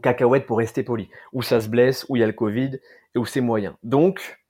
cacahuète 0.00 0.46
pour 0.46 0.58
rester 0.58 0.82
poli. 0.82 1.08
Où 1.32 1.42
ça 1.42 1.60
se 1.60 1.68
blesse, 1.68 2.04
où 2.08 2.16
il 2.16 2.20
y 2.20 2.22
a 2.22 2.26
le 2.26 2.34
Covid 2.34 2.78
et 3.14 3.18
où 3.18 3.24
c'est 3.24 3.40
moyen. 3.40 3.78
Donc, 3.82 4.42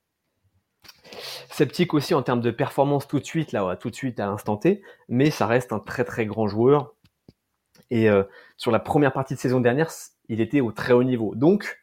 sceptique 1.49 1.93
aussi 1.93 2.13
en 2.13 2.21
termes 2.21 2.41
de 2.41 2.51
performance 2.51 3.07
tout 3.07 3.19
de 3.19 3.25
suite, 3.25 3.53
là, 3.53 3.65
ouais, 3.65 3.77
tout 3.77 3.89
de 3.89 3.95
suite 3.95 4.19
à 4.19 4.25
l'instant 4.25 4.57
T, 4.57 4.81
mais 5.07 5.31
ça 5.31 5.47
reste 5.47 5.71
un 5.71 5.79
très 5.79 6.03
très 6.03 6.25
grand 6.25 6.47
joueur. 6.47 6.93
Et 7.89 8.09
euh, 8.09 8.23
sur 8.57 8.71
la 8.71 8.79
première 8.79 9.13
partie 9.13 9.35
de 9.35 9.39
saison 9.39 9.61
dernière, 9.61 9.89
il 10.27 10.41
était 10.41 10.59
au 10.59 10.73
très 10.73 10.91
haut 10.91 11.03
niveau. 11.03 11.33
Donc, 11.35 11.79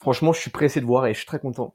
franchement, 0.00 0.34
je 0.34 0.40
suis 0.40 0.50
pressé 0.50 0.80
de 0.82 0.86
voir 0.86 1.06
et 1.06 1.14
je 1.14 1.18
suis 1.18 1.26
très 1.26 1.38
content 1.38 1.74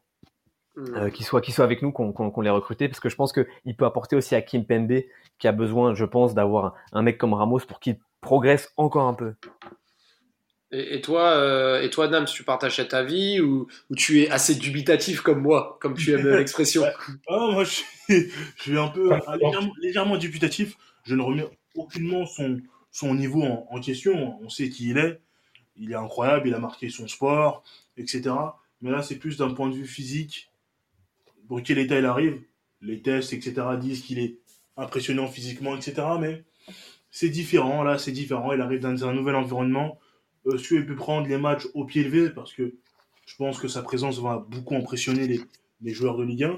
euh, 0.95 1.09
qu'il 1.09 1.25
soit, 1.25 1.41
qu'il 1.41 1.53
soit 1.53 1.65
avec 1.65 1.81
nous, 1.81 1.91
qu'on 1.91 2.11
qu'on 2.11 2.31
qu'on 2.31 2.41
l'ait 2.41 2.49
recruté, 2.49 2.87
parce 2.87 2.99
que 2.99 3.09
je 3.09 3.15
pense 3.15 3.33
qu'il 3.33 3.75
peut 3.75 3.85
apporter 3.85 4.15
aussi 4.15 4.35
à 4.35 4.41
Kim 4.41 4.65
Pembe, 4.65 5.01
qui 5.37 5.47
a 5.47 5.51
besoin, 5.51 5.95
je 5.95 6.05
pense, 6.05 6.33
d'avoir 6.33 6.75
un, 6.91 7.01
mec 7.01 7.17
comme 7.17 7.33
Ramos 7.33 7.59
pour 7.67 7.79
qu'il 7.79 7.97
progresse 8.21 8.71
encore 8.77 9.07
un 9.07 9.13
peu. 9.13 9.33
Et, 10.71 10.95
et 10.95 11.01
toi, 11.01 11.31
euh, 11.31 11.81
et 11.81 11.89
toi, 11.89 12.07
Nams, 12.07 12.25
tu 12.25 12.43
partages 12.43 12.75
cet 12.75 12.93
avis 12.93 13.41
ou, 13.41 13.67
ou 13.89 13.95
tu 13.95 14.21
es 14.21 14.29
assez 14.29 14.55
dubitatif 14.55 15.21
comme 15.21 15.41
moi, 15.41 15.77
comme 15.81 15.95
tu 15.95 16.11
aimes 16.11 16.27
l'expression? 16.37 16.83
Ah, 17.27 17.47
moi, 17.51 17.63
je 17.63 17.69
suis, 17.69 17.85
je 18.07 18.61
suis 18.61 18.77
un 18.77 18.89
peu 18.89 19.09
ah, 19.11 19.37
légèrement, 19.37 19.73
légèrement 19.81 20.17
dubitatif. 20.17 20.75
Je 21.03 21.15
ne 21.15 21.21
remets 21.21 21.49
aucunement 21.75 22.25
son, 22.25 22.59
son 22.91 23.15
niveau 23.15 23.41
en, 23.41 23.67
en 23.71 23.79
question. 23.79 24.37
On 24.41 24.49
sait 24.49 24.69
qui 24.69 24.89
il 24.89 24.97
est. 24.97 25.19
Il 25.75 25.91
est 25.91 25.95
incroyable, 25.95 26.49
il 26.49 26.53
a 26.53 26.59
marqué 26.59 26.89
son 26.89 27.07
sport, 27.07 27.63
etc. 27.97 28.31
Mais 28.81 28.91
là, 28.91 29.01
c'est 29.01 29.15
plus 29.15 29.37
d'un 29.37 29.53
point 29.53 29.69
de 29.69 29.75
vue 29.75 29.87
physique. 29.87 30.48
Pour 31.49 31.63
quel 31.63 31.79
état 31.79 31.97
il 31.97 32.05
arrive? 32.05 32.41
Les 32.81 33.01
tests, 33.01 33.33
etc. 33.33 33.53
disent 33.81 34.03
qu'il 34.03 34.19
est 34.19 34.37
impressionnant 34.77 35.27
physiquement, 35.27 35.75
etc. 35.75 35.95
Mais 36.19 36.43
c'est 37.09 37.29
différent, 37.29 37.83
là, 37.83 37.97
c'est 37.97 38.11
différent. 38.11 38.53
Il 38.53 38.61
arrive 38.61 38.79
dans 38.79 39.03
un 39.03 39.13
nouvel 39.13 39.35
environnement. 39.35 39.99
Euh, 40.45 40.55
Est-ce 40.55 40.67
qu'il 40.67 40.85
peut 40.85 40.95
prendre 40.95 41.27
les 41.27 41.37
matchs 41.37 41.67
au 41.73 41.85
pied 41.85 42.03
levé 42.03 42.29
Parce 42.29 42.53
que 42.53 42.75
je 43.25 43.35
pense 43.35 43.59
que 43.59 43.67
sa 43.67 43.81
présence 43.81 44.19
va 44.19 44.45
beaucoup 44.47 44.75
impressionner 44.75 45.27
les, 45.81 45.93
joueurs 45.93 46.17
de 46.17 46.23
Ligue 46.23 46.43
1. 46.43 46.57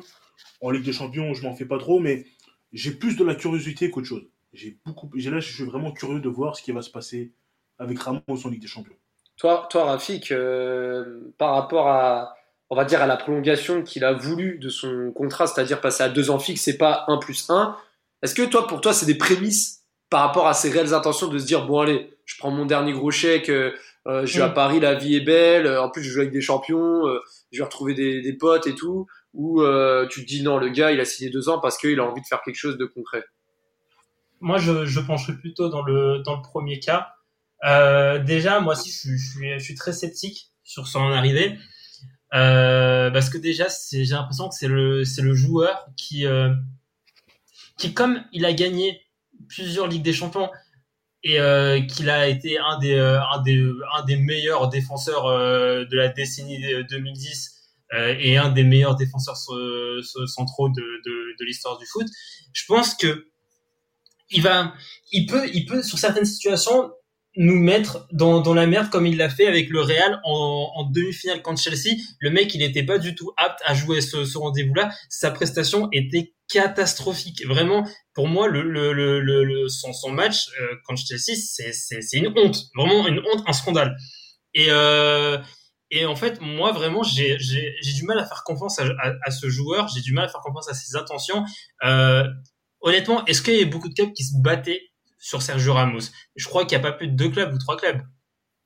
En 0.59 0.69
Ligue 0.71 0.83
des 0.83 0.93
Champions, 0.93 1.33
je 1.33 1.43
m'en 1.43 1.55
fais 1.55 1.65
pas 1.65 1.79
trop, 1.79 1.99
mais 1.99 2.25
j'ai 2.73 2.91
plus 2.91 3.15
de 3.15 3.23
la 3.23 3.35
curiosité 3.35 3.89
qu'autre 3.89 4.07
chose. 4.07 4.27
J'ai 4.53 4.77
beaucoup, 4.85 5.09
là, 5.13 5.39
je 5.39 5.53
suis 5.53 5.63
vraiment 5.63 5.93
curieux 5.93 6.19
de 6.19 6.29
voir 6.29 6.57
ce 6.57 6.63
qui 6.63 6.73
va 6.73 6.81
se 6.81 6.89
passer 6.89 7.31
avec 7.79 7.97
Ramos 7.99 8.21
en 8.27 8.49
Ligue 8.49 8.61
des 8.61 8.67
Champions. 8.67 8.95
Toi, 9.37 9.67
toi 9.71 9.85
Rafik, 9.85 10.33
euh, 10.33 11.33
par 11.37 11.55
rapport 11.55 11.87
à, 11.87 12.35
on 12.71 12.75
va 12.75 12.85
dire, 12.85 13.01
à 13.01 13.05
la 13.05 13.17
prolongation 13.17 13.83
qu'il 13.83 14.05
a 14.05 14.13
voulu 14.13 14.57
de 14.57 14.69
son 14.69 15.11
contrat, 15.11 15.45
c'est-à-dire 15.45 15.81
passer 15.81 16.03
à 16.03 16.09
deux 16.09 16.29
ans 16.31 16.39
fixes 16.39 16.67
et 16.69 16.77
pas 16.77 17.03
un 17.09 17.17
plus 17.17 17.49
un, 17.49 17.75
est-ce 18.23 18.33
que 18.33 18.43
toi, 18.43 18.65
pour 18.65 18.79
toi, 18.79 18.93
c'est 18.93 19.05
des 19.05 19.17
prémices 19.17 19.81
par 20.09 20.21
rapport 20.21 20.47
à 20.47 20.53
ses 20.53 20.69
réelles 20.69 20.93
intentions 20.93 21.27
de 21.27 21.37
se 21.37 21.45
dire, 21.45 21.65
bon 21.65 21.81
allez, 21.81 22.09
je 22.25 22.35
prends 22.37 22.49
mon 22.49 22.65
dernier 22.65 22.93
gros 22.93 23.11
chèque, 23.11 23.49
euh, 23.49 23.71
euh, 24.07 24.25
je 24.25 24.37
vais 24.37 24.43
à 24.43 24.47
Mm. 24.47 24.53
Paris, 24.53 24.79
la 24.79 24.93
vie 24.95 25.15
est 25.15 25.21
belle, 25.21 25.67
euh, 25.67 25.83
en 25.83 25.89
plus 25.89 26.01
je 26.01 26.09
joue 26.11 26.21
avec 26.21 26.31
des 26.31 26.39
champions, 26.41 27.05
euh, 27.07 27.19
je 27.51 27.57
vais 27.59 27.63
retrouver 27.65 27.93
des, 27.93 28.21
des 28.21 28.33
potes 28.33 28.65
et 28.67 28.73
tout, 28.75 29.05
ou 29.33 29.61
euh, 29.61 30.07
tu 30.07 30.21
te 30.21 30.27
dis 30.27 30.41
non, 30.41 30.57
le 30.57 30.69
gars, 30.69 30.91
il 30.91 30.99
a 31.01 31.05
signé 31.05 31.29
deux 31.29 31.49
ans 31.49 31.59
parce 31.59 31.77
qu'il 31.77 31.99
a 31.99 32.03
envie 32.05 32.21
de 32.21 32.27
faire 32.27 32.41
quelque 32.41 32.55
chose 32.55 32.77
de 32.77 32.85
concret? 32.85 33.23
Moi, 34.39 34.57
je, 34.57 34.85
je 34.85 34.99
pencherais 35.01 35.35
plutôt 35.37 35.67
dans 35.69 35.83
le, 35.83 36.19
dans 36.23 36.35
le 36.37 36.41
premier 36.41 36.79
cas. 36.79 37.09
Déjà, 38.25 38.59
moi 38.59 38.73
aussi, 38.73 38.89
je, 38.91 38.97
suis- 38.97 39.17
je, 39.17 39.29
suis, 39.29 39.59
je 39.59 39.63
suis 39.63 39.75
très 39.75 39.93
sceptique 39.93 40.51
sur 40.63 40.87
son 40.87 41.01
arrivée. 41.11 41.57
Euh, 42.33 43.11
parce 43.11 43.29
que 43.29 43.37
déjà, 43.37 43.67
j'ai 43.91 44.05
l'impression 44.05 44.47
que 44.49 44.55
c'est 44.55 44.67
le, 44.67 45.03
le 45.03 45.35
joueur 45.35 45.87
qui, 45.97 46.25
euh, 46.25 46.53
qui, 47.77 47.93
comme 47.93 48.23
il 48.31 48.45
a 48.45 48.53
gagné 48.53 49.01
plusieurs 49.49 49.87
Ligues 49.87 50.03
des 50.03 50.13
Champions 50.13 50.49
et 51.23 51.39
euh, 51.39 51.81
qu'il 51.81 52.09
a 52.09 52.27
été 52.27 52.57
un 52.57 52.79
des, 52.79 52.93
euh, 52.95 53.19
un 53.21 53.41
des, 53.41 53.61
un 53.95 54.03
des 54.05 54.15
meilleurs 54.15 54.69
défenseurs 54.69 55.25
euh, 55.27 55.85
de 55.85 55.95
la 55.95 56.07
décennie 56.07 56.59
2010 56.89 57.51
euh, 57.93 58.15
et 58.19 58.37
un 58.37 58.49
des 58.49 58.63
meilleurs 58.63 58.95
défenseurs 58.95 59.35
ce- 59.37 60.01
ce- 60.01 60.25
centraux 60.25 60.69
de, 60.69 60.81
de, 60.81 61.35
de 61.39 61.45
l'histoire 61.45 61.77
du 61.77 61.85
foot, 61.85 62.07
je 62.53 62.63
pense 62.65 62.95
que 62.95 63.27
il 64.29 64.41
va, 64.41 64.73
il 65.11 65.25
peut, 65.25 65.49
il 65.53 65.65
peut 65.65 65.83
sur 65.83 65.99
certaines 65.99 66.25
situations 66.25 66.91
nous 67.37 67.55
mettre 67.55 68.07
dans, 68.11 68.41
dans 68.41 68.53
la 68.53 68.67
merde 68.67 68.89
comme 68.89 69.07
il 69.07 69.17
l'a 69.17 69.29
fait 69.29 69.47
avec 69.47 69.69
le 69.69 69.81
Real 69.81 70.19
en, 70.25 70.71
en 70.75 70.83
demi-finale 70.89 71.41
contre 71.41 71.61
Chelsea. 71.61 71.95
Le 72.19 72.29
mec, 72.29 72.53
il 72.53 72.59
n'était 72.59 72.83
pas 72.83 72.97
du 72.97 73.15
tout 73.15 73.31
apte 73.37 73.59
à 73.65 73.73
jouer 73.73 74.01
ce, 74.01 74.25
ce 74.25 74.37
rendez-vous-là. 74.37 74.89
Sa 75.09 75.31
prestation 75.31 75.87
était 75.93 76.33
catastrophique. 76.51 77.45
Vraiment, 77.45 77.87
pour 78.13 78.27
moi, 78.27 78.49
le, 78.49 78.63
le, 78.63 78.91
le, 78.91 79.21
le, 79.21 79.69
son, 79.69 79.93
son 79.93 80.11
match 80.11 80.47
euh, 80.59 80.75
contre 80.85 81.01
Chelsea, 81.07 81.37
c'est, 81.37 82.17
une 82.17 82.33
honte. 82.35 82.65
Vraiment 82.75 83.07
une 83.07 83.19
honte, 83.19 83.43
un 83.47 83.53
scandale. 83.53 83.95
Et, 84.53 84.65
euh, 84.67 85.37
et 85.89 86.05
en 86.05 86.17
fait, 86.17 86.41
moi, 86.41 86.73
vraiment, 86.73 87.03
j'ai, 87.03 87.37
du 87.37 88.03
mal 88.03 88.19
à 88.19 88.25
faire 88.25 88.43
confiance 88.43 88.79
à, 88.79 88.83
à, 88.83 89.13
à 89.25 89.31
ce 89.31 89.49
joueur. 89.49 89.87
J'ai 89.87 90.01
du 90.01 90.11
mal 90.11 90.25
à 90.25 90.27
faire 90.27 90.41
confiance 90.41 90.69
à 90.69 90.73
ses 90.73 90.97
intentions. 90.97 91.45
Euh, 91.85 92.25
honnêtement, 92.81 93.25
est-ce 93.25 93.41
qu'il 93.41 93.55
y 93.55 93.61
a 93.61 93.65
beaucoup 93.65 93.87
de 93.87 93.93
clubs 93.93 94.11
qui 94.11 94.25
se 94.25 94.33
battaient 94.41 94.90
sur 95.21 95.41
Sergio 95.41 95.73
Ramos 95.73 95.99
Je 96.35 96.47
crois 96.47 96.65
qu'il 96.65 96.77
n'y 96.77 96.83
a 96.85 96.91
pas 96.91 96.97
plus 96.97 97.07
de 97.07 97.15
deux 97.15 97.29
clubs 97.29 97.53
ou 97.53 97.57
trois 97.57 97.77
clubs. 97.77 98.01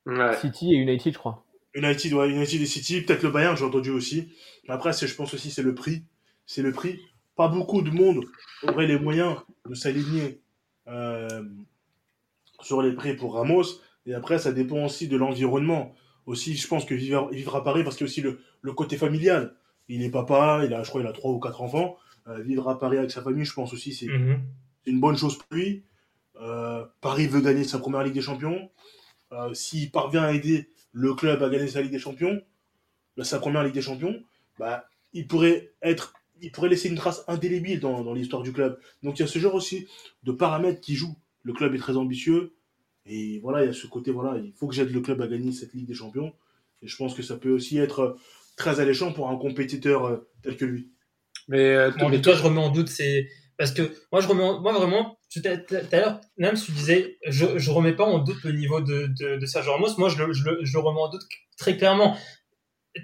Ouais. 0.05 0.35
City 0.37 0.73
et 0.73 0.77
United, 0.77 1.13
je 1.13 1.17
crois. 1.19 1.45
United, 1.75 2.13
ouais, 2.13 2.29
United 2.29 2.61
et 2.61 2.65
City, 2.65 3.01
peut-être 3.01 3.23
le 3.23 3.29
Bayern, 3.31 3.57
j'ai 3.57 3.65
entendu 3.65 3.89
aussi. 3.91 4.31
Mais 4.67 4.73
après, 4.73 4.93
c'est, 4.93 5.07
je 5.07 5.15
pense 5.15 5.33
aussi, 5.33 5.51
c'est 5.51 5.61
le 5.61 5.75
prix. 5.75 6.03
C'est 6.45 6.61
le 6.61 6.71
prix. 6.71 6.99
Pas 7.35 7.49
beaucoup 7.49 7.81
de 7.81 7.91
monde 7.91 8.23
aurait 8.63 8.87
les 8.87 8.97
moyens 8.97 9.35
de 9.69 9.75
s'aligner 9.75 10.39
euh, 10.87 11.43
sur 12.61 12.81
les 12.81 12.93
prix 12.93 13.15
pour 13.15 13.33
Ramos. 13.33 13.63
Et 14.05 14.13
après, 14.13 14.39
ça 14.39 14.53
dépend 14.53 14.85
aussi 14.85 15.07
de 15.09 15.17
l'environnement. 15.17 15.93
Aussi, 16.25 16.55
je 16.55 16.67
pense 16.67 16.85
que 16.85 16.95
vivre, 16.95 17.29
vivre 17.31 17.55
à 17.55 17.63
Paris, 17.63 17.83
parce 17.83 17.97
qu'il 17.97 18.05
y 18.05 18.09
a 18.09 18.11
aussi 18.11 18.21
le, 18.21 18.39
le 18.61 18.73
côté 18.73 18.95
familial. 18.97 19.55
Il 19.89 20.01
est 20.01 20.09
papa, 20.09 20.61
il 20.65 20.73
a, 20.73 20.81
je 20.83 20.89
crois, 20.89 21.01
il 21.01 21.07
a 21.07 21.11
trois 21.11 21.31
ou 21.31 21.39
quatre 21.39 21.61
enfants. 21.61 21.97
Euh, 22.27 22.41
vivre 22.41 22.69
à 22.69 22.79
Paris 22.79 22.97
avec 22.97 23.11
sa 23.11 23.21
famille, 23.21 23.45
je 23.45 23.53
pense 23.53 23.73
aussi, 23.73 23.93
c'est 23.93 24.07
Mhm. 24.07 24.39
c'est 24.83 24.91
une 24.91 24.99
bonne 24.99 25.17
chose 25.17 25.37
pour 25.37 25.47
lui. 25.57 25.83
Euh, 26.41 26.85
Paris 27.01 27.27
veut 27.27 27.41
gagner 27.41 27.63
sa 27.63 27.79
première 27.79 28.03
Ligue 28.03 28.13
des 28.13 28.21
Champions. 28.21 28.69
Euh, 29.31 29.53
S'il 29.53 29.91
parvient 29.91 30.23
à 30.23 30.31
aider 30.33 30.69
le 30.91 31.13
club 31.13 31.41
à 31.43 31.49
gagner 31.49 31.67
sa 31.67 31.81
Ligue 31.81 31.91
des 31.91 31.99
Champions, 31.99 32.41
là, 33.17 33.23
sa 33.23 33.39
première 33.39 33.63
Ligue 33.63 33.73
des 33.73 33.81
Champions, 33.81 34.21
bah, 34.59 34.87
il 35.13 35.27
pourrait 35.27 35.73
être, 35.81 36.13
il 36.41 36.51
pourrait 36.51 36.69
laisser 36.69 36.89
une 36.89 36.95
trace 36.95 37.23
indélébile 37.27 37.79
dans, 37.79 38.03
dans 38.03 38.13
l'histoire 38.13 38.43
du 38.43 38.51
club. 38.53 38.79
Donc 39.03 39.17
il 39.17 39.21
y 39.21 39.25
a 39.25 39.27
ce 39.27 39.39
genre 39.39 39.55
aussi 39.55 39.87
de 40.23 40.31
paramètres 40.31 40.81
qui 40.81 40.95
jouent. 40.95 41.15
Le 41.43 41.53
club 41.53 41.75
est 41.75 41.79
très 41.79 41.95
ambitieux 41.95 42.53
et 43.05 43.39
voilà, 43.39 43.63
il 43.63 43.67
y 43.67 43.69
a 43.69 43.73
ce 43.73 43.85
côté 43.87 44.11
voilà, 44.11 44.39
il 44.39 44.51
faut 44.53 44.67
que 44.67 44.73
j'aide 44.73 44.89
le 44.91 44.99
club 45.01 45.21
à 45.21 45.27
gagner 45.27 45.51
cette 45.51 45.73
Ligue 45.73 45.85
des 45.87 45.93
Champions. 45.93 46.33
Et 46.81 46.87
je 46.87 46.95
pense 46.97 47.13
que 47.13 47.21
ça 47.23 47.37
peut 47.37 47.51
aussi 47.51 47.77
être 47.77 48.17
très 48.57 48.79
alléchant 48.79 49.13
pour 49.13 49.29
un 49.29 49.37
compétiteur 49.37 50.05
euh, 50.05 50.27
tel 50.41 50.57
que 50.57 50.65
lui. 50.65 50.89
Mais, 51.47 51.75
euh, 51.75 51.91
toi, 52.21 52.33
je 52.33 52.41
remets 52.43 52.61
en 52.61 52.71
doute, 52.71 52.89
c'est 52.89 53.27
parce 53.57 53.71
que 53.71 53.83
moi, 54.11 54.21
je 54.21 54.27
remets, 54.27 54.43
en- 54.43 54.59
moi 54.61 54.73
vraiment, 54.73 55.17
tout 55.41 55.75
à 55.91 55.97
l'heure, 55.99 56.21
Nams, 56.37 56.55
tu 56.63 56.71
disais, 56.71 57.17
je, 57.27 57.57
je 57.57 57.71
remets 57.71 57.93
pas 57.95 58.05
en 58.05 58.19
doute 58.19 58.43
le 58.43 58.51
niveau 58.53 58.81
de, 58.81 59.07
de, 59.19 59.37
de 59.37 59.45
Sergio 59.45 59.71
Ramos. 59.73 59.97
Moi, 59.97 60.09
je 60.09 60.23
le, 60.23 60.33
je, 60.33 60.43
le, 60.43 60.59
je 60.63 60.73
le 60.73 60.79
remets 60.79 61.01
en 61.01 61.09
doute 61.09 61.23
très 61.57 61.77
clairement. 61.77 62.17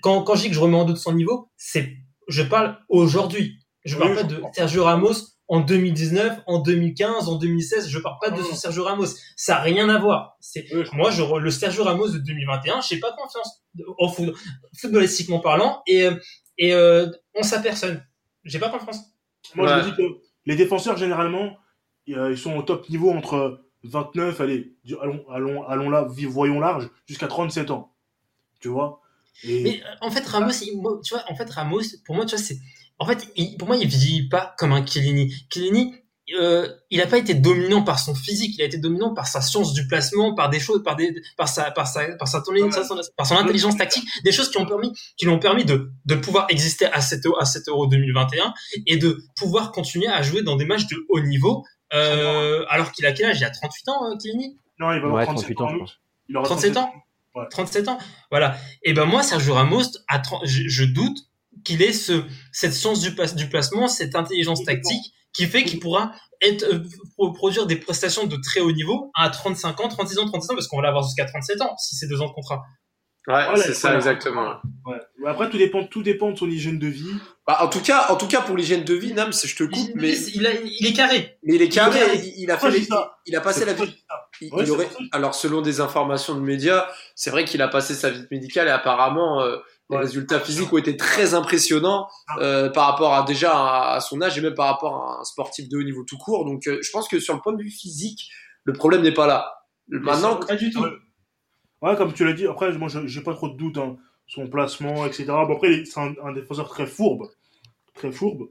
Quand, 0.01 0.23
quand 0.23 0.35
je 0.35 0.43
dis 0.43 0.47
que 0.49 0.55
je 0.55 0.59
remets 0.59 0.77
en 0.77 0.85
doute 0.85 0.97
son 0.97 1.13
niveau, 1.13 1.49
c'est, 1.57 1.97
je 2.27 2.43
parle 2.43 2.77
aujourd'hui. 2.89 3.57
Je 3.83 3.95
Oui, 3.95 4.01
parle 4.01 4.11
je 4.15 4.21
pas 4.21 4.23
de 4.27 4.35
comprends. 4.35 4.53
Sergio 4.53 4.83
Ramos 4.83 5.13
en 5.47 5.59
2019, 5.59 6.39
en 6.47 6.59
2015, 6.59 7.27
en 7.27 7.35
2016. 7.37 7.89
Je 7.89 7.99
parle 7.99 8.15
pas 8.21 8.29
de 8.29 8.41
ce. 8.41 8.55
Sergio 8.55 8.83
Ramos. 8.85 9.07
Ça 9.35 9.57
a 9.57 9.61
rien 9.61 9.89
à 9.89 9.97
voir. 9.99 10.37
C'est, 10.39 10.65
Oui, 10.73 10.83
je 10.85 10.95
moi, 10.95 11.11
je, 11.11 11.23
le 11.23 11.51
Sergio 11.51 11.83
Ramos 11.83 12.07
de 12.09 12.19
2021, 12.19 12.79
j'ai 12.81 12.99
pas 12.99 13.11
confiance 13.13 13.63
foot, 14.15 14.33
footballistiquement 14.79 15.39
parlant 15.39 15.81
et, 15.87 16.07
et 16.57 16.73
euh, 16.73 17.07
en 17.37 17.43
sa 17.43 17.59
personne. 17.59 18.01
J'ai 18.45 18.59
pas 18.59 18.69
confiance. 18.69 18.99
Moi, 19.55 19.65
Ouais. 19.67 19.81
je 19.83 19.85
me 19.87 19.91
dis 19.91 19.97
que 19.97 20.03
les 20.45 20.55
défenseurs, 20.55 20.95
généralement, 20.95 21.45
euh, 21.45 21.49
ils 22.11 22.37
sont 22.37 22.55
au 22.55 22.61
top 22.63 22.87
niveau 22.89 23.11
entre 23.11 23.61
29, 23.83 24.39
allez, 24.41 24.75
allons, 25.01 25.23
allons, 25.29 25.63
allons 25.67 25.89
là, 25.89 26.07
voyons 26.29 26.59
large, 26.59 26.89
jusqu'à 27.07 27.27
37 27.27 27.71
ans. 27.71 27.91
Tu 28.59 28.67
vois? 28.67 29.01
Et 29.43 29.63
Mais 29.63 29.81
euh, 29.83 29.95
en 30.01 30.11
fait, 30.11 30.25
Ramos, 30.27 30.51
il- 30.61 30.79
moi, 30.79 30.99
tu 31.03 31.13
vois, 31.15 31.23
en 31.29 31.35
fait, 31.35 31.49
Ramos, 31.49 31.81
pour 32.05 32.15
moi, 32.15 32.25
tu 32.25 32.35
vois, 32.35 32.43
c'est, 32.43 32.57
en 32.99 33.05
fait, 33.07 33.27
il- 33.35 33.57
pour 33.57 33.67
moi, 33.67 33.77
il 33.77 33.87
vieillit 33.87 34.29
pas 34.29 34.53
comme 34.59 34.71
un 34.71 34.85
Chiellini. 34.85 35.33
Chiellini, 35.51 35.95
euh, 36.39 36.69
il 36.91 36.99
n'a 36.99 37.07
pas 37.07 37.17
été 37.17 37.33
dominant 37.33 37.81
par 37.81 37.97
son 37.97 38.13
physique, 38.13 38.55
il 38.57 38.61
a 38.61 38.65
été 38.65 38.77
dominant 38.77 39.13
par 39.15 39.25
sa 39.27 39.41
science 39.41 39.73
du 39.73 39.87
placement, 39.87 40.35
par 40.35 40.49
des 40.51 40.59
choses, 40.59 40.83
par 40.83 40.95
des, 40.95 41.13
par 41.35 41.47
sa, 41.49 41.71
par 41.71 41.87
sa, 41.87 42.15
par 42.17 42.27
sa, 42.27 42.41
tournée- 42.41 42.61
Ouais. 42.61 42.71
sa- 42.71 42.83
sa- 42.83 42.95
par 43.17 43.25
son 43.25 43.35
intelligence 43.35 43.75
tactique, 43.77 44.07
des 44.23 44.31
choses 44.31 44.51
qui 44.51 44.57
ont 44.59 44.65
permis, 44.67 44.93
qui 45.17 45.25
lui 45.25 45.33
ont 45.33 45.39
permis 45.39 45.65
de, 45.65 45.89
de 46.05 46.15
pouvoir 46.15 46.45
exister 46.49 46.85
à 46.85 47.01
cet 47.01 47.25
euro, 47.25 47.35
à 47.39 47.45
cet 47.45 47.67
euro 47.67 47.87
2021 47.87 48.53
et 48.85 48.97
de 48.97 49.17
pouvoir 49.37 49.71
continuer 49.71 50.07
à 50.07 50.21
jouer 50.21 50.43
dans 50.43 50.55
des 50.55 50.65
matchs 50.65 50.85
de 50.87 50.97
haut 51.09 51.19
niveau. 51.21 51.65
Euh, 51.93 52.65
alors 52.69 52.91
qu'il 52.91 53.05
a 53.05 53.11
quel 53.11 53.27
âge? 53.27 53.39
Il 53.39 53.45
a 53.45 53.49
38 53.49 53.89
ans, 53.89 54.05
euh, 54.11 54.15
Chiellini? 54.21 54.57
Non, 54.79 54.91
il 54.93 54.99
va 54.99 55.07
avoir 55.07 55.13
Ouais, 55.15 55.25
37 55.25 55.55
38 55.55 55.61
ans. 55.61 55.63
ans, 55.63 55.67
en 55.67 55.69
je 55.69 55.75
août. 55.75 55.79
pense. 55.81 55.97
Il 56.29 56.37
aura 56.37 56.45
37 56.45 56.77
ans? 56.77 56.93
Ouais. 57.35 57.45
37 57.49 57.87
ans? 57.87 57.97
Voilà. 58.29 58.57
Et 58.83 58.93
ben 58.93 59.05
moi, 59.05 59.23
Sergio 59.23 59.53
Ramos, 59.53 59.83
à 60.07 60.19
30 60.19 60.41
je, 60.45 60.67
je 60.67 60.83
doute 60.83 61.17
qu'il 61.65 61.81
ait 61.81 61.93
ce, 61.93 62.23
cette 62.51 62.73
science 62.73 63.01
du, 63.01 63.13
place- 63.13 63.35
du 63.35 63.47
placement, 63.49 63.87
cette 63.87 64.15
intelligence 64.15 64.63
tactique 64.63 65.13
qui 65.33 65.45
fait 65.45 65.63
qu'il 65.63 65.79
pourra 65.79 66.11
être, 66.41 66.63
euh, 66.63 66.83
pro- 67.15 67.31
produire 67.33 67.65
des 67.67 67.75
prestations 67.77 68.25
de 68.27 68.35
très 68.37 68.59
haut 68.59 68.71
niveau 68.71 69.11
à 69.15 69.29
35 69.29 69.79
ans, 69.81 69.87
36 69.87 70.17
ans, 70.19 70.25
37 70.27 70.51
ans, 70.51 70.55
parce 70.55 70.67
qu'on 70.67 70.77
va 70.77 70.83
l'avoir 70.83 71.03
jusqu'à 71.03 71.25
37 71.25 71.61
ans, 71.61 71.75
si 71.77 71.95
c'est 71.95 72.07
deux 72.07 72.21
ans 72.21 72.27
de 72.27 72.33
contrat. 72.33 72.63
Ouais, 73.27 73.33
Voilà, 73.45 73.55
c'est 73.57 73.73
ça 73.75 73.89
voilà. 73.89 73.97
exactement. 73.97 74.55
Ouais. 74.85 74.99
Après, 75.27 75.47
tout 75.49 75.57
dépend, 75.59 75.85
tout 75.85 76.01
dépend 76.01 76.31
de 76.31 76.37
son 76.37 76.49
hygiène 76.49 76.79
de 76.79 76.87
vie. 76.87 77.13
Bah, 77.45 77.59
en 77.61 77.67
tout 77.67 77.79
cas, 77.81 78.07
en 78.09 78.15
tout 78.15 78.27
cas 78.27 78.41
pour 78.41 78.57
l'hygiène 78.57 78.83
de 78.83 78.95
vie, 78.95 79.13
Nams, 79.13 79.31
je 79.31 79.55
te 79.55 79.63
coupe, 79.63 79.91
mais, 79.93 80.17
il, 80.17 80.47
a- 80.47 80.53
il 80.63 80.87
est 80.87 80.93
carré. 80.93 81.37
mais 81.43 81.55
il 81.55 81.61
est 81.61 81.69
carré. 81.69 81.99
Il 81.99 82.03
est 82.03 82.05
carré. 82.07 82.21
Il, 82.37 82.43
il 82.43 82.51
a 82.51 82.57
fait, 82.57 82.71
les- 82.71 82.87
il 83.27 83.35
a 83.35 83.41
passé 83.41 83.65
la 83.65 83.73
vie. 83.73 83.95
Ouais, 84.51 84.67
aurait, 84.71 84.89
alors 85.11 85.35
selon 85.35 85.61
des 85.61 85.81
informations 85.81 86.33
de 86.33 86.39
médias, 86.41 86.87
c'est 87.13 87.29
vrai 87.29 87.45
qu'il 87.45 87.61
a 87.61 87.67
passé 87.67 87.93
sa 87.93 88.09
visite 88.09 88.31
médicale 88.31 88.67
et 88.67 88.71
apparemment 88.71 89.39
euh, 89.43 89.57
les 89.91 89.97
résultats 89.97 90.39
physiques 90.39 90.73
ont 90.73 90.77
été 90.77 90.97
très 90.97 91.35
impressionnants 91.35 92.07
euh, 92.39 92.69
par 92.69 92.87
rapport 92.87 93.13
à 93.13 93.21
déjà 93.23 93.51
à, 93.53 93.95
à 93.97 93.99
son 93.99 94.19
âge 94.23 94.35
et 94.39 94.41
même 94.41 94.55
par 94.55 94.65
rapport 94.65 94.95
à 94.95 95.19
un 95.19 95.23
sportif 95.25 95.69
de 95.69 95.77
haut 95.77 95.83
niveau 95.83 96.03
tout 96.03 96.17
court. 96.17 96.43
Donc 96.45 96.65
euh, 96.65 96.79
je 96.81 96.89
pense 96.91 97.07
que 97.07 97.19
sur 97.19 97.35
le 97.35 97.41
point 97.41 97.53
de 97.53 97.61
vue 97.61 97.69
physique, 97.69 98.29
le 98.63 98.73
problème 98.73 99.03
n'est 99.03 99.13
pas 99.13 99.27
là. 99.27 99.53
Maintenant, 99.89 100.37
Pas 100.37 100.55
du 100.55 100.71
tout. 100.71 100.83
Ouais. 101.81 101.95
Comme 101.95 102.13
tu 102.13 102.23
l'as 102.25 102.33
dit, 102.33 102.47
après, 102.47 102.71
moi, 102.73 102.89
j'ai 103.05 103.21
pas 103.21 103.33
trop 103.33 103.49
de 103.49 103.57
doutes, 103.57 103.77
hein. 103.77 103.97
Son 104.27 104.47
placement, 104.47 105.05
etc. 105.05 105.25
Bon, 105.25 105.55
après, 105.57 105.83
c'est 105.85 105.99
un, 105.99 106.13
un 106.23 106.31
défenseur 106.31 106.69
très 106.69 106.85
fourbe. 106.87 107.29
Très 107.95 108.11
fourbe. 108.11 108.47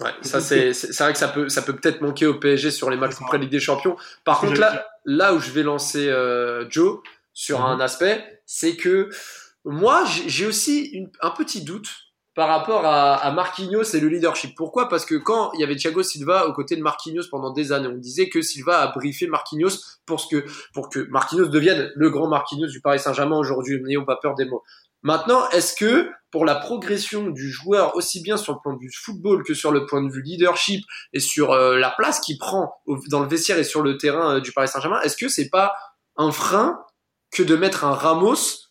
Ouais, 0.00 0.10
ça 0.22 0.40
c'est 0.40 0.72
vrai 0.98 1.12
que 1.12 1.18
ça 1.18 1.28
peut 1.28 1.48
ça 1.48 1.62
peut 1.62 1.76
peut-être 1.76 2.00
manquer 2.00 2.26
au 2.26 2.34
PSG 2.40 2.72
sur 2.72 2.90
les 2.90 2.96
matchs 2.96 3.14
après 3.20 3.38
Ligue 3.38 3.50
des 3.50 3.60
Champions. 3.60 3.96
Par 4.24 4.40
contre 4.40 4.58
là 4.58 4.88
là 5.04 5.34
où 5.34 5.38
je 5.38 5.52
vais 5.52 5.62
lancer 5.62 6.08
euh, 6.08 6.68
Joe 6.68 6.98
sur 7.32 7.60
Mhm. 7.60 7.66
un 7.66 7.80
aspect, 7.80 8.40
c'est 8.44 8.74
que 8.74 9.08
moi 9.64 10.04
j'ai 10.06 10.28
j'ai 10.28 10.46
aussi 10.46 10.86
une- 10.86 11.12
un 11.20 11.30
petit 11.30 11.62
doute 11.62 12.03
par 12.34 12.48
rapport 12.48 12.84
à, 12.84 13.14
à 13.14 13.30
Marquinhos 13.30 13.84
et 13.94 14.00
le 14.00 14.08
leadership. 14.08 14.54
Pourquoi? 14.56 14.88
Parce 14.88 15.04
que 15.04 15.14
quand 15.14 15.52
il 15.54 15.60
y 15.60 15.64
avait 15.64 15.76
Thiago 15.76 16.02
Silva 16.02 16.46
aux 16.46 16.52
côtés 16.52 16.76
de 16.76 16.82
Marquinhos 16.82 17.24
pendant 17.30 17.52
des 17.52 17.72
années, 17.72 17.88
on 17.88 17.96
disait 17.96 18.28
que 18.28 18.42
Silva 18.42 18.80
a 18.80 18.88
briefé 18.88 19.26
Marquinhos 19.26 19.78
pour 20.06 20.20
ce 20.20 20.26
que 20.28 20.44
pour 20.72 20.88
que 20.88 21.00
Marquinhos 21.10 21.46
devienne 21.46 21.90
le 21.94 22.10
grand 22.10 22.28
Marquinhos 22.28 22.68
du 22.68 22.80
Paris 22.80 22.98
Saint-Germain 22.98 23.38
aujourd'hui. 23.38 23.80
N'ayons 23.82 24.04
pas 24.04 24.16
peur 24.16 24.34
des 24.34 24.44
mots. 24.44 24.62
Maintenant, 25.04 25.46
est-ce 25.50 25.74
que 25.74 26.10
pour 26.30 26.46
la 26.46 26.54
progression 26.54 27.28
du 27.28 27.50
joueur, 27.50 27.94
aussi 27.94 28.22
bien 28.22 28.38
sur 28.38 28.54
le 28.54 28.58
point 28.62 28.72
de 28.72 28.78
vue 28.78 28.90
football 28.90 29.44
que 29.44 29.52
sur 29.52 29.70
le 29.70 29.84
point 29.84 30.02
de 30.02 30.10
vue 30.10 30.22
leadership 30.22 30.82
et 31.12 31.20
sur 31.20 31.52
euh, 31.52 31.78
la 31.78 31.90
place 31.90 32.20
qu'il 32.20 32.38
prend 32.38 32.72
dans 33.10 33.20
le 33.20 33.28
vestiaire 33.28 33.58
et 33.58 33.64
sur 33.64 33.82
le 33.82 33.98
terrain 33.98 34.36
euh, 34.36 34.40
du 34.40 34.50
Paris 34.50 34.66
Saint-Germain, 34.66 35.00
est-ce 35.02 35.16
que 35.16 35.28
c'est 35.28 35.50
pas 35.50 35.74
un 36.16 36.32
frein 36.32 36.80
que 37.30 37.42
de 37.42 37.54
mettre 37.54 37.84
un 37.84 37.92
Ramos 37.92 38.63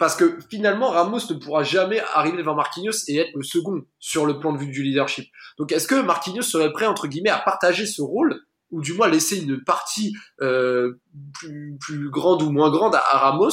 parce 0.00 0.16
que 0.16 0.38
finalement 0.50 0.90
Ramos 0.90 1.20
ne 1.30 1.34
pourra 1.34 1.62
jamais 1.62 2.00
arriver 2.14 2.38
devant 2.38 2.56
Marquinhos 2.56 3.04
et 3.06 3.18
être 3.18 3.30
le 3.36 3.44
second 3.44 3.82
sur 4.00 4.26
le 4.26 4.40
plan 4.40 4.52
de 4.52 4.58
vue 4.58 4.66
du 4.66 4.82
leadership. 4.82 5.26
Donc 5.58 5.70
est-ce 5.70 5.86
que 5.86 6.00
Marquinhos 6.02 6.42
serait 6.42 6.72
prêt 6.72 6.86
entre 6.86 7.06
guillemets 7.06 7.30
à 7.30 7.38
partager 7.38 7.86
ce 7.86 8.02
rôle 8.02 8.40
ou 8.72 8.80
du 8.80 8.94
moins 8.94 9.08
laisser 9.08 9.40
une 9.42 9.62
partie 9.62 10.14
euh, 10.40 10.94
plus, 11.34 11.76
plus 11.80 12.10
grande 12.10 12.42
ou 12.42 12.50
moins 12.50 12.70
grande 12.70 12.94
à, 12.96 13.02
à 13.10 13.18
Ramos 13.18 13.50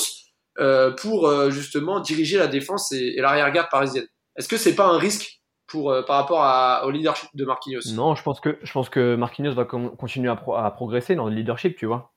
euh, 0.60 0.92
pour 0.92 1.28
euh, 1.28 1.52
justement 1.52 2.00
diriger 2.00 2.38
la 2.38 2.48
défense 2.48 2.92
et, 2.92 3.14
et 3.18 3.22
l'arrière-garde 3.22 3.68
parisienne? 3.70 4.08
Est-ce 4.38 4.48
que 4.48 4.58
c'est 4.58 4.76
pas 4.76 4.88
un 4.88 4.98
risque 4.98 5.42
pour 5.68 5.92
euh, 5.92 6.02
par 6.04 6.16
rapport 6.16 6.44
à, 6.44 6.86
au 6.86 6.92
leadership 6.92 7.30
de 7.34 7.44
Marquinhos? 7.46 7.82
Non, 7.94 8.16
je 8.16 8.24
pense 8.24 8.40
que 8.40 8.58
je 8.64 8.72
pense 8.72 8.90
que 8.90 9.16
Marquinhos 9.16 9.54
va 9.54 9.66
continuer 9.66 10.30
à, 10.30 10.36
pro- 10.36 10.56
à 10.56 10.72
progresser 10.72 11.16
dans 11.16 11.28
le 11.28 11.36
leadership, 11.36 11.76
tu 11.78 11.86
vois. 11.88 12.14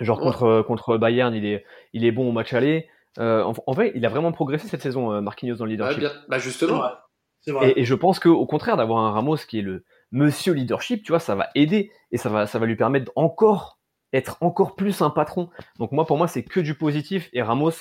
Genre 0.00 0.18
Ouais. 0.18 0.24
contre 0.24 0.62
contre 0.66 0.98
Bayern, 0.98 1.32
il 1.34 1.46
est 1.46 1.64
il 1.92 2.04
est 2.04 2.12
bon 2.12 2.28
au 2.28 2.32
match 2.32 2.52
aller. 2.52 2.88
Euh, 3.18 3.42
en, 3.44 3.54
en 3.66 3.72
vrai, 3.72 3.92
il 3.94 4.04
a 4.04 4.08
vraiment 4.08 4.32
progressé 4.32 4.68
cette 4.68 4.82
saison, 4.82 5.12
euh, 5.12 5.20
Marquinhos 5.20 5.56
dans 5.56 5.64
le 5.64 5.70
leadership. 5.72 5.98
bien, 6.00 6.12
bah 6.28 6.38
justement. 6.38 6.78
vrai. 6.78 6.90
C'est 7.40 7.52
vrai. 7.52 7.70
Et, 7.70 7.80
et 7.80 7.84
je 7.84 7.94
pense 7.94 8.18
que 8.18 8.28
au 8.28 8.44
contraire 8.46 8.76
d'avoir 8.76 8.98
un 9.04 9.10
Ramos 9.12 9.36
qui 9.48 9.58
est 9.60 9.62
le 9.62 9.84
Monsieur 10.12 10.52
leadership, 10.52 11.02
tu 11.02 11.12
vois, 11.12 11.18
ça 11.20 11.34
va 11.34 11.48
aider 11.54 11.90
et 12.12 12.16
ça 12.18 12.28
va 12.28 12.46
ça 12.46 12.58
va 12.58 12.66
lui 12.66 12.76
permettre 12.76 13.10
encore 13.16 13.78
être 14.12 14.36
encore 14.40 14.76
plus 14.76 15.02
un 15.02 15.10
patron. 15.10 15.50
Donc 15.78 15.92
moi 15.92 16.06
pour 16.06 16.16
moi 16.16 16.28
c'est 16.28 16.44
que 16.44 16.60
du 16.60 16.74
positif 16.74 17.28
et 17.32 17.42
Ramos, 17.42 17.72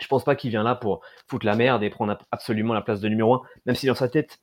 je 0.00 0.06
pense 0.06 0.24
pas 0.24 0.36
qu'il 0.36 0.50
vient 0.50 0.62
là 0.62 0.74
pour 0.74 1.00
foutre 1.28 1.44
la 1.46 1.54
merde 1.56 1.82
et 1.82 1.90
prendre 1.90 2.16
absolument 2.30 2.74
la 2.74 2.80
place 2.82 3.00
de 3.00 3.08
numéro 3.08 3.34
un, 3.34 3.42
même 3.66 3.74
si 3.74 3.86
dans 3.86 3.94
sa 3.94 4.08
tête 4.08 4.38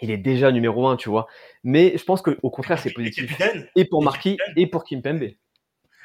il 0.00 0.10
est 0.10 0.18
déjà 0.18 0.52
numéro 0.52 0.86
un, 0.86 0.96
tu 0.96 1.08
vois. 1.08 1.26
Mais 1.64 1.96
je 1.96 2.04
pense 2.04 2.22
que 2.22 2.38
au 2.42 2.50
contraire 2.50 2.78
c'est 2.78 2.92
positif 2.92 3.36
et 3.74 3.84
pour 3.84 4.02
Marquis 4.02 4.36
et 4.56 4.66
pour 4.66 4.84
Kimpembe. 4.84 5.22
est-ce 5.22 5.34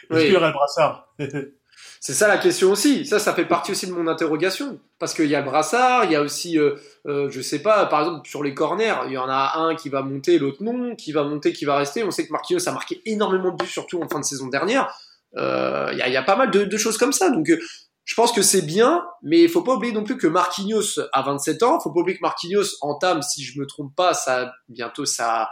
Oui. 0.09 0.19
qu'il 0.25 0.29
y 0.33 0.33
le 0.33 0.51
brassard? 0.51 1.13
C'est 2.05 2.13
ça 2.13 2.27
la 2.27 2.37
question 2.37 2.69
aussi. 2.69 3.05
Ça, 3.05 3.17
ça 3.17 3.33
fait 3.33 3.45
partie 3.45 3.71
aussi 3.71 3.87
de 3.87 3.93
mon 3.93 4.07
interrogation. 4.07 4.77
Parce 4.99 5.13
qu'il 5.13 5.27
y 5.27 5.35
a 5.35 5.41
brassard, 5.41 6.03
il 6.03 6.11
y 6.11 6.17
a 6.17 6.21
aussi, 6.21 6.59
euh, 6.59 6.75
euh, 7.07 7.29
je 7.29 7.39
sais 7.39 7.59
pas, 7.59 7.85
par 7.85 8.01
exemple, 8.01 8.27
sur 8.27 8.43
les 8.43 8.53
corners, 8.53 8.93
il 9.05 9.13
y 9.13 9.17
en 9.17 9.29
a 9.29 9.53
un 9.55 9.73
qui 9.73 9.87
va 9.87 10.01
monter, 10.01 10.37
l'autre 10.37 10.61
non, 10.61 10.97
qui 10.97 11.13
va 11.13 11.23
monter, 11.23 11.53
qui 11.53 11.63
va 11.63 11.77
rester. 11.77 12.03
On 12.03 12.11
sait 12.11 12.27
que 12.27 12.33
Marquinhos 12.33 12.67
a 12.67 12.73
marqué 12.73 13.01
énormément 13.05 13.51
de 13.51 13.55
buts, 13.55 13.69
surtout 13.69 14.01
en 14.03 14.09
fin 14.09 14.19
de 14.19 14.25
saison 14.25 14.47
dernière. 14.47 14.93
Euh, 15.37 15.91
Il 15.93 16.05
y, 16.05 16.11
y 16.11 16.17
a 16.17 16.23
pas 16.23 16.35
mal 16.35 16.51
de, 16.51 16.65
de 16.65 16.77
choses 16.77 16.97
comme 16.97 17.13
ça. 17.13 17.29
Donc, 17.29 17.49
euh, 17.49 17.57
je 18.03 18.15
pense 18.15 18.33
que 18.33 18.41
c'est 18.41 18.63
bien, 18.63 19.01
mais 19.21 19.41
il 19.41 19.47
faut 19.47 19.61
pas 19.61 19.75
oublier 19.75 19.93
non 19.93 20.03
plus 20.03 20.17
que 20.17 20.27
Marquinhos 20.27 20.99
a 21.13 21.21
27 21.21 21.63
ans. 21.63 21.79
faut 21.79 21.93
pas 21.93 22.01
oublier 22.01 22.17
que 22.17 22.23
Marquinhos 22.23 22.75
entame, 22.81 23.21
si 23.21 23.45
je 23.45 23.57
me 23.57 23.65
trompe 23.65 23.95
pas, 23.95 24.13
ça 24.13 24.51
bientôt 24.67 25.05
ça 25.05 25.49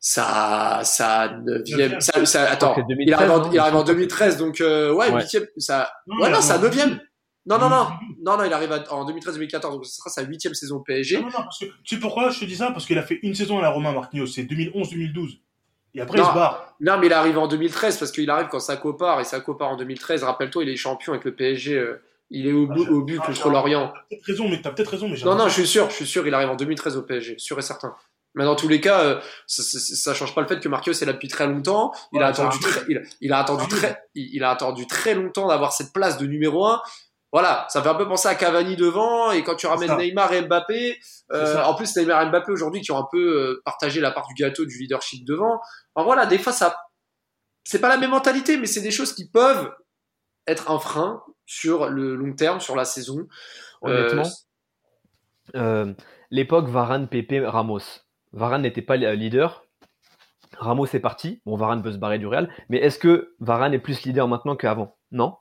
ça 0.00 0.80
ça 0.84 1.28
neuvième 1.44 1.78
Neuvième. 1.92 2.00
ça, 2.00 2.24
ça 2.24 2.50
attends 2.50 2.74
il 3.00 3.12
arrive 3.14 3.30
en, 3.30 3.38
2013, 3.38 3.52
il 3.54 3.58
arrive 3.58 3.74
en 3.74 3.78
non 3.78 3.84
2013 3.84 4.36
donc 4.36 4.60
euh, 4.60 4.92
ouais 4.92 5.10
Ouais. 5.10 5.20
huitième 5.22 5.46
ça 5.56 5.90
Non, 6.06 6.22
ouais 6.22 6.30
non 6.30 6.38
a 6.38 6.40
c'est 6.40 6.52
à 6.52 6.58
vraiment- 6.58 6.74
neuvième 6.74 7.00
non 7.46 7.58
non 7.58 7.68
non 7.68 7.86
non 8.22 8.36
non 8.38 8.44
il 8.44 8.52
arrive 8.52 8.72
à- 8.72 8.92
en 8.92 9.04
2013-2014 9.10 9.72
donc 9.72 9.86
ce 9.86 9.96
sera 9.96 10.10
sa 10.10 10.22
huitième 10.22 10.54
saison 10.54 10.76
au 10.76 10.80
PSG 10.80 11.16
Non, 11.16 11.22
non, 11.22 11.28
non, 11.28 11.42
parce 11.44 11.58
que, 11.58 11.64
tu 11.82 11.94
sais 11.94 12.00
pourquoi 12.00 12.30
je 12.30 12.40
te 12.40 12.44
dis 12.44 12.56
ça? 12.56 12.70
Parce 12.70 12.86
qu'il 12.86 12.98
a 12.98 13.02
fait 13.02 13.18
une 13.22 13.34
saison 13.34 13.58
à 13.58 13.62
la 13.62 13.70
Roma, 13.70 13.90
Marquinhos, 13.92 14.26
c'est 14.26 14.42
2011-2012. 14.44 15.38
Et 15.94 16.00
après, 16.02 16.18
Non. 16.18 16.24
il 16.24 16.28
se 16.28 16.34
barre. 16.34 16.74
non 16.80 16.98
mais 16.98 17.06
il 17.06 17.12
arrive 17.12 17.38
en 17.38 17.48
2013 17.48 17.96
parce 17.98 18.12
qu'il 18.12 18.28
arrive 18.30 18.48
quand 18.48 18.60
Sako 18.60 18.92
part 18.92 19.18
et 19.20 19.24
Sako 19.24 19.54
part 19.54 19.70
en 19.70 19.76
2013 19.76 20.22
rappelle-toi 20.22 20.62
il 20.64 20.68
est 20.68 20.76
champion 20.76 21.12
avec 21.14 21.24
le 21.24 21.34
PSG 21.34 21.74
euh, 21.76 22.02
il 22.30 22.46
est 22.46 22.52
au, 22.52 22.68
Ah, 22.70 22.90
au 22.92 23.00
but 23.02 23.18
ah, 23.22 23.26
contre 23.26 23.48
l'Orient 23.48 23.88
T'as 23.94 24.02
peut-être 24.10 24.24
raison, 24.26 24.48
mais 24.50 24.60
t'as 24.60 24.70
peut-être 24.70 24.88
raison, 24.90 25.08
mais 25.08 25.16
j'ai 25.16 25.24
Non, 25.24 25.34
non, 25.34 25.48
je 25.48 25.54
suis 25.54 25.66
sûr, 25.66 25.88
je 25.88 25.94
suis 25.94 26.06
sûr, 26.06 26.26
il 26.26 26.34
arrive 26.34 26.50
en 26.50 26.56
2013 26.56 26.98
au 26.98 27.02
PSG, 27.02 27.36
sûr 27.38 27.58
et 27.58 27.62
certain. 27.62 27.94
Mais 28.38 28.44
dans 28.44 28.56
tous 28.56 28.68
les 28.68 28.80
cas, 28.80 29.00
euh, 29.00 29.20
ça, 29.46 29.62
ça, 29.62 29.78
ça 29.78 30.14
change 30.14 30.34
pas 30.34 30.40
le 30.40 30.46
fait 30.46 30.60
que 30.60 30.68
Marquinhos 30.68 30.94
est 31.02 31.04
là 31.04 31.12
depuis 31.12 31.28
très 31.28 31.46
longtemps. 31.46 31.92
Il 32.12 32.18
Ouais, 32.18 32.24
a 32.24 32.28
attendu 32.28 32.58
très, 32.60 32.80
il, 32.88 33.02
il 33.20 33.32
a 33.34 33.40
attendu 33.40 33.66
très, 33.68 34.00
il, 34.14 34.30
il 34.32 34.44
a 34.44 34.50
attendu 34.50 34.86
très 34.86 35.14
longtemps 35.14 35.48
d'avoir 35.48 35.72
cette 35.72 35.92
place 35.92 36.16
de 36.16 36.26
numéro 36.26 36.64
un. 36.66 36.80
Voilà, 37.30 37.66
ça 37.68 37.82
fait 37.82 37.88
un 37.90 37.94
peu 37.94 38.08
penser 38.08 38.26
à 38.28 38.34
Cavani 38.36 38.74
devant 38.76 39.32
et 39.32 39.44
quand 39.44 39.54
tu 39.56 39.66
ramènes. 39.66 39.94
Neymar 39.98 40.32
et 40.32 40.42
Mbappé, 40.42 40.98
euh, 41.32 41.62
en 41.62 41.74
plus 41.74 41.94
Neymar 41.94 42.22
et 42.22 42.30
Mbappé 42.30 42.52
aujourd'hui 42.52 42.80
qui 42.80 42.90
ont 42.90 42.96
un 42.96 43.06
peu 43.12 43.18
euh, 43.18 43.62
partagé 43.66 44.00
la 44.00 44.12
part 44.12 44.26
du 44.28 44.34
gâteau 44.34 44.64
du 44.64 44.78
leadership 44.78 45.26
devant. 45.26 45.60
Enfin 45.94 46.06
voilà, 46.06 46.24
des 46.24 46.38
fois 46.38 46.52
ça, 46.54 46.76
c'est 47.64 47.80
pas 47.80 47.88
la 47.90 47.98
même 47.98 48.12
mentalité, 48.12 48.56
mais 48.56 48.66
c'est 48.66 48.80
des 48.80 48.90
choses 48.90 49.12
qui 49.12 49.28
peuvent 49.28 49.70
être 50.46 50.70
un 50.70 50.78
frein 50.78 51.22
sur 51.44 51.90
le 51.90 52.14
long 52.14 52.34
terme, 52.34 52.60
sur 52.60 52.76
la 52.76 52.86
saison. 52.86 53.26
Honnêtement, 53.82 54.22
euh, 55.54 55.92
l'époque 56.30 56.68
Varane, 56.68 57.08
Pepe, 57.08 57.42
Ramos. 57.44 57.80
Varane 58.32 58.62
n'était 58.62 58.82
pas 58.82 58.96
le- 58.96 59.12
leader. 59.12 59.64
Ramos 60.58 60.86
est 60.86 61.00
parti. 61.00 61.40
Bon, 61.46 61.56
Varane 61.56 61.82
peut 61.82 61.92
se 61.92 61.98
barrer 61.98 62.18
du 62.18 62.26
Real. 62.26 62.50
Mais 62.68 62.78
est-ce 62.78 62.98
que 62.98 63.34
Varane 63.40 63.74
est 63.74 63.78
plus 63.78 64.02
leader 64.04 64.28
maintenant 64.28 64.56
qu'avant? 64.56 64.96
Non. 65.12 65.36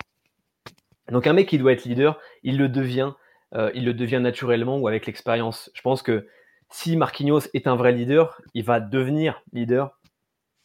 Donc 1.09 1.25
un 1.27 1.33
mec 1.33 1.47
qui 1.47 1.57
doit 1.57 1.71
être 1.71 1.85
leader, 1.85 2.19
il 2.43 2.57
le 2.57 2.69
devient. 2.69 3.13
euh, 3.55 3.71
il 3.73 3.85
le 3.85 3.93
devient 3.93 4.19
naturellement 4.19 4.77
ou 4.77 4.87
avec 4.87 5.05
l'expérience. 5.05 5.71
Je 5.73 5.81
pense 5.81 6.01
que 6.01 6.27
si 6.69 6.97
Marquinhos 6.97 7.47
est 7.53 7.65
un 7.67 7.75
vrai 7.77 7.93
leader, 7.93 8.41
il 8.53 8.63
va 8.65 8.79
devenir 8.81 9.41
leader 9.53 9.97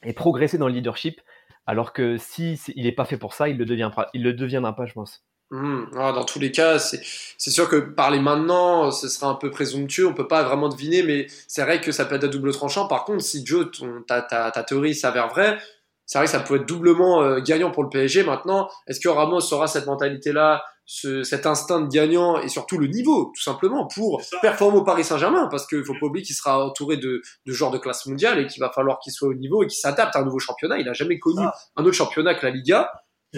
et 0.03 0.13
progresser 0.13 0.59
dans 0.59 0.67
le 0.67 0.75
leadership. 0.75 1.21
Alors 1.65 1.93
que 1.93 2.17
si 2.19 2.55
il 2.75 2.83
n'est 2.85 2.93
pas 2.93 3.05
fait 3.05 3.17
pour 3.19 3.35
ça, 3.35 3.49
il 3.49 3.57
le 3.57 3.65
le 3.65 4.33
deviendra 4.33 4.75
pas, 4.75 4.87
je 4.87 4.93
pense. 4.95 5.25
Hum, 5.53 5.87
ah, 5.99 6.13
dans 6.13 6.25
tous 6.25 6.39
les 6.39 6.51
cas, 6.51 6.79
c'est 6.79 7.51
sûr 7.51 7.69
que 7.69 7.77
parler 7.77 8.19
maintenant, 8.19 8.91
ce 8.91 9.07
sera 9.07 9.27
un 9.27 9.35
peu 9.35 9.51
présomptueux, 9.51 10.07
on 10.07 10.15
peut 10.15 10.27
pas 10.27 10.43
vraiment 10.45 10.71
deviner, 10.71 11.03
mais 11.03 11.27
c'est 11.47 11.63
vrai 11.63 11.83
que 11.83 11.93
ça 11.93 12.07
peut 12.07 12.15
être 12.15 12.25
à 12.25 12.29
double 12.29 12.53
tranchant. 12.53 12.89
Par 12.89 13.05
contre, 13.05 13.23
si 13.23 13.45
Joe, 13.45 13.67
ton, 13.71 14.03
ta, 14.09 14.23
ta, 14.23 14.51
ta 14.51 14.63
théorie 14.63 14.95
s'avère 14.95 15.29
vraie, 15.29 15.59
c'est 16.07 16.19
vrai 16.19 16.27
que 16.27 16.33
ça 16.33 16.41
peut 16.41 16.57
être 16.57 16.67
doublement 16.67 17.23
euh, 17.23 17.41
gagnant 17.41 17.71
pour 17.71 17.83
le 17.83 17.91
PSG. 17.91 18.25
Maintenant, 18.25 18.69
est-ce 18.87 18.99
que 18.99 19.11
Ramos 19.11 19.41
aura 19.53 19.67
cette 19.67 19.87
mentalité-là, 19.87 20.63
ce, 20.85 21.23
cet 21.23 21.47
instinct 21.47 21.81
de 21.81 21.89
gagnant 21.89 22.39
et 22.41 22.49
surtout 22.49 22.79
le 22.79 22.87
niveau, 22.87 23.33
tout 23.35 23.43
simplement, 23.43 23.87
pour 23.87 24.23
performer 24.41 24.79
au 24.79 24.85
Paris 24.85 25.05
Saint-Germain? 25.05 25.49
Parce 25.51 25.67
qu'il 25.67 25.85
faut 25.85 25.95
pas 26.01 26.07
oublier 26.07 26.25
qu'il 26.25 26.35
sera 26.35 26.67
entouré 26.67 26.97
de, 26.97 27.23
de 27.47 27.53
joueurs 27.53 27.71
de 27.71 27.79
classe 27.79 28.07
mondiale 28.07 28.41
et 28.41 28.47
qu'il 28.47 28.61
va 28.61 28.71
falloir 28.71 28.99
qu'il 29.01 29.13
soit 29.13 29.29
au 29.29 29.35
niveau 29.35 29.63
et 29.63 29.67
qu'il 29.67 29.79
s'adapte 29.79 30.17
à 30.17 30.21
un 30.21 30.25
nouveau 30.25 30.39
championnat. 30.39 30.79
Il 30.79 30.89
a 30.89 30.93
jamais 30.93 31.19
connu 31.19 31.43
un 31.77 31.83
autre 31.83 31.97
championnat 31.97 32.35
que 32.35 32.47
la 32.47 32.53
Liga. 32.53 32.91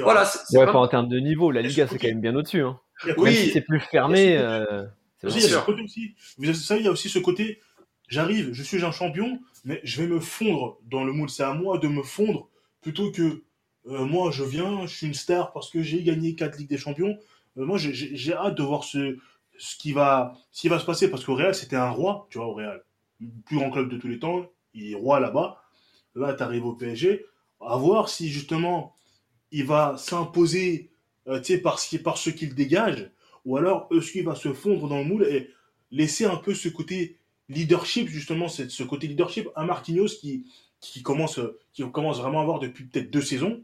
Voilà, 0.03 0.25
c'est 0.25 0.39
c'est 0.47 0.59
Ouais, 0.59 0.65
vraiment- 0.65 0.81
pas 0.81 0.85
en 0.87 0.89
termes 0.89 1.09
de 1.09 1.19
niveau. 1.21 1.51
La 1.51 1.63
Liga, 1.63 1.87
c'est 1.87 1.99
quand 1.99 2.09
même 2.09 2.21
bien 2.21 2.35
au-dessus. 2.35 2.61
Hein. 2.63 2.79
Oui. 3.17 3.35
Si 3.35 3.51
c'est 3.51 3.61
plus 3.61 3.81
fermé. 3.81 4.37
euh, 4.37 4.85
Aussi, 5.23 5.39
il 5.39 5.43
y 5.43 5.45
a 5.47 5.49
sûr. 5.49 5.61
ce 5.61 5.67
côté 5.67 5.83
aussi. 5.83 6.15
Vous 6.39 6.53
savez, 6.55 6.81
il 6.81 6.85
y 6.85 6.89
a 6.89 6.93
aussi 6.93 7.09
ce 7.09 7.19
côté. 7.19 7.61
J'arrive, 8.09 8.53
je 8.53 8.63
suis 8.63 8.85
un 8.85 8.91
champion, 8.93 9.39
mais 9.65 9.81
je 9.85 10.03
vais 10.03 10.09
me 10.09 10.21
fondre 10.21 10.79
dans 10.91 11.05
le 11.05 11.13
moule. 11.13 11.31
C'est 11.31 11.43
à 11.45 11.55
moi 11.55 11.79
de 11.79 11.89
me 11.89 12.03
fondre 12.03 12.49
plutôt 12.83 13.11
que 13.11 13.43
euh, 13.87 14.05
moi, 14.05 14.31
je 14.31 14.45
viens, 14.45 14.87
je 14.87 14.95
suis 14.95 15.07
une 15.07 15.15
star 15.15 15.53
parce 15.53 15.71
que 15.71 15.83
j'ai 15.83 16.03
gagné 16.03 16.35
4 16.35 16.57
Ligues 16.59 16.69
des 16.69 16.79
Champions. 16.79 17.17
Euh, 17.57 17.65
moi, 17.65 17.79
j'ai 17.79 18.35
hâte 18.35 18.57
de 18.57 18.63
voir 18.63 18.85
ce, 18.85 19.17
ce, 19.59 19.77
qui 19.77 19.93
va, 19.93 20.35
ce 20.51 20.61
qui 20.63 20.69
va 20.69 20.79
se 20.79 20.85
passer 20.85 21.11
parce 21.11 21.25
qu'au 21.25 21.35
Real, 21.35 21.55
c'était 21.55 21.77
un 21.77 21.91
roi, 21.91 22.27
tu 22.31 22.39
vois, 22.39 22.47
au 22.49 22.55
Real. 22.55 22.83
Le 23.21 23.29
plus 23.47 23.57
grand 23.57 23.71
club 23.71 23.89
de 23.91 23.97
tous 23.97 24.09
les 24.09 24.19
temps, 24.19 24.47
il 24.75 24.91
est 24.93 24.95
roi 24.95 25.21
là-bas. 25.21 25.63
Là, 26.15 26.35
tu 26.35 26.43
arrives 26.43 26.65
au 26.67 26.73
PSG. 26.75 27.25
À 27.61 27.77
voir 27.77 28.09
si 28.09 28.29
justement 28.31 28.94
il 29.59 29.65
va 29.65 29.95
s'imposer 29.97 30.91
euh, 31.27 31.39
tu 31.41 31.55
sais, 31.55 31.59
par, 31.59 31.79
ce 31.79 31.89
qui- 31.89 31.99
par 31.99 32.19
ce 32.19 32.29
qu'il 32.29 32.55
dégage 32.55 33.11
ou 33.47 33.57
alors 33.57 33.89
est-ce 33.91 34.13
qu'il 34.13 34.25
va 34.27 34.35
se 34.35 34.53
fondre 34.53 34.89
dans 34.89 34.99
le 34.99 35.05
moule 35.05 35.25
et 35.25 35.51
laisser 35.91 36.27
un 36.27 36.37
peu 36.37 36.53
ce 36.55 36.69
côté 36.69 37.19
leadership, 37.49 38.09
justement, 38.09 38.49
c'est- 38.49 38.71
ce 38.71 38.83
côté 38.83 39.07
leadership 39.07 39.49
à 39.57 39.65
Marquinhos 39.65 40.09
qui, 40.21 40.45
qui, 40.81 41.03
commence, 41.03 41.39
euh, 41.39 41.59
qui 41.73 41.83
commence 41.91 42.19
vraiment 42.21 42.41
à 42.41 42.43
avoir 42.43 42.59
depuis 42.59 42.85
peut-être 42.85 43.11
deux 43.11 43.23
saisons. 43.23 43.63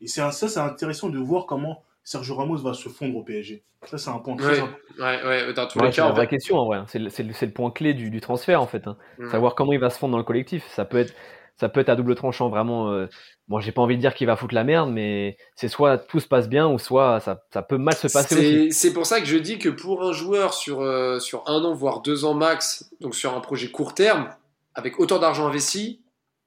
Et 0.00 0.06
c'est 0.06 0.20
ça, 0.30 0.48
c'est 0.48 0.60
intéressant 0.60 1.08
de 1.10 1.18
voir 1.18 1.46
comment 1.46 1.82
Sergio 2.04 2.34
Ramos 2.36 2.58
va 2.58 2.74
se 2.74 2.88
fondre 2.88 3.16
au 3.16 3.22
PSG. 3.22 3.62
Ça, 3.84 3.98
c'est 3.98 4.10
un 4.10 4.18
point 4.18 4.36
très 4.36 4.52
Ouais. 4.52 4.58
important. 4.60 4.76
Ouais, 4.98 5.24
ouais, 5.24 5.52
dans 5.54 5.66
tous 5.66 5.78
c'est 5.92 5.96
la 6.00 6.10
vraie 6.10 6.28
question 6.28 6.58
en 6.58 6.66
vrai. 6.66 6.82
C'est 6.88 6.98
le, 6.98 7.10
c'est 7.10 7.46
le- 7.46 7.52
point 7.52 7.70
clé 7.70 7.94
du, 7.94 8.10
du 8.10 8.20
transfert 8.20 8.60
en 8.62 8.66
fait. 8.66 8.86
hein. 8.86 8.96
Mm. 9.18 9.30
Savoir 9.30 9.54
comment 9.54 9.72
il 9.72 9.80
va 9.80 9.90
se 9.90 9.98
fondre 9.98 10.12
dans 10.12 10.18
le 10.18 10.24
collectif. 10.24 10.64
Ça 10.68 10.84
peut 10.84 10.98
être, 10.98 11.14
ça 11.60 11.68
peut 11.68 11.80
être 11.80 11.90
à 11.90 11.96
double 11.96 12.14
tranchant 12.14 12.48
vraiment. 12.48 12.90
Euh, 12.90 13.06
bon, 13.48 13.60
j'ai 13.60 13.70
pas 13.70 13.82
envie 13.82 13.96
de 13.96 14.00
dire 14.00 14.14
qu'il 14.14 14.26
va 14.26 14.34
foutre 14.34 14.54
la 14.54 14.64
merde, 14.64 14.90
mais 14.90 15.36
c'est 15.54 15.68
soit 15.68 15.98
tout 15.98 16.18
se 16.18 16.26
passe 16.26 16.48
bien 16.48 16.66
ou 16.66 16.78
soit 16.78 17.20
ça, 17.20 17.44
ça 17.52 17.60
peut 17.60 17.76
mal 17.76 17.94
se 17.94 18.08
passer 18.08 18.34
aussi. 18.34 18.72
C'est 18.72 18.94
pour 18.94 19.04
ça 19.04 19.20
que 19.20 19.26
je 19.26 19.36
dis 19.36 19.58
que 19.58 19.68
pour 19.68 20.02
un 20.02 20.12
joueur 20.12 20.54
sur, 20.54 20.80
euh, 20.80 21.20
sur 21.20 21.44
un 21.46 21.62
an, 21.62 21.74
voire 21.74 22.00
deux 22.00 22.24
ans 22.24 22.32
max, 22.32 22.90
donc 23.00 23.14
sur 23.14 23.34
un 23.34 23.40
projet 23.40 23.70
court 23.70 23.94
terme, 23.94 24.30
avec 24.74 24.98
autant 24.98 25.18
d'argent 25.18 25.46
investi 25.46 26.00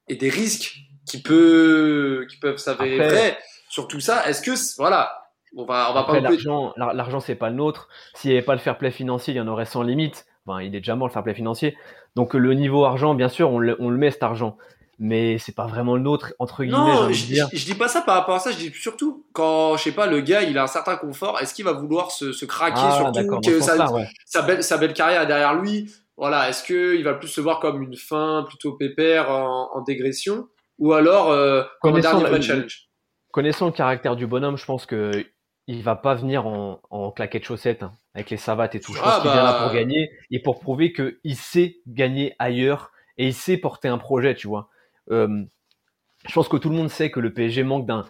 et 0.07 0.15
des 0.15 0.29
risques 0.29 0.77
qui, 1.05 1.21
peut, 1.21 2.25
qui 2.27 2.37
peuvent 2.37 2.57
s'avérer 2.57 2.97
vrais 2.97 3.37
sur 3.69 3.87
tout 3.87 3.99
ça, 3.99 4.27
est-ce 4.27 4.41
que, 4.41 4.77
voilà, 4.77 5.29
on 5.55 5.65
va, 5.65 5.91
on 5.91 5.93
va 5.93 6.03
pas. 6.03 6.19
L'argent, 6.19 6.73
l'argent 6.75 7.19
c'est 7.19 7.35
pas 7.35 7.49
le 7.49 7.55
nôtre. 7.55 7.87
S'il 8.15 8.31
n'y 8.31 8.37
avait 8.37 8.45
pas 8.45 8.53
le 8.53 8.59
fair 8.59 8.79
play 8.79 8.89
financier, 8.89 9.33
il 9.33 9.37
y 9.37 9.41
en 9.41 9.47
aurait 9.47 9.65
sans 9.65 9.83
limite. 9.83 10.25
Enfin, 10.45 10.61
il 10.61 10.75
est 10.75 10.79
déjà 10.79 10.95
mort 10.95 11.07
le 11.07 11.13
fair 11.13 11.23
play 11.23 11.35
financier. 11.35 11.77
Donc 12.15 12.33
le 12.33 12.53
niveau 12.55 12.83
argent, 12.85 13.13
bien 13.13 13.29
sûr, 13.29 13.51
on 13.51 13.59
le, 13.59 13.75
on 13.79 13.89
le 13.89 13.97
met 13.97 14.11
cet 14.11 14.23
argent 14.23 14.57
mais 14.99 15.37
c'est 15.37 15.55
pas 15.55 15.67
vraiment 15.67 15.95
le 15.95 16.01
nôtre 16.01 16.33
entre 16.39 16.63
guillemets. 16.63 16.77
Non, 16.77 17.11
je, 17.11 17.25
dire. 17.25 17.47
Je, 17.51 17.65
dis 17.65 17.75
pas 17.75 17.87
ça 17.87 18.01
par 18.01 18.15
rapport 18.15 18.35
à 18.35 18.39
ça. 18.39 18.51
Je 18.51 18.57
dis 18.57 18.71
surtout 18.73 19.25
quand 19.33 19.77
je 19.77 19.83
sais 19.83 19.91
pas 19.91 20.07
le 20.07 20.21
gars, 20.21 20.43
il 20.43 20.57
a 20.57 20.63
un 20.63 20.67
certain 20.67 20.95
confort. 20.95 21.39
Est-ce 21.41 21.53
qu'il 21.53 21.65
va 21.65 21.73
vouloir 21.73 22.11
se, 22.11 22.31
se 22.31 22.45
craquer 22.45 22.77
ah, 22.77 23.11
surtout 23.13 23.39
que 23.41 23.59
sa, 23.59 23.87
sa, 24.25 24.41
belle, 24.41 24.63
sa 24.63 24.77
belle 24.77 24.93
carrière 24.93 25.23
est 25.23 25.27
derrière 25.27 25.55
lui? 25.55 25.91
Voilà, 26.15 26.47
est-ce 26.49 26.63
que 26.63 26.95
il 26.95 27.03
va 27.03 27.15
plus 27.15 27.27
se 27.27 27.41
voir 27.41 27.59
comme 27.59 27.81
une 27.81 27.95
fin 27.95 28.45
plutôt 28.47 28.73
pépère 28.73 29.31
en, 29.31 29.71
en 29.73 29.81
dégression? 29.81 30.47
Ou 30.79 30.93
alors 30.93 31.31
euh, 31.31 31.63
comme 31.81 31.95
un 31.95 31.99
dernier 31.99 32.41
challenge? 32.41 32.89
Connaissant 33.31 33.65
le 33.65 33.71
caractère 33.71 34.15
du 34.15 34.27
bonhomme, 34.27 34.57
je 34.57 34.65
pense 34.65 34.85
que 34.85 35.25
il 35.67 35.81
va 35.81 35.95
pas 35.95 36.13
venir 36.13 36.45
en, 36.45 36.81
en 36.89 37.11
claquette 37.11 37.45
chaussette 37.45 37.83
hein, 37.83 37.93
avec 38.13 38.29
les 38.29 38.37
savates 38.37 38.75
et 38.75 38.79
tout. 38.79 38.93
Je 38.93 38.99
pense 38.99 39.13
ah, 39.15 39.21
qu'il 39.21 39.31
vient 39.31 39.43
là 39.43 39.53
pour 39.53 39.67
bah. 39.69 39.73
gagner 39.73 40.11
et 40.29 40.39
pour 40.39 40.59
prouver 40.59 40.93
qu'il 40.93 41.35
sait 41.35 41.77
gagner 41.87 42.35
ailleurs 42.37 42.91
et 43.17 43.27
il 43.27 43.33
sait 43.33 43.57
porter 43.57 43.87
un 43.87 43.97
projet, 43.97 44.35
tu 44.35 44.47
vois. 44.47 44.69
Euh, 45.11 45.43
je 46.27 46.33
pense 46.33 46.47
que 46.47 46.57
tout 46.57 46.69
le 46.69 46.75
monde 46.75 46.89
sait 46.89 47.11
que 47.11 47.19
le 47.19 47.33
PSG 47.33 47.63
manque 47.63 47.85
d'un, 47.85 48.05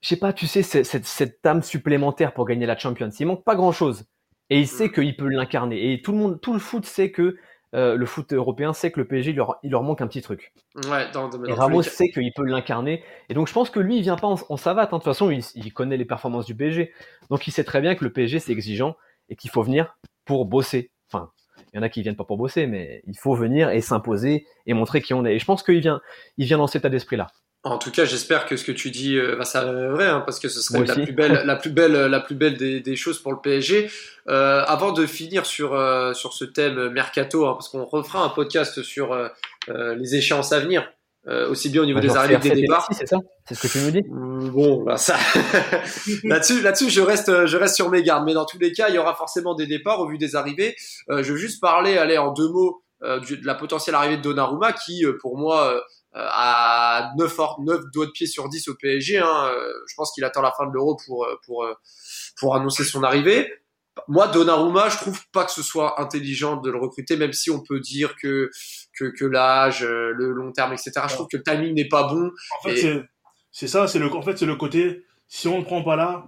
je 0.00 0.08
sais 0.08 0.16
pas, 0.16 0.32
tu 0.32 0.46
sais, 0.46 0.62
cette, 0.62 1.06
cette, 1.06 1.46
âme 1.46 1.62
supplémentaire 1.62 2.34
pour 2.34 2.44
gagner 2.44 2.66
la 2.66 2.76
Champions. 2.76 3.08
Il 3.08 3.26
manque 3.26 3.44
pas 3.44 3.56
grand 3.56 3.72
chose. 3.72 4.04
Et 4.50 4.60
il 4.60 4.68
sait 4.68 4.88
mm. 4.88 4.92
qu'il 4.92 5.16
peut 5.16 5.28
l'incarner. 5.28 5.92
Et 5.92 6.02
tout 6.02 6.12
le 6.12 6.18
monde, 6.18 6.40
tout 6.40 6.52
le 6.52 6.58
foot 6.58 6.84
sait 6.84 7.10
que, 7.10 7.36
euh, 7.74 7.96
le 7.96 8.06
foot 8.06 8.32
européen 8.32 8.72
sait 8.72 8.92
que 8.92 9.00
le 9.00 9.06
PSG, 9.08 9.30
il 9.30 9.36
leur, 9.36 9.56
il 9.62 9.70
leur 9.70 9.82
manque 9.82 10.00
un 10.00 10.06
petit 10.06 10.22
truc. 10.22 10.52
Ouais, 10.88 11.10
dans, 11.12 11.30
et 11.44 11.52
Ramos 11.52 11.82
sait 11.82 12.08
qu'il 12.08 12.32
peut 12.34 12.44
l'incarner. 12.44 13.02
Et 13.28 13.34
donc, 13.34 13.48
je 13.48 13.52
pense 13.52 13.70
que 13.70 13.80
lui, 13.80 13.96
il 13.96 14.02
vient 14.02 14.16
pas 14.16 14.28
en, 14.28 14.56
savate. 14.56 14.92
Hein. 14.92 14.98
De 14.98 15.02
toute 15.02 15.10
façon, 15.10 15.30
il, 15.30 15.42
il, 15.54 15.72
connaît 15.72 15.96
les 15.96 16.04
performances 16.04 16.46
du 16.46 16.54
PSG. 16.54 16.92
Donc, 17.30 17.46
il 17.46 17.50
sait 17.50 17.64
très 17.64 17.80
bien 17.80 17.94
que 17.94 18.04
le 18.04 18.12
PSG, 18.12 18.38
c'est 18.38 18.52
exigeant 18.52 18.96
et 19.30 19.36
qu'il 19.36 19.50
faut 19.50 19.62
venir 19.62 19.96
pour 20.26 20.44
bosser. 20.44 20.90
Il 21.74 21.78
y 21.78 21.80
en 21.80 21.82
a 21.82 21.88
qui 21.88 22.02
viennent 22.02 22.14
pas 22.14 22.24
pour 22.24 22.36
bosser, 22.36 22.68
mais 22.68 23.02
il 23.06 23.18
faut 23.18 23.34
venir 23.34 23.68
et 23.70 23.80
s'imposer 23.80 24.46
et 24.66 24.74
montrer 24.74 25.02
qui 25.02 25.12
on 25.12 25.26
est. 25.26 25.34
Et 25.34 25.38
je 25.40 25.44
pense 25.44 25.64
qu'il 25.64 25.80
vient, 25.80 26.00
il 26.38 26.46
vient 26.46 26.58
dans 26.58 26.68
cet 26.68 26.82
état 26.82 26.88
d'esprit-là. 26.88 27.26
En 27.64 27.78
tout 27.78 27.90
cas, 27.90 28.04
j'espère 28.04 28.44
que 28.44 28.56
ce 28.56 28.64
que 28.64 28.72
tu 28.72 28.90
dis 28.90 29.16
euh, 29.16 29.36
va 29.36 29.44
s'avérer 29.44 29.88
vrai, 29.88 30.06
hein, 30.06 30.20
parce 30.20 30.38
que 30.38 30.48
ce 30.48 30.60
serait 30.60 30.84
la 30.84 30.94
plus 30.94 31.12
belle, 31.12 31.42
la 31.44 31.56
plus 31.56 31.70
belle, 31.70 31.92
la 31.92 32.20
plus 32.20 32.34
belle 32.34 32.56
des, 32.58 32.80
des 32.80 32.94
choses 32.94 33.18
pour 33.18 33.32
le 33.32 33.40
PSG. 33.40 33.90
Euh, 34.28 34.62
avant 34.66 34.92
de 34.92 35.06
finir 35.06 35.46
sur 35.46 35.74
euh, 35.74 36.12
sur 36.12 36.34
ce 36.34 36.44
thème 36.44 36.90
mercato, 36.90 37.46
hein, 37.46 37.54
parce 37.54 37.68
qu'on 37.68 37.84
refera 37.84 38.22
un 38.22 38.28
podcast 38.28 38.82
sur 38.82 39.12
euh, 39.12 39.94
les 39.96 40.14
échéances 40.14 40.52
à 40.52 40.60
venir. 40.60 40.92
Euh, 41.26 41.48
aussi 41.48 41.70
bien 41.70 41.82
au 41.82 41.86
niveau 41.86 42.00
des 42.00 42.14
arrivées 42.14 42.36
que 42.36 42.54
des 42.54 42.62
départs. 42.62 42.86
C'est 42.92 43.06
ça? 43.06 43.16
C'est 43.48 43.54
ce 43.54 43.62
que 43.62 43.68
tu 43.68 43.78
nous 43.78 43.90
dis? 43.90 44.02
Mmh, 44.06 44.50
Bon, 44.50 44.82
bah 44.82 44.98
ça. 44.98 45.16
là-dessus, 46.24 46.60
là-dessus, 46.60 46.90
je 46.90 47.00
reste, 47.00 47.46
je 47.46 47.56
reste 47.56 47.76
sur 47.76 47.88
mes 47.90 48.02
gardes. 48.02 48.24
Mais 48.26 48.34
dans 48.34 48.44
tous 48.44 48.58
les 48.58 48.72
cas, 48.72 48.88
il 48.88 48.94
y 48.94 48.98
aura 48.98 49.14
forcément 49.14 49.54
des 49.54 49.66
départs 49.66 50.00
au 50.00 50.08
vu 50.08 50.18
des 50.18 50.36
arrivées. 50.36 50.76
Euh, 51.10 51.22
je 51.22 51.32
veux 51.32 51.38
juste 51.38 51.62
parler, 51.62 51.96
aller 51.96 52.18
en 52.18 52.32
deux 52.32 52.48
mots, 52.48 52.84
euh, 53.02 53.20
de 53.20 53.46
la 53.46 53.54
potentielle 53.54 53.94
arrivée 53.94 54.18
de 54.18 54.22
Donnarumma, 54.22 54.72
qui, 54.72 55.04
euh, 55.06 55.16
pour 55.20 55.38
moi, 55.38 55.80
a 56.12 57.10
9, 57.16 57.38
9 57.60 57.80
doigts 57.92 58.06
de 58.06 58.10
pied 58.10 58.26
sur 58.26 58.48
10 58.48 58.68
au 58.68 58.74
PSG. 58.74 59.18
Hein. 59.18 59.50
Je 59.88 59.94
pense 59.96 60.12
qu'il 60.12 60.24
attend 60.24 60.42
la 60.42 60.52
fin 60.52 60.66
de 60.66 60.72
l'Euro 60.72 60.96
pour, 61.06 61.26
pour, 61.44 61.66
pour 62.38 62.54
annoncer 62.54 62.84
son 62.84 63.02
arrivée 63.02 63.50
moi, 64.08 64.28
Donnarumma, 64.28 64.88
je 64.88 64.96
trouve 64.96 65.20
pas 65.32 65.44
que 65.44 65.52
ce 65.52 65.62
soit 65.62 66.00
intelligent 66.00 66.56
de 66.56 66.70
le 66.70 66.78
recruter, 66.78 67.16
même 67.16 67.32
si 67.32 67.50
on 67.50 67.62
peut 67.62 67.80
dire 67.80 68.16
que 68.16 68.50
que, 68.96 69.06
que 69.06 69.24
l'âge, 69.24 69.82
euh, 69.82 70.12
le 70.14 70.32
long 70.32 70.52
terme, 70.52 70.72
etc. 70.72 70.92
Je 71.08 71.14
trouve 71.14 71.28
que 71.28 71.36
le 71.36 71.42
timing 71.42 71.74
n'est 71.74 71.88
pas 71.88 72.04
bon. 72.04 72.30
En 72.58 72.68
fait, 72.68 73.02
c'est 73.50 73.68
ça, 73.68 73.86
c'est 73.86 73.98
le, 73.98 74.12
en 74.12 74.22
fait, 74.22 74.36
c'est 74.36 74.46
le 74.46 74.56
côté. 74.56 75.04
Si 75.28 75.48
on 75.48 75.54
ne 75.54 75.58
le 75.58 75.64
prend 75.64 75.82
pas 75.82 75.96
là, 75.96 76.26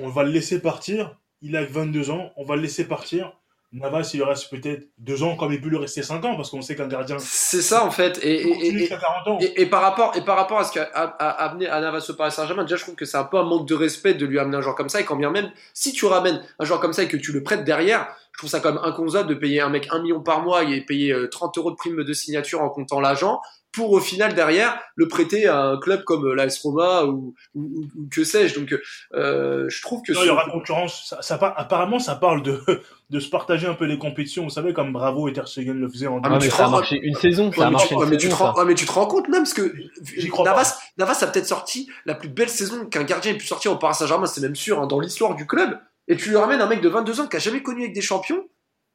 on 0.00 0.08
va 0.08 0.22
le 0.24 0.30
laisser 0.30 0.60
partir. 0.60 1.16
Il 1.42 1.56
a 1.56 1.64
22 1.64 2.10
ans, 2.10 2.32
on 2.36 2.44
va 2.44 2.56
le 2.56 2.62
laisser 2.62 2.86
partir. 2.86 3.32
Navas, 3.72 4.10
il 4.14 4.22
reste 4.22 4.48
peut-être 4.48 4.88
deux 4.98 5.22
ans, 5.22 5.36
comme 5.36 5.52
il 5.52 5.60
peut 5.60 5.68
lui 5.68 5.76
rester 5.76 6.02
cinq 6.02 6.24
ans, 6.24 6.36
parce 6.36 6.50
qu'on 6.50 6.62
sait 6.62 6.76
qu'un 6.76 6.86
gardien. 6.86 7.16
C'est 7.18 7.62
ça, 7.62 7.84
en 7.84 7.90
fait. 7.90 8.18
Et, 8.22 8.42
et, 8.42 8.68
et, 8.68 9.62
et, 9.62 9.66
par 9.66 9.82
rapport, 9.82 10.16
et 10.16 10.20
par 10.22 10.36
rapport 10.36 10.60
à 10.60 10.64
ce 10.64 10.72
qu'a 10.72 10.84
amené 10.84 11.68
à 11.68 11.80
Navas 11.80 12.06
au 12.08 12.14
Paris 12.14 12.32
Saint-Germain, 12.32 12.62
déjà, 12.62 12.76
je 12.76 12.82
trouve 12.82 12.94
que 12.94 13.04
c'est 13.04 13.16
un 13.16 13.24
peu 13.24 13.38
un 13.38 13.42
manque 13.42 13.66
de 13.66 13.74
respect 13.74 14.14
de 14.14 14.24
lui 14.24 14.38
amener 14.38 14.56
un 14.56 14.60
joueur 14.60 14.76
comme 14.76 14.88
ça. 14.88 15.00
Et 15.00 15.04
quand 15.04 15.16
bien 15.16 15.30
même, 15.30 15.50
si 15.74 15.92
tu 15.92 16.06
ramènes 16.06 16.42
un 16.58 16.64
joueur 16.64 16.80
comme 16.80 16.92
ça 16.92 17.02
et 17.02 17.08
que 17.08 17.16
tu 17.16 17.32
le 17.32 17.42
prêtes 17.42 17.64
derrière, 17.64 18.08
je 18.36 18.40
trouve 18.40 18.50
ça 18.50 18.60
quand 18.60 18.74
même 18.74 18.84
inconcevable 18.84 19.30
de 19.30 19.34
payer 19.34 19.62
un 19.62 19.70
mec 19.70 19.88
un 19.90 20.02
million 20.02 20.20
par 20.20 20.42
mois 20.42 20.62
et 20.64 20.82
payer 20.82 21.16
30 21.30 21.56
euh, 21.56 21.60
euros 21.60 21.70
de 21.70 21.76
prime 21.76 22.04
de 22.04 22.12
signature 22.12 22.60
en 22.60 22.68
comptant 22.68 23.00
l'agent 23.00 23.40
pour 23.72 23.92
au 23.92 24.00
final 24.00 24.34
derrière 24.34 24.78
le 24.94 25.08
prêter 25.08 25.46
à 25.46 25.62
un 25.62 25.78
club 25.78 26.04
comme 26.04 26.34
l'AS 26.34 26.58
Roma 26.62 27.04
ou, 27.04 27.34
ou, 27.54 27.86
que 28.10 28.24
sais-je. 28.24 28.58
Donc 28.58 28.74
euh, 29.14 29.66
je 29.70 29.82
trouve 29.82 30.02
que 30.02 30.12
non, 30.12 30.20
il 30.22 30.26
y 30.26 30.30
aura 30.30 30.50
concurrence. 30.50 31.06
Ça, 31.08 31.22
ça, 31.22 31.54
apparemment, 31.56 31.98
ça 31.98 32.14
parle 32.14 32.42
de 32.42 32.60
de 33.10 33.20
se 33.20 33.30
partager 33.30 33.66
un 33.66 33.74
peu 33.74 33.86
les 33.86 33.98
compétitions. 33.98 34.44
Vous 34.44 34.50
savez 34.50 34.74
comme 34.74 34.92
Bravo 34.92 35.28
et 35.28 35.32
Ter 35.32 35.48
Stegen 35.48 35.78
le 35.78 35.88
faisaient 35.88 36.06
en. 36.06 36.20
Ah, 36.22 36.38
mais 36.38 36.50
ça 36.50 36.66
a 36.66 36.70
marché 36.70 36.98
une 37.02 37.14
saison. 37.14 37.50
Ça 37.52 37.68
a 37.68 37.70
marché 37.70 37.94
mais 38.06 38.18
tu 38.18 38.28
te 38.28 38.92
rends 38.92 39.06
compte 39.06 39.28
même 39.28 39.44
parce 39.44 39.54
que 39.54 39.72
Navas, 40.44 40.78
Navas 40.98 41.18
a 41.22 41.26
peut-être 41.26 41.46
sorti 41.46 41.88
la 42.04 42.14
plus 42.14 42.28
belle 42.28 42.50
saison 42.50 42.84
qu'un 42.84 43.04
gardien 43.04 43.32
ait 43.32 43.38
pu 43.38 43.46
sortir 43.46 43.72
au 43.72 43.76
Paris 43.76 43.94
Saint-Germain. 43.94 44.26
C'est 44.26 44.42
même 44.42 44.56
sûr 44.56 44.80
hein, 44.80 44.86
dans 44.86 45.00
l'histoire 45.00 45.34
du 45.34 45.46
club. 45.46 45.78
Et 46.08 46.16
tu 46.16 46.30
lui 46.30 46.36
ramènes 46.36 46.60
un 46.60 46.66
mec 46.66 46.80
de 46.80 46.88
22 46.88 47.20
ans 47.20 47.26
qui 47.26 47.36
a 47.36 47.40
jamais 47.40 47.62
connu 47.62 47.82
avec 47.82 47.94
des 47.94 48.00
champions 48.00 48.44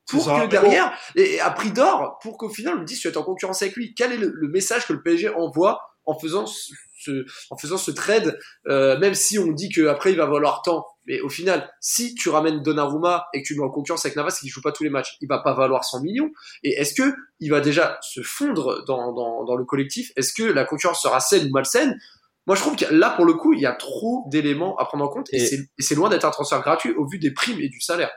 pour 0.09 0.25
que 0.25 0.47
derrière, 0.47 0.97
et 1.15 1.39
à 1.39 1.51
prix 1.51 1.71
d'or, 1.71 2.19
pour 2.21 2.37
qu'au 2.37 2.49
final, 2.49 2.75
on 2.75 2.79
me 2.81 2.85
dise 2.85 2.99
tu 2.99 3.07
es 3.07 3.17
en 3.17 3.23
concurrence 3.23 3.61
avec 3.61 3.75
lui. 3.75 3.93
Quel 3.95 4.11
est 4.11 4.17
le, 4.17 4.47
message 4.47 4.85
que 4.87 4.93
le 4.93 5.01
PSG 5.01 5.29
envoie 5.29 5.79
en 6.05 6.17
faisant 6.17 6.45
ce, 6.47 7.25
en 7.49 7.57
faisant 7.57 7.77
ce 7.77 7.91
trade, 7.91 8.37
euh, 8.67 8.97
même 8.99 9.13
si 9.13 9.39
on 9.39 9.51
dit 9.51 9.69
qu'après 9.69 10.11
il 10.11 10.17
va 10.17 10.25
valoir 10.25 10.61
tant. 10.63 10.85
Mais 11.05 11.21
au 11.21 11.29
final, 11.29 11.71
si 11.79 12.15
tu 12.15 12.29
ramènes 12.29 12.61
Donnarumma 12.61 13.27
et 13.33 13.41
que 13.41 13.47
tu 13.47 13.55
mets 13.55 13.63
en 13.63 13.69
concurrence 13.69 14.05
avec 14.05 14.15
Navas 14.15 14.37
qui 14.39 14.49
joue 14.49 14.61
pas 14.61 14.71
tous 14.71 14.83
les 14.83 14.89
matchs, 14.89 15.17
il 15.21 15.27
va 15.27 15.39
pas 15.39 15.53
valoir 15.53 15.83
100 15.83 16.01
millions. 16.01 16.31
Et 16.63 16.71
est-ce 16.71 16.93
que 16.93 17.13
il 17.39 17.49
va 17.49 17.61
déjà 17.61 17.97
se 18.01 18.21
fondre 18.21 18.83
dans, 18.85 19.13
dans, 19.13 19.45
dans 19.45 19.55
le 19.55 19.65
collectif? 19.65 20.11
Est-ce 20.15 20.33
que 20.33 20.43
la 20.43 20.65
concurrence 20.65 21.01
sera 21.01 21.19
saine 21.19 21.47
ou 21.47 21.51
malsaine? 21.51 21.99
Moi, 22.47 22.55
je 22.55 22.61
trouve 22.61 22.75
que 22.75 22.85
là, 22.91 23.11
pour 23.11 23.25
le 23.25 23.33
coup, 23.33 23.53
il 23.53 23.61
y 23.61 23.65
a 23.65 23.73
trop 23.73 24.25
d'éléments 24.31 24.75
à 24.77 24.85
prendre 24.85 25.05
en 25.05 25.09
compte 25.09 25.27
et, 25.31 25.43
et 25.43 25.81
c'est 25.81 25.95
loin 25.95 26.09
d'être 26.09 26.25
un 26.25 26.31
transfert 26.31 26.61
gratuit 26.61 26.91
au 26.93 27.05
vu 27.05 27.19
des 27.19 27.31
primes 27.31 27.59
et 27.59 27.69
du 27.69 27.79
salaire. 27.79 28.11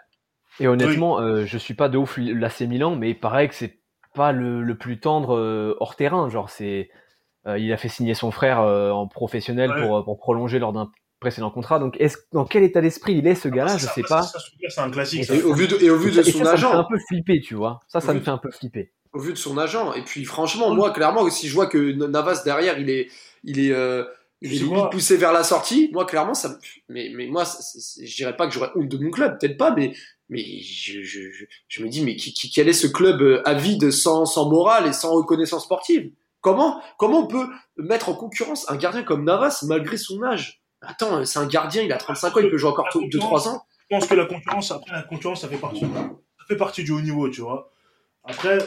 Et 0.61 0.69
honnêtement, 0.69 1.21
euh, 1.21 1.45
je 1.45 1.59
suis 1.59 1.75
pas 1.75 1.89
de 1.89 1.99
ouf 1.99 2.17
l'AC 2.17 2.61
Milan, 2.63 2.97
mais 2.97 3.11
il 3.11 3.19
paraît 3.19 3.49
que 3.49 3.55
c'est 3.55 3.81
pas 4.15 4.33
le, 4.33 4.63
le, 4.63 4.79
plus 4.79 5.01
tendre 5.01 5.37
euh, 5.37 5.77
hors 5.81 5.97
terrain. 5.97 6.31
Genre, 6.31 6.49
c'est, 6.49 6.89
euh, 7.47 7.59
il 7.59 7.73
a 7.73 7.77
fait 7.77 7.89
signer 7.89 8.15
son 8.15 8.31
frère 8.31 8.61
euh, 8.61 8.91
en 8.91 9.09
professionnel 9.09 9.73
pour, 9.83 10.05
pour 10.05 10.19
prolonger 10.19 10.59
lors 10.59 10.73
d'un 10.73 10.91
précédent 11.21 11.51
contrat. 11.51 11.79
Donc, 11.79 11.97
est-ce, 11.99 12.19
dans 12.33 12.45
quel 12.45 12.63
état 12.63 12.81
d'esprit 12.81 13.15
il 13.15 13.27
est 13.27 13.35
ce 13.35 13.49
gars-là? 13.49 13.77
Je 13.77 13.87
sais 13.87 14.03
pas. 14.03 14.23
C'est 14.23 14.81
un 14.81 14.91
classique. 14.91 15.29
Et, 15.29 15.43
au 15.43 15.55
vu 15.55 15.67
de, 15.67 15.77
et 15.83 15.91
au 15.91 15.99
vu 15.99 16.13
de 16.13 16.23
son 16.23 16.47
agent, 16.47 16.71
ça 16.71 16.77
me 16.77 16.83
fait 16.83 16.87
un 16.87 16.89
peu 16.89 16.99
flipper, 17.09 17.41
tu 17.41 17.55
vois. 17.55 17.81
Ça, 17.89 18.01
ça 18.01 18.15
me 18.15 18.21
fait 18.21 18.31
un 18.31 18.39
peu 18.39 18.51
flipper. 18.51 18.93
Au 19.13 19.19
vu 19.19 19.33
de 19.33 19.39
son 19.39 19.59
agent. 19.59 19.93
Et 19.95 20.03
puis, 20.03 20.25
franchement, 20.25 20.73
moi, 20.75 20.93
clairement, 20.93 21.29
si 21.31 21.49
je 21.49 21.55
vois 21.55 21.67
que 21.67 21.93
Navas 22.07 22.43
derrière, 22.45 22.79
il 22.79 22.91
est, 22.91 23.09
il 23.45 23.61
est 23.61 23.73
il 24.45 24.63
est 24.63 24.91
poussé 24.91 25.17
vers 25.17 25.33
la 25.33 25.43
sortie. 25.43 25.91
Moi, 25.93 26.05
clairement, 26.05 26.35
ça, 26.35 26.59
mais, 26.89 27.11
mais 27.15 27.27
moi, 27.27 27.45
je 27.45 28.15
dirais 28.15 28.37
pas 28.37 28.47
que 28.47 28.53
j'aurais 28.53 28.71
honte 28.75 28.89
de 28.89 28.99
mon 28.99 29.11
club, 29.11 29.39
peut-être 29.39 29.57
pas, 29.57 29.75
mais, 29.75 29.95
mais 30.29 30.45
je, 30.61 31.03
je, 31.03 31.21
je, 31.67 31.83
me 31.83 31.89
dis, 31.89 32.03
mais 32.03 32.17
qui, 32.17 32.35
qui, 32.35 32.51
quel 32.51 32.69
est 32.69 32.75
ce 32.75 32.87
club 32.87 33.23
euh, 33.23 33.43
avide, 33.47 33.91
sans, 33.91 34.27
sans 34.27 34.51
morale 34.51 34.87
et 34.87 34.93
sans 34.93 35.15
reconnaissance 35.15 35.65
sportive? 35.65 36.13
Comment, 36.41 36.83
comment 36.99 37.21
on 37.21 37.27
peut 37.27 37.47
mettre 37.79 38.11
en 38.11 38.15
concurrence 38.15 38.71
un 38.71 38.77
gardien 38.77 39.03
comme 39.03 39.25
Navas 39.25 39.65
malgré 39.67 39.97
son 39.97 40.23
âge? 40.23 40.63
Attends, 40.83 41.25
c'est 41.25 41.39
un 41.39 41.47
gardien, 41.47 41.83
il 41.83 41.93
a 41.93 41.97
35 41.97 42.37
ans, 42.37 42.41
il 42.41 42.51
peut 42.51 42.59
jouer 42.59 42.71
encore 42.71 42.89
2-3 42.93 43.49
ans. 43.49 43.63
Je 43.79 43.97
pense 43.97 44.07
que 44.07 44.15
la 44.15 44.27
concurrence, 44.27 44.71
après 44.71 44.93
la 44.93 45.03
concurrence, 45.03 45.41
ça 45.41 45.49
fait 45.49 45.57
partie, 45.57 45.81
ça 45.81 46.45
fait 46.47 46.57
partie 46.57 46.85
du 46.85 46.91
haut 46.91 47.01
niveau, 47.01 47.31
tu 47.31 47.41
vois. 47.41 47.71
Après, 48.25 48.59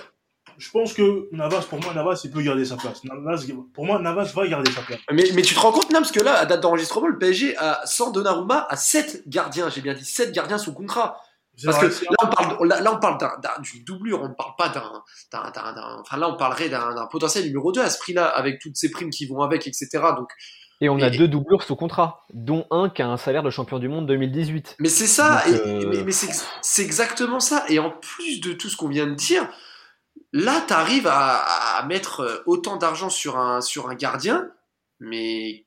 je 0.57 0.69
pense 0.71 0.93
que 0.93 1.27
Navas, 1.31 1.61
pour 1.69 1.79
moi, 1.81 1.93
Navas, 1.93 2.21
il 2.23 2.31
peut 2.31 2.41
garder 2.41 2.65
sa 2.65 2.77
place. 2.77 3.03
Navas, 3.03 3.45
pour 3.73 3.85
moi, 3.85 3.99
Navas 3.99 4.31
va 4.33 4.47
garder 4.47 4.71
sa 4.71 4.81
place. 4.81 4.99
Mais, 5.11 5.23
mais 5.35 5.41
tu 5.41 5.53
te 5.53 5.59
rends 5.59 5.71
compte, 5.71 5.91
Nam, 5.91 6.01
parce 6.01 6.11
que 6.11 6.19
là, 6.19 6.35
à 6.35 6.45
date 6.45 6.61
d'enregistrement, 6.61 7.07
le 7.07 7.17
PSG, 7.17 7.55
a, 7.57 7.81
sans 7.85 8.11
Donnarumma, 8.11 8.65
a 8.69 8.75
7 8.75 9.23
gardiens, 9.27 9.69
j'ai 9.69 9.81
bien 9.81 9.93
dit, 9.93 10.05
7 10.05 10.31
gardiens 10.31 10.57
sous 10.57 10.73
contrat. 10.73 11.21
Parce 11.63 11.79
que 11.79 12.05
là, 12.05 12.15
on 12.23 12.27
parle, 12.27 12.67
là, 12.67 12.93
on 12.93 12.99
parle 12.99 13.17
d'une 13.61 13.83
doublure, 13.83 14.21
on 14.21 14.29
ne 14.29 14.33
parle 14.33 14.53
pas 14.57 14.69
d'un, 14.69 15.03
enfin 16.01 16.17
là, 16.17 16.29
on 16.29 16.37
parlerait 16.37 16.69
d'un 16.69 17.07
potentiel 17.11 17.45
numéro 17.45 17.71
2 17.71 17.81
à 17.81 17.89
ce 17.89 17.97
prix-là, 17.99 18.25
avec 18.25 18.59
toutes 18.59 18.77
ces 18.77 18.91
primes 18.91 19.09
qui 19.09 19.25
vont 19.25 19.41
avec, 19.41 19.65
etc. 19.65 19.87
Donc, 20.15 20.29
et 20.79 20.89
on 20.89 20.99
a 20.99 21.09
deux 21.09 21.27
doublures 21.27 21.63
sous 21.63 21.75
contrat, 21.75 22.25
dont 22.33 22.67
un 22.69 22.89
qui 22.89 23.01
a 23.01 23.07
un 23.07 23.17
salaire 23.17 23.41
de 23.41 23.49
champion 23.49 23.79
du 23.79 23.89
monde 23.89 24.05
2018. 24.05 24.75
Mais 24.79 24.89
c'est 24.89 25.07
ça, 25.07 25.41
et, 25.47 25.53
euh, 25.53 25.89
mais, 25.89 26.03
mais 26.03 26.11
c'est 26.11 26.83
exactement 26.83 27.39
ça. 27.39 27.65
Et 27.69 27.79
en 27.79 27.89
plus 27.89 28.39
de 28.41 28.53
tout 28.53 28.69
ce 28.69 28.77
qu'on 28.77 28.87
vient 28.87 29.07
de 29.07 29.15
dire, 29.15 29.49
là, 30.38 30.63
tu 30.67 30.73
arrives 30.73 31.07
à, 31.07 31.77
à, 31.77 31.85
mettre 31.85 32.43
autant 32.45 32.77
d'argent 32.77 33.09
sur 33.09 33.38
un, 33.38 33.61
sur 33.61 33.89
un 33.89 33.95
gardien, 33.95 34.49
mais 34.99 35.63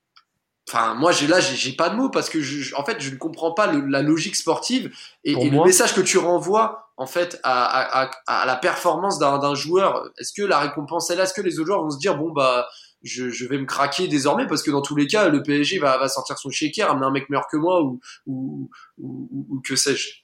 Enfin, 0.68 0.94
moi, 0.94 1.10
j'ai 1.10 1.26
là, 1.26 1.40
j'ai 1.40 1.72
pas 1.72 1.88
de 1.88 1.96
mots 1.96 2.10
parce 2.10 2.30
que, 2.30 2.40
je, 2.40 2.76
en 2.76 2.84
fait, 2.84 3.00
je 3.00 3.10
ne 3.10 3.16
comprends 3.16 3.50
pas 3.50 3.66
le, 3.66 3.80
la 3.86 4.02
logique 4.02 4.36
sportive 4.36 4.94
et, 5.24 5.32
et 5.32 5.50
le 5.50 5.64
message 5.64 5.94
que 5.94 6.00
tu 6.00 6.16
renvoies 6.16 6.92
en 6.96 7.06
fait 7.06 7.40
à, 7.42 8.04
à, 8.04 8.10
à 8.28 8.46
la 8.46 8.54
performance 8.54 9.18
d'un 9.18 9.54
joueur. 9.56 10.10
Est-ce 10.18 10.32
que 10.32 10.42
la 10.42 10.60
récompense 10.60 11.10
est 11.10 11.16
là? 11.16 11.24
Est-ce 11.24 11.34
que 11.34 11.40
les 11.40 11.58
autres 11.58 11.66
joueurs 11.66 11.82
vont 11.82 11.90
se 11.90 11.98
dire 11.98 12.16
bon 12.16 12.30
bah 12.30 12.68
je, 13.02 13.30
je, 13.30 13.46
vais 13.46 13.58
me 13.58 13.64
craquer 13.64 14.06
désormais 14.06 14.46
parce 14.46 14.62
que 14.62 14.70
dans 14.70 14.82
tous 14.82 14.94
les 14.94 15.08
cas, 15.08 15.28
le 15.28 15.42
PSG 15.42 15.80
va, 15.80 15.98
va 15.98 16.08
sortir 16.08 16.38
son 16.38 16.50
shaker, 16.50 16.88
amener 16.88 17.06
un 17.06 17.10
mec 17.10 17.28
meilleur 17.30 17.48
que 17.48 17.56
moi 17.56 17.82
ou, 17.82 17.98
ou, 18.26 18.70
ou, 18.98 19.46
ou 19.48 19.60
que 19.62 19.74
sais-je? 19.74 20.20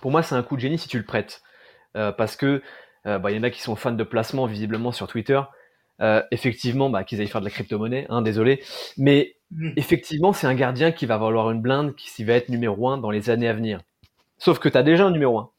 Pour 0.00 0.12
moi, 0.12 0.22
c'est 0.22 0.36
un 0.36 0.42
coup 0.44 0.54
de 0.54 0.60
génie 0.60 0.78
si 0.78 0.86
tu 0.86 0.98
le 0.98 1.04
prêtes. 1.04 1.42
Euh, 1.96 2.12
parce 2.12 2.36
que 2.36 2.60
euh, 3.06 3.18
bah, 3.18 3.30
y 3.30 3.38
en 3.38 3.42
a 3.42 3.50
qui 3.50 3.60
sont 3.60 3.76
fans 3.76 3.92
de 3.92 4.04
placement 4.04 4.46
visiblement 4.46 4.92
sur 4.92 5.06
Twitter. 5.06 5.40
Euh, 6.00 6.22
effectivement, 6.30 6.90
bah, 6.90 7.04
qu'ils 7.04 7.20
aillent 7.20 7.28
faire 7.28 7.40
de 7.40 7.46
la 7.46 7.50
crypto-monnaie, 7.50 8.06
hein, 8.08 8.22
désolé. 8.22 8.62
Mais 8.96 9.36
mmh. 9.52 9.70
effectivement, 9.76 10.32
c'est 10.32 10.46
un 10.46 10.54
gardien 10.54 10.92
qui 10.92 11.06
va 11.06 11.18
valoir 11.18 11.50
une 11.50 11.60
blinde, 11.60 11.94
qui 11.94 12.24
va 12.24 12.34
être 12.34 12.48
numéro 12.48 12.88
un 12.88 12.98
dans 12.98 13.10
les 13.10 13.30
années 13.30 13.48
à 13.48 13.52
venir. 13.52 13.80
Sauf 14.38 14.58
que 14.58 14.68
tu 14.68 14.76
as 14.76 14.82
déjà 14.82 15.06
un 15.06 15.10
numéro 15.10 15.38
un. 15.38 15.50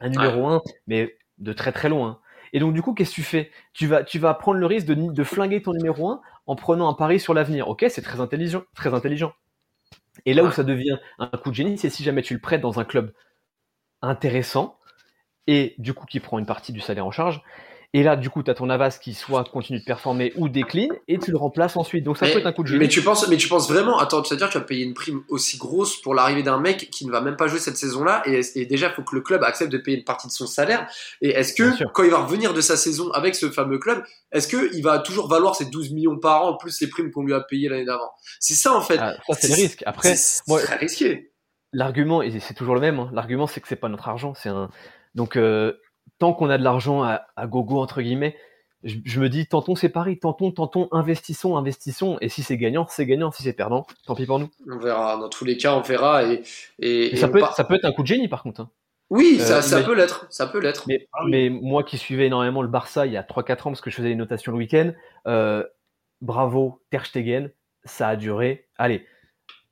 Un 0.00 0.10
numéro 0.10 0.46
un, 0.46 0.62
mais 0.86 1.16
de 1.38 1.52
très 1.52 1.72
très 1.72 1.88
loin. 1.88 2.20
Et 2.52 2.60
donc, 2.60 2.74
du 2.74 2.82
coup, 2.82 2.94
qu'est-ce 2.94 3.10
que 3.10 3.16
tu 3.16 3.22
fais? 3.22 3.50
Tu 3.72 3.86
vas, 3.86 4.04
tu 4.04 4.18
vas 4.18 4.32
prendre 4.34 4.58
le 4.58 4.66
risque 4.66 4.86
de, 4.86 4.94
de 4.94 5.24
flinguer 5.24 5.62
ton 5.62 5.72
numéro 5.72 6.08
un 6.10 6.20
en 6.46 6.54
prenant 6.54 6.88
un 6.88 6.94
pari 6.94 7.18
sur 7.18 7.34
l'avenir. 7.34 7.68
Ok, 7.68 7.84
c'est 7.88 8.02
très 8.02 8.20
intelligent, 8.20 8.62
très 8.74 8.94
intelligent. 8.94 9.32
Et 10.24 10.34
là 10.34 10.44
où 10.44 10.50
ça 10.50 10.64
devient 10.64 10.98
un 11.18 11.26
coup 11.26 11.50
de 11.50 11.54
génie, 11.54 11.76
c'est 11.76 11.90
si 11.90 12.02
jamais 12.02 12.22
tu 12.22 12.34
le 12.34 12.40
prêtes 12.40 12.60
dans 12.60 12.78
un 12.78 12.84
club 12.84 13.12
intéressant 14.00 14.75
et 15.46 15.74
du 15.78 15.94
coup 15.94 16.06
qui 16.06 16.20
prend 16.20 16.38
une 16.38 16.46
partie 16.46 16.72
du 16.72 16.80
salaire 16.80 17.06
en 17.06 17.10
charge 17.10 17.42
et 17.96 18.02
là, 18.02 18.16
du 18.16 18.28
coup, 18.28 18.42
tu 18.42 18.50
as 18.50 18.54
ton 18.54 18.66
Navas 18.66 18.98
qui 19.00 19.14
soit 19.14 19.44
continue 19.44 19.78
de 19.78 19.84
performer 19.84 20.32
ou 20.36 20.50
décline 20.50 20.92
et 21.08 21.18
tu 21.18 21.30
le 21.30 21.38
remplaces 21.38 21.78
ensuite. 21.78 22.04
Donc 22.04 22.18
ça 22.18 22.26
peut 22.26 22.38
être 22.38 22.46
un 22.46 22.52
coup 22.52 22.62
de 22.62 22.68
génie. 22.68 22.80
Mais 22.80 22.88
tu 22.88 23.00
penses, 23.00 23.26
mais 23.28 23.38
tu 23.38 23.48
penses 23.48 23.70
vraiment, 23.70 23.98
attends, 23.98 24.22
c'est-à-dire 24.22 24.50
tu 24.50 24.58
vas 24.58 24.64
payer 24.64 24.84
une 24.84 24.92
prime 24.92 25.22
aussi 25.30 25.56
grosse 25.56 26.00
pour 26.02 26.14
l'arrivée 26.14 26.42
d'un 26.42 26.58
mec 26.58 26.90
qui 26.90 27.06
ne 27.06 27.10
va 27.10 27.22
même 27.22 27.36
pas 27.36 27.46
jouer 27.46 27.58
cette 27.58 27.78
saison-là 27.78 28.22
et, 28.26 28.66
déjà, 28.66 28.88
il 28.88 28.92
faut 28.92 29.02
que 29.02 29.14
le 29.14 29.22
club 29.22 29.42
accepte 29.44 29.72
de 29.72 29.78
payer 29.78 29.96
une 29.96 30.04
partie 30.04 30.26
de 30.26 30.32
son 30.32 30.46
salaire. 30.46 30.86
Et 31.22 31.30
est-ce 31.30 31.54
que 31.54 31.84
quand 31.92 32.02
il 32.02 32.10
va 32.10 32.18
revenir 32.18 32.52
de 32.52 32.60
sa 32.60 32.76
saison 32.76 33.10
avec 33.12 33.34
ce 33.34 33.50
fameux 33.50 33.78
club, 33.78 34.04
est-ce 34.32 34.48
qu'il 34.48 34.82
va 34.82 34.98
toujours 34.98 35.28
valoir 35.28 35.54
ses 35.54 35.64
12 35.66 35.92
millions 35.92 36.18
par 36.18 36.44
an 36.44 36.56
plus 36.58 36.78
les 36.82 36.88
primes 36.88 37.10
qu'on 37.10 37.22
lui 37.22 37.32
a 37.32 37.40
payées 37.40 37.70
l'année 37.70 37.86
d'avant? 37.86 38.10
C'est 38.40 38.54
ça 38.54 38.74
en 38.74 38.82
fait. 38.82 38.98
Ah, 39.00 39.14
ça 39.26 39.34
c'est 39.40 39.48
le 39.48 39.54
risque. 39.54 39.82
Après, 39.86 40.16
c'est 40.16 40.42
très 40.44 40.76
risqué. 40.76 41.32
L'argument, 41.72 42.20
et 42.20 42.38
c'est 42.40 42.54
toujours 42.54 42.74
le 42.74 42.80
même, 42.80 42.98
hein, 42.98 43.10
l'argument 43.12 43.46
c'est 43.46 43.60
que 43.60 43.68
c'est 43.68 43.76
pas 43.76 43.88
notre 43.88 44.08
argent, 44.08 44.34
c'est 44.34 44.48
un. 44.48 44.70
Donc 45.16 45.36
euh, 45.36 45.72
tant 46.18 46.32
qu'on 46.32 46.48
a 46.50 46.58
de 46.58 46.62
l'argent 46.62 47.02
à, 47.02 47.46
gogo 47.46 47.80
entre 47.80 48.02
guillemets, 48.02 48.36
je, 48.84 49.18
me 49.18 49.28
dis 49.28 49.46
tentons 49.48 49.74
c'est 49.74 49.88
pareil, 49.88 50.18
tentons, 50.18 50.52
tentons, 50.52 50.88
investissons, 50.92 51.56
investissons. 51.56 52.18
Et 52.20 52.28
si 52.28 52.44
c'est 52.44 52.56
gagnant, 52.56 52.86
c'est 52.88 53.06
gagnant. 53.06 53.32
Si 53.32 53.42
c'est 53.42 53.54
perdant, 53.54 53.86
tant 54.06 54.14
pis 54.14 54.26
pour 54.26 54.38
nous. 54.38 54.50
On 54.70 54.78
verra. 54.78 55.16
Dans 55.16 55.28
tous 55.28 55.44
les 55.44 55.56
cas, 55.56 55.74
on 55.74 55.80
verra. 55.80 56.22
Et, 56.24 56.42
et, 56.78 57.16
ça, 57.16 57.26
peut 57.28 57.38
être, 57.38 57.54
ça 57.54 57.64
peut 57.64 57.74
être 57.74 57.86
un 57.86 57.92
coup 57.92 58.02
de 58.02 58.06
génie 58.06 58.28
par 58.28 58.44
contre. 58.44 58.60
Hein. 58.60 58.70
Oui, 59.08 59.38
ça, 59.38 59.60
euh, 59.60 59.82
peut 59.84 59.94
l'être. 59.94 60.26
Ça 60.30 60.46
peut 60.46 60.58
l'être. 60.58 60.84
Mais, 60.88 61.06
mais, 61.28 61.48
moi 61.48 61.84
qui 61.84 61.96
suivais 61.96 62.26
énormément 62.26 62.62
le 62.62 62.68
Barça 62.68 63.06
il 63.06 63.12
y 63.12 63.16
a 63.16 63.22
3-4 63.22 63.52
ans 63.52 63.70
parce 63.70 63.80
que 63.80 63.90
je 63.90 63.96
faisais 63.96 64.08
les 64.08 64.16
notations 64.16 64.52
le 64.52 64.58
week-end, 64.58 64.92
euh, 65.26 65.64
bravo 66.20 66.82
Ter 66.90 67.06
Stegen, 67.06 67.50
ça 67.84 68.08
a 68.08 68.16
duré. 68.16 68.66
Allez, 68.78 69.06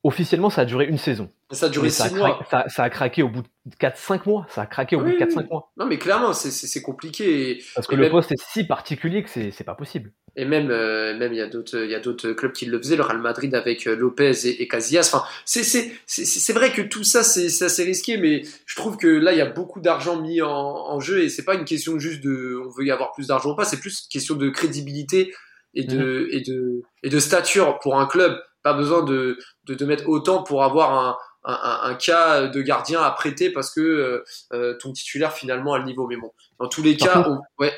officiellement 0.05 0.51
ça 0.51 0.61
a 0.61 0.65
duré 0.65 0.85
une 0.85 0.99
saison. 0.99 1.29
Ça 1.51 1.65
a 1.65 1.69
duré 1.69 1.89
6 1.89 2.13
mois. 2.13 2.39
Ça, 2.49 2.83
a 2.83 2.89
craqué 2.89 3.23
au 3.23 3.29
bout 3.29 3.41
de 3.41 3.75
4-5 3.75 4.21
mois. 4.27 4.45
Ça 4.49 4.61
a 4.61 4.65
craqué 4.67 4.95
au 4.95 5.01
bout 5.01 5.11
de 5.11 5.17
4-5 5.17 5.49
mois. 5.49 5.71
Non, 5.77 5.85
mais 5.87 5.97
clairement, 5.97 6.33
c'est 6.33 6.81
compliqué. 6.81 7.63
Parce 7.73 7.87
que 7.87 7.95
le 7.95 8.09
poste 8.09 8.31
est 8.31 8.41
si 8.51 8.65
particulier 8.65 9.23
que 9.23 9.29
c'est 9.29 9.63
pas 9.63 9.73
possible. 9.73 10.11
Et 10.37 10.45
même, 10.45 10.69
euh, 10.69 11.17
même 11.17 11.33
il 11.33 11.37
y 11.37 11.41
a 11.41 11.47
d'autres, 11.47 12.33
clubs 12.33 12.51
qui 12.51 12.65
le 12.65 12.77
faisaient, 12.77 12.97
le 12.97 13.03
Real 13.03 13.19
Madrid 13.19 13.55
avec 13.55 13.87
euh, 13.87 13.95
Lopez 13.95 14.45
et, 14.45 14.67
Casillas. 14.67 15.09
Enfin, 15.13 15.23
c'est 15.45 16.53
vrai 16.53 16.71
que 16.71 16.81
tout 16.81 17.03
ça, 17.03 17.23
c'est 17.23 17.63
assez 17.63 17.83
risqué, 17.83 18.17
mais 18.17 18.43
je 18.65 18.75
trouve 18.75 18.97
que 18.97 19.07
là, 19.07 19.31
il 19.31 19.37
y 19.37 19.41
a 19.41 19.49
beaucoup 19.49 19.79
d'argent 19.79 20.21
mis 20.21 20.41
en, 20.41 20.49
en, 20.49 20.99
jeu 20.99 21.23
et 21.23 21.29
c'est 21.29 21.45
pas 21.45 21.55
une 21.55 21.65
question 21.65 21.97
juste 21.99 22.21
de, 22.23 22.61
on 22.65 22.69
veut 22.69 22.85
y 22.85 22.91
avoir 22.91 23.13
plus 23.13 23.27
d'argent 23.27 23.51
ou 23.51 23.55
pas, 23.55 23.65
c'est 23.65 23.79
plus 23.79 24.03
une 24.03 24.11
question 24.11 24.35
de 24.35 24.49
crédibilité 24.49 25.33
et 25.73 25.83
de, 25.83 25.97
mhm. 25.97 26.27
et 26.31 26.41
de, 26.41 26.81
et 27.03 27.09
de 27.09 27.19
stature 27.19 27.79
pour 27.79 27.99
un 27.99 28.05
club. 28.05 28.37
Pas 28.65 28.73
besoin 28.73 29.03
de, 29.03 29.37
de, 29.65 29.75
de 29.75 29.85
mettre 29.85 30.09
autant 30.09 30.41
pour 30.41 30.63
avoir 30.63 30.91
un, 30.91 31.17
un, 31.43 31.93
cas 31.93 32.47
de 32.47 32.61
gardien 32.63 33.01
à 33.01 33.11
prêter 33.11 33.51
parce 33.51 33.71
que 33.71 33.79
euh, 33.79 34.23
euh, 34.53 34.75
ton 34.81 34.91
titulaire 34.91 35.33
finalement 35.33 35.73
a 35.73 35.77
le 35.77 35.85
niveau. 35.85 36.07
Mais 36.07 36.17
bon, 36.17 36.31
dans 36.59 36.67
tous 36.67 36.81
les 36.81 36.97
cas, 36.97 37.27
ouais. 37.59 37.71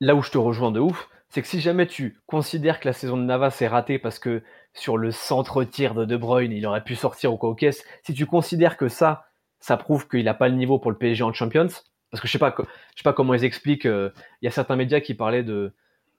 Là 0.00 0.16
où 0.16 0.22
je 0.22 0.32
te 0.32 0.38
rejoins 0.38 0.72
de 0.72 0.80
ouf, 0.80 1.08
c'est 1.28 1.42
que 1.42 1.48
si 1.48 1.60
jamais 1.60 1.86
tu 1.86 2.20
considères 2.26 2.80
que 2.80 2.88
la 2.88 2.92
saison 2.92 3.16
de 3.16 3.22
Navas 3.22 3.56
est 3.60 3.68
ratée 3.68 4.00
parce 4.00 4.18
que 4.18 4.42
sur 4.74 4.98
le 4.98 5.12
centre-tir 5.12 5.94
de 5.94 6.04
De 6.04 6.16
Bruyne, 6.16 6.50
il 6.50 6.66
aurait 6.66 6.82
pu 6.82 6.96
sortir 6.96 7.32
au 7.32 7.54
caisse, 7.54 7.84
si 8.02 8.12
tu 8.12 8.26
considères 8.26 8.76
que 8.76 8.88
ça, 8.88 9.26
ça 9.60 9.76
prouve 9.76 10.08
qu'il 10.08 10.24
n'a 10.24 10.34
pas 10.34 10.48
le 10.48 10.56
niveau 10.56 10.78
pour 10.78 10.90
le 10.90 10.98
PSG 10.98 11.22
en 11.22 11.32
Champions, 11.32 11.68
parce 12.10 12.20
que 12.20 12.26
je 12.26 12.32
sais 12.32 12.38
pas, 12.38 12.54
je 12.58 12.64
sais 12.64 13.04
pas 13.04 13.12
comment 13.12 13.34
ils 13.34 13.44
expliquent. 13.44 13.86
Euh, 13.86 14.10
il 14.40 14.46
y 14.46 14.48
a 14.48 14.50
certains 14.50 14.76
médias 14.76 15.00
qui 15.00 15.14
parlaient 15.14 15.44
de, 15.44 15.72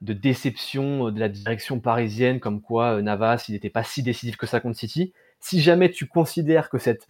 de 0.03 0.13
déception 0.13 1.11
de 1.11 1.19
la 1.19 1.29
direction 1.29 1.79
parisienne, 1.79 2.39
comme 2.39 2.61
quoi 2.61 3.01
Navas, 3.01 3.45
il 3.47 3.53
n'était 3.53 3.69
pas 3.69 3.83
si 3.83 4.03
décisif 4.03 4.37
que 4.37 4.45
ça 4.45 4.59
contre 4.59 4.77
City 4.77 5.13
si 5.43 5.61
jamais 5.61 5.91
tu 5.91 6.07
considères 6.07 6.69
que 6.69 6.77
cette 6.77 7.07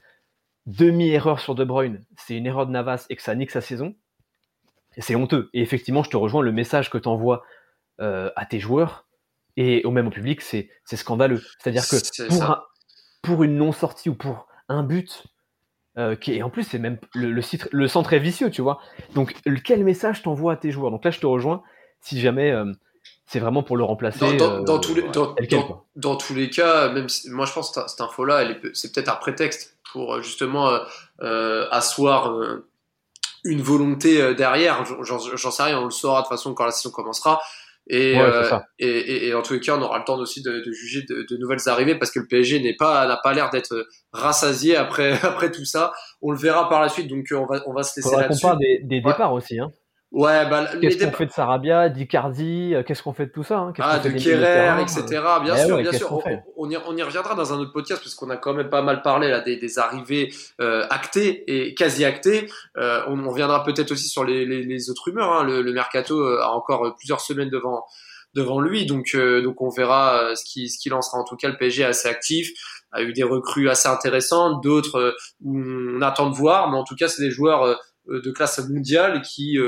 demi-erreur 0.66 1.40
sur 1.40 1.54
De 1.54 1.64
Bruyne, 1.64 2.04
c'est 2.18 2.36
une 2.36 2.48
erreur 2.48 2.66
de 2.66 2.72
Navas 2.72 3.06
et 3.10 3.16
que 3.16 3.22
ça 3.22 3.36
nique 3.36 3.52
sa 3.52 3.62
saison, 3.62 3.96
c'est 4.98 5.16
honteux. 5.16 5.52
Et 5.54 5.62
effectivement, 5.62 6.02
je 6.02 6.10
te 6.10 6.18
rejoins, 6.18 6.42
le 6.42 6.52
message 6.52 6.90
que 6.90 6.98
tu 6.98 7.08
envoies 7.08 7.44
euh, 8.02 8.32
à 8.36 8.48
tes 8.48 8.60
joueurs 8.60 9.06
et 9.56 9.84
au 9.86 9.92
même 9.92 10.08
au 10.08 10.10
public, 10.10 10.42
c'est 10.42 10.70
scandaleux. 10.86 11.44
C'est-à-dire 11.60 11.88
que 11.88 12.28
pour, 12.28 12.68
pour, 13.22 13.44
une 13.44 13.56
non-sortie 13.56 14.10
ou 14.10 14.16
pour 14.16 14.48
un 14.68 14.82
but, 14.82 15.28
euh, 16.00 16.16
qui 16.16 16.34
est, 16.34 16.42
en 16.42 16.50
plus, 16.50 16.64
c'est 16.64 16.80
même 16.80 16.98
le, 17.14 17.32
le, 17.32 17.44
le, 17.72 17.88
centre 17.88 18.14
est 18.14 18.20
vicieux, 18.20 18.50
tu 18.50 18.64
vois. 18.64 18.82
Donc, 19.14 19.36
quel 19.64 19.84
message 19.84 20.24
t'envoies 20.24 20.54
à 20.54 20.58
tes 20.58 20.72
joueurs? 20.72 20.90
Donc 20.90 21.06
là, 21.06 21.12
je 21.12 21.20
te 21.20 21.28
rejoins. 21.28 21.62
Si 22.04 22.20
jamais 22.20 22.52
euh, 22.52 22.72
c'est 23.26 23.40
vraiment 23.40 23.64
pour 23.64 23.78
le 23.78 23.84
remplacer. 23.84 24.38
Dans, 24.38 24.80
tous, 24.80 24.94
les, 24.94 25.04
dans, 25.96 26.16
tous 26.16 26.36
les 26.36 26.50
cas, 26.52 26.90
même 26.90 27.08
moi 27.30 27.46
je 27.48 27.54
pense 27.54 27.72
que 27.72 27.82
cette 27.88 28.02
info-là, 28.02 28.46
c'est 28.74 28.94
peut-être 28.94 29.10
un 29.10 29.16
prétexte 29.16 29.78
pour 29.92 30.14
euh, 30.14 30.22
justement 30.22 30.70
euh, 30.70 30.80
euh, 31.22 31.68
asseoir 31.72 32.32
une 33.44 33.62
volonté 33.62 34.36
derrière. 34.36 34.86
J'en 35.04 35.52
sais 35.52 35.64
rien, 35.64 35.80
on 35.80 35.86
le 35.86 35.92
saura 35.92 36.22
de 36.22 36.28
toute 36.28 36.38
façon 36.38 36.54
quand 36.54 36.66
la 36.66 36.72
saison 36.72 36.92
commencera. 36.92 37.42
Et, 37.88 38.16
et, 38.80 39.28
et, 39.28 39.34
en 39.34 39.42
tous 39.42 39.54
les 39.54 39.60
cas, 39.60 39.76
on 39.78 39.82
aura 39.82 39.98
le 39.98 40.06
temps 40.06 40.18
aussi 40.18 40.42
de, 40.42 40.64
juger 40.72 41.02
de, 41.02 41.38
nouvelles 41.38 41.68
arrivées 41.68 41.96
parce 41.96 42.12
que 42.12 42.20
le 42.20 42.28
PSG 42.28 42.62
n'est 42.62 42.76
pas 42.76 43.06
n'a 43.08 43.18
pas 43.18 43.34
l'air 43.34 43.50
d'être 43.50 43.88
rassasié 44.14 44.76
après 44.78 45.14
après 45.24 45.52
tout 45.52 45.66
ça. 45.66 45.92
On 46.22 46.32
le 46.32 46.38
verra 46.38 46.70
par 46.70 46.82
la 46.82 46.90
suite, 46.90 47.10
donc 47.10 47.26
on 47.32 47.46
va 47.46 47.62
on 47.66 47.74
va 47.74 47.84
se 47.84 48.00
laisser 48.00 48.16
là-dessus. 48.16 48.46
On 48.46 48.50
parle 48.50 48.60
des, 48.60 48.80
des 48.84 49.02
départs 49.02 49.34
aussi. 49.34 49.60
Hein. 49.60 49.72
Ouais, 50.14 50.48
bah, 50.48 50.68
qu'est-ce 50.80 51.04
qu'on 51.04 51.12
fait 51.12 51.26
de 51.26 51.32
Sarabia, 51.32 51.90
d'Icardi, 51.90 52.76
euh, 52.76 52.84
qu'est-ce 52.84 53.02
qu'on 53.02 53.14
fait 53.14 53.26
de 53.26 53.32
tout 53.32 53.44
ça 53.44 53.58
hein 53.58 53.74
Ah, 53.80 53.98
de 53.98 54.12
Kerrer, 54.12 54.80
etc. 54.80 55.04
Bien 55.44 55.56
eh 55.56 55.66
sûr, 55.66 55.78
bien 55.80 55.92
sûr. 55.92 56.24
On, 56.56 56.70
y, 56.70 56.78
on, 56.78 56.96
y, 56.96 57.02
reviendra 57.02 57.34
dans 57.34 57.52
un 57.52 57.58
autre 57.58 57.74
podcast 57.74 58.00
parce 58.00 58.14
qu'on 58.14 58.30
a 58.30 58.38
quand 58.38 58.54
même 58.54 58.70
pas 58.70 58.84
mal 58.84 59.02
parlé 59.02 59.30
là 59.30 59.42
des, 59.42 59.58
des 59.58 59.80
arrivées 59.80 60.32
euh, 60.62 60.86
actées 60.92 61.44
et 61.48 61.74
quasi 61.74 62.06
actées. 62.06 62.48
Euh, 62.78 63.02
on, 63.08 63.26
on 63.26 63.30
reviendra 63.32 63.64
peut-être 63.64 63.92
aussi 63.92 64.08
sur 64.08 64.24
les, 64.24 64.46
les, 64.46 64.62
les 64.62 64.90
autres 64.92 65.02
rumeurs. 65.06 65.32
Hein. 65.32 65.46
Le, 65.46 65.64
le, 65.64 65.74
mercato 65.74 66.20
euh, 66.20 66.44
a 66.44 66.52
encore 66.52 66.96
plusieurs 66.96 67.20
semaines 67.20 67.50
devant 67.50 67.84
devant 68.36 68.60
lui, 68.60 68.86
donc 68.86 69.16
donc 69.16 69.62
on 69.62 69.70
verra 69.70 70.36
ce 70.36 70.44
qui 70.44 70.70
ce 70.70 70.78
qui 70.80 70.90
lancera. 70.90 71.20
En 71.20 71.24
tout 71.24 71.36
cas, 71.36 71.50
le 71.50 71.58
PSG 71.58 71.84
est 71.84 71.86
assez 71.86 72.08
actif, 72.08 72.50
a 72.92 73.02
eu 73.02 73.14
des 73.14 73.22
recrues 73.22 73.70
assez 73.70 73.90
intéressantes, 73.90 74.64
d'autres 74.64 75.16
où 75.42 75.60
on 75.60 76.02
attend 76.02 76.30
de 76.30 76.36
voir, 76.36 76.72
mais 76.72 76.78
en 76.78 76.84
tout 76.84 76.96
cas, 76.96 77.08
c'est 77.08 77.22
des 77.22 77.30
joueurs 77.30 77.80
de 78.08 78.32
classe 78.32 78.58
mondiale 78.68 79.22
qui 79.22 79.60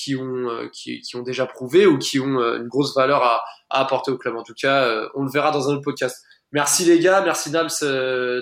qui 0.00 0.16
ont, 0.16 0.48
euh, 0.48 0.68
qui, 0.72 1.00
qui, 1.00 1.16
ont 1.16 1.22
déjà 1.22 1.46
prouvé 1.46 1.86
ou 1.86 1.98
qui 1.98 2.20
ont 2.20 2.38
euh, 2.38 2.58
une 2.58 2.68
grosse 2.68 2.94
valeur 2.94 3.22
à, 3.22 3.42
à, 3.68 3.80
apporter 3.80 4.10
au 4.10 4.18
club. 4.18 4.36
En 4.36 4.42
tout 4.42 4.54
cas, 4.54 4.84
euh, 4.84 5.08
on 5.14 5.24
le 5.24 5.30
verra 5.30 5.50
dans 5.50 5.68
un 5.68 5.74
autre 5.74 5.84
podcast. 5.84 6.24
Merci 6.52 6.84
les 6.84 6.98
gars, 6.98 7.20
merci 7.20 7.50
Nams 7.50 7.68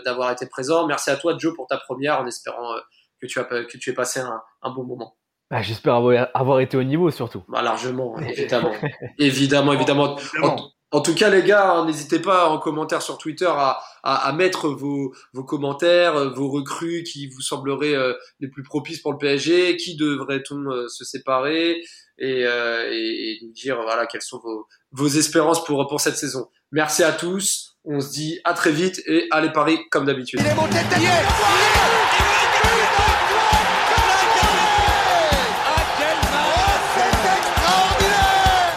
d'avoir 0.05 0.31
été 0.31 0.47
présent. 0.47 0.87
Merci 0.87 1.11
à 1.11 1.17
toi 1.17 1.37
Joe 1.39 1.55
pour 1.55 1.67
ta 1.67 1.77
première 1.77 2.21
en 2.21 2.27
espérant 2.27 2.75
que 3.21 3.27
tu 3.27 3.39
as 3.39 3.45
que 3.45 3.77
tu 3.77 3.91
aies 3.91 3.95
passé 3.95 4.21
un, 4.21 4.41
un 4.63 4.71
bon 4.71 4.85
moment. 4.85 5.17
Bah, 5.51 5.61
J'espère 5.61 5.95
avoir, 5.95 6.29
avoir, 6.33 6.61
été 6.61 6.79
au 6.79 6.83
niveau 6.85 7.11
surtout. 7.11 7.43
Bah, 7.49 7.61
largement, 7.61 8.19
évidemment. 8.21 8.73
évidemment, 9.19 9.73
évidemment. 9.75 10.17
En 10.43 10.57
tout 10.91 11.15
cas, 11.15 11.29
les 11.29 11.43
gars, 11.43 11.73
hein, 11.73 11.87
n'hésitez 11.87 12.19
pas 12.19 12.49
en 12.49 12.59
commentaire 12.59 13.03
sur 13.03 13.19
Twitter 13.19 13.47
à, 13.47 13.79
à, 14.03 14.29
à 14.29 14.33
mettre 14.33 14.69
vos, 14.69 15.13
vos, 15.35 15.45
commentaires, 15.45 16.17
euh, 16.17 16.31
vos 16.31 16.49
recrues 16.51 17.03
qui 17.03 17.29
vous 17.29 17.43
sembleraient 17.43 17.95
euh, 17.95 18.15
les 18.41 18.49
plus 18.49 18.63
propices 18.63 19.01
pour 19.01 19.13
le 19.13 19.19
PSG, 19.19 19.77
qui 19.77 19.97
devrait-on 19.97 20.71
euh, 20.71 20.89
se 20.89 21.05
séparer 21.05 21.83
et, 22.21 22.41
et, 22.41 23.39
nous 23.43 23.53
dire 23.53 23.81
voilà 23.83 24.07
quelles 24.07 24.23
sont 24.23 24.41
vos, 24.43 24.67
vos 24.91 25.07
espérances 25.07 25.65
pour, 25.65 25.87
pour 25.87 26.01
cette 26.01 26.17
saison. 26.17 26.49
Merci 26.73 27.05
à 27.05 27.13
tous, 27.13 27.77
on 27.85 28.01
se 28.01 28.11
dit 28.11 28.41
à 28.45 28.55
très 28.55 28.73
vite 28.73 29.01
et 29.07 29.29
allez 29.31 29.53
Paris 29.53 29.79
comme 29.91 30.07
d'habitude. 30.07 30.41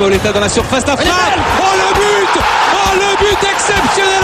Pauletta 0.02 0.34
dans 0.34 0.40
la 0.40 0.50
surface. 0.50 0.84
Oh 0.88 0.96
le 0.98 1.94
but 1.94 2.42
Oh 2.74 2.94
le 2.96 3.16
but 3.20 3.38
exceptionnel 3.54 4.24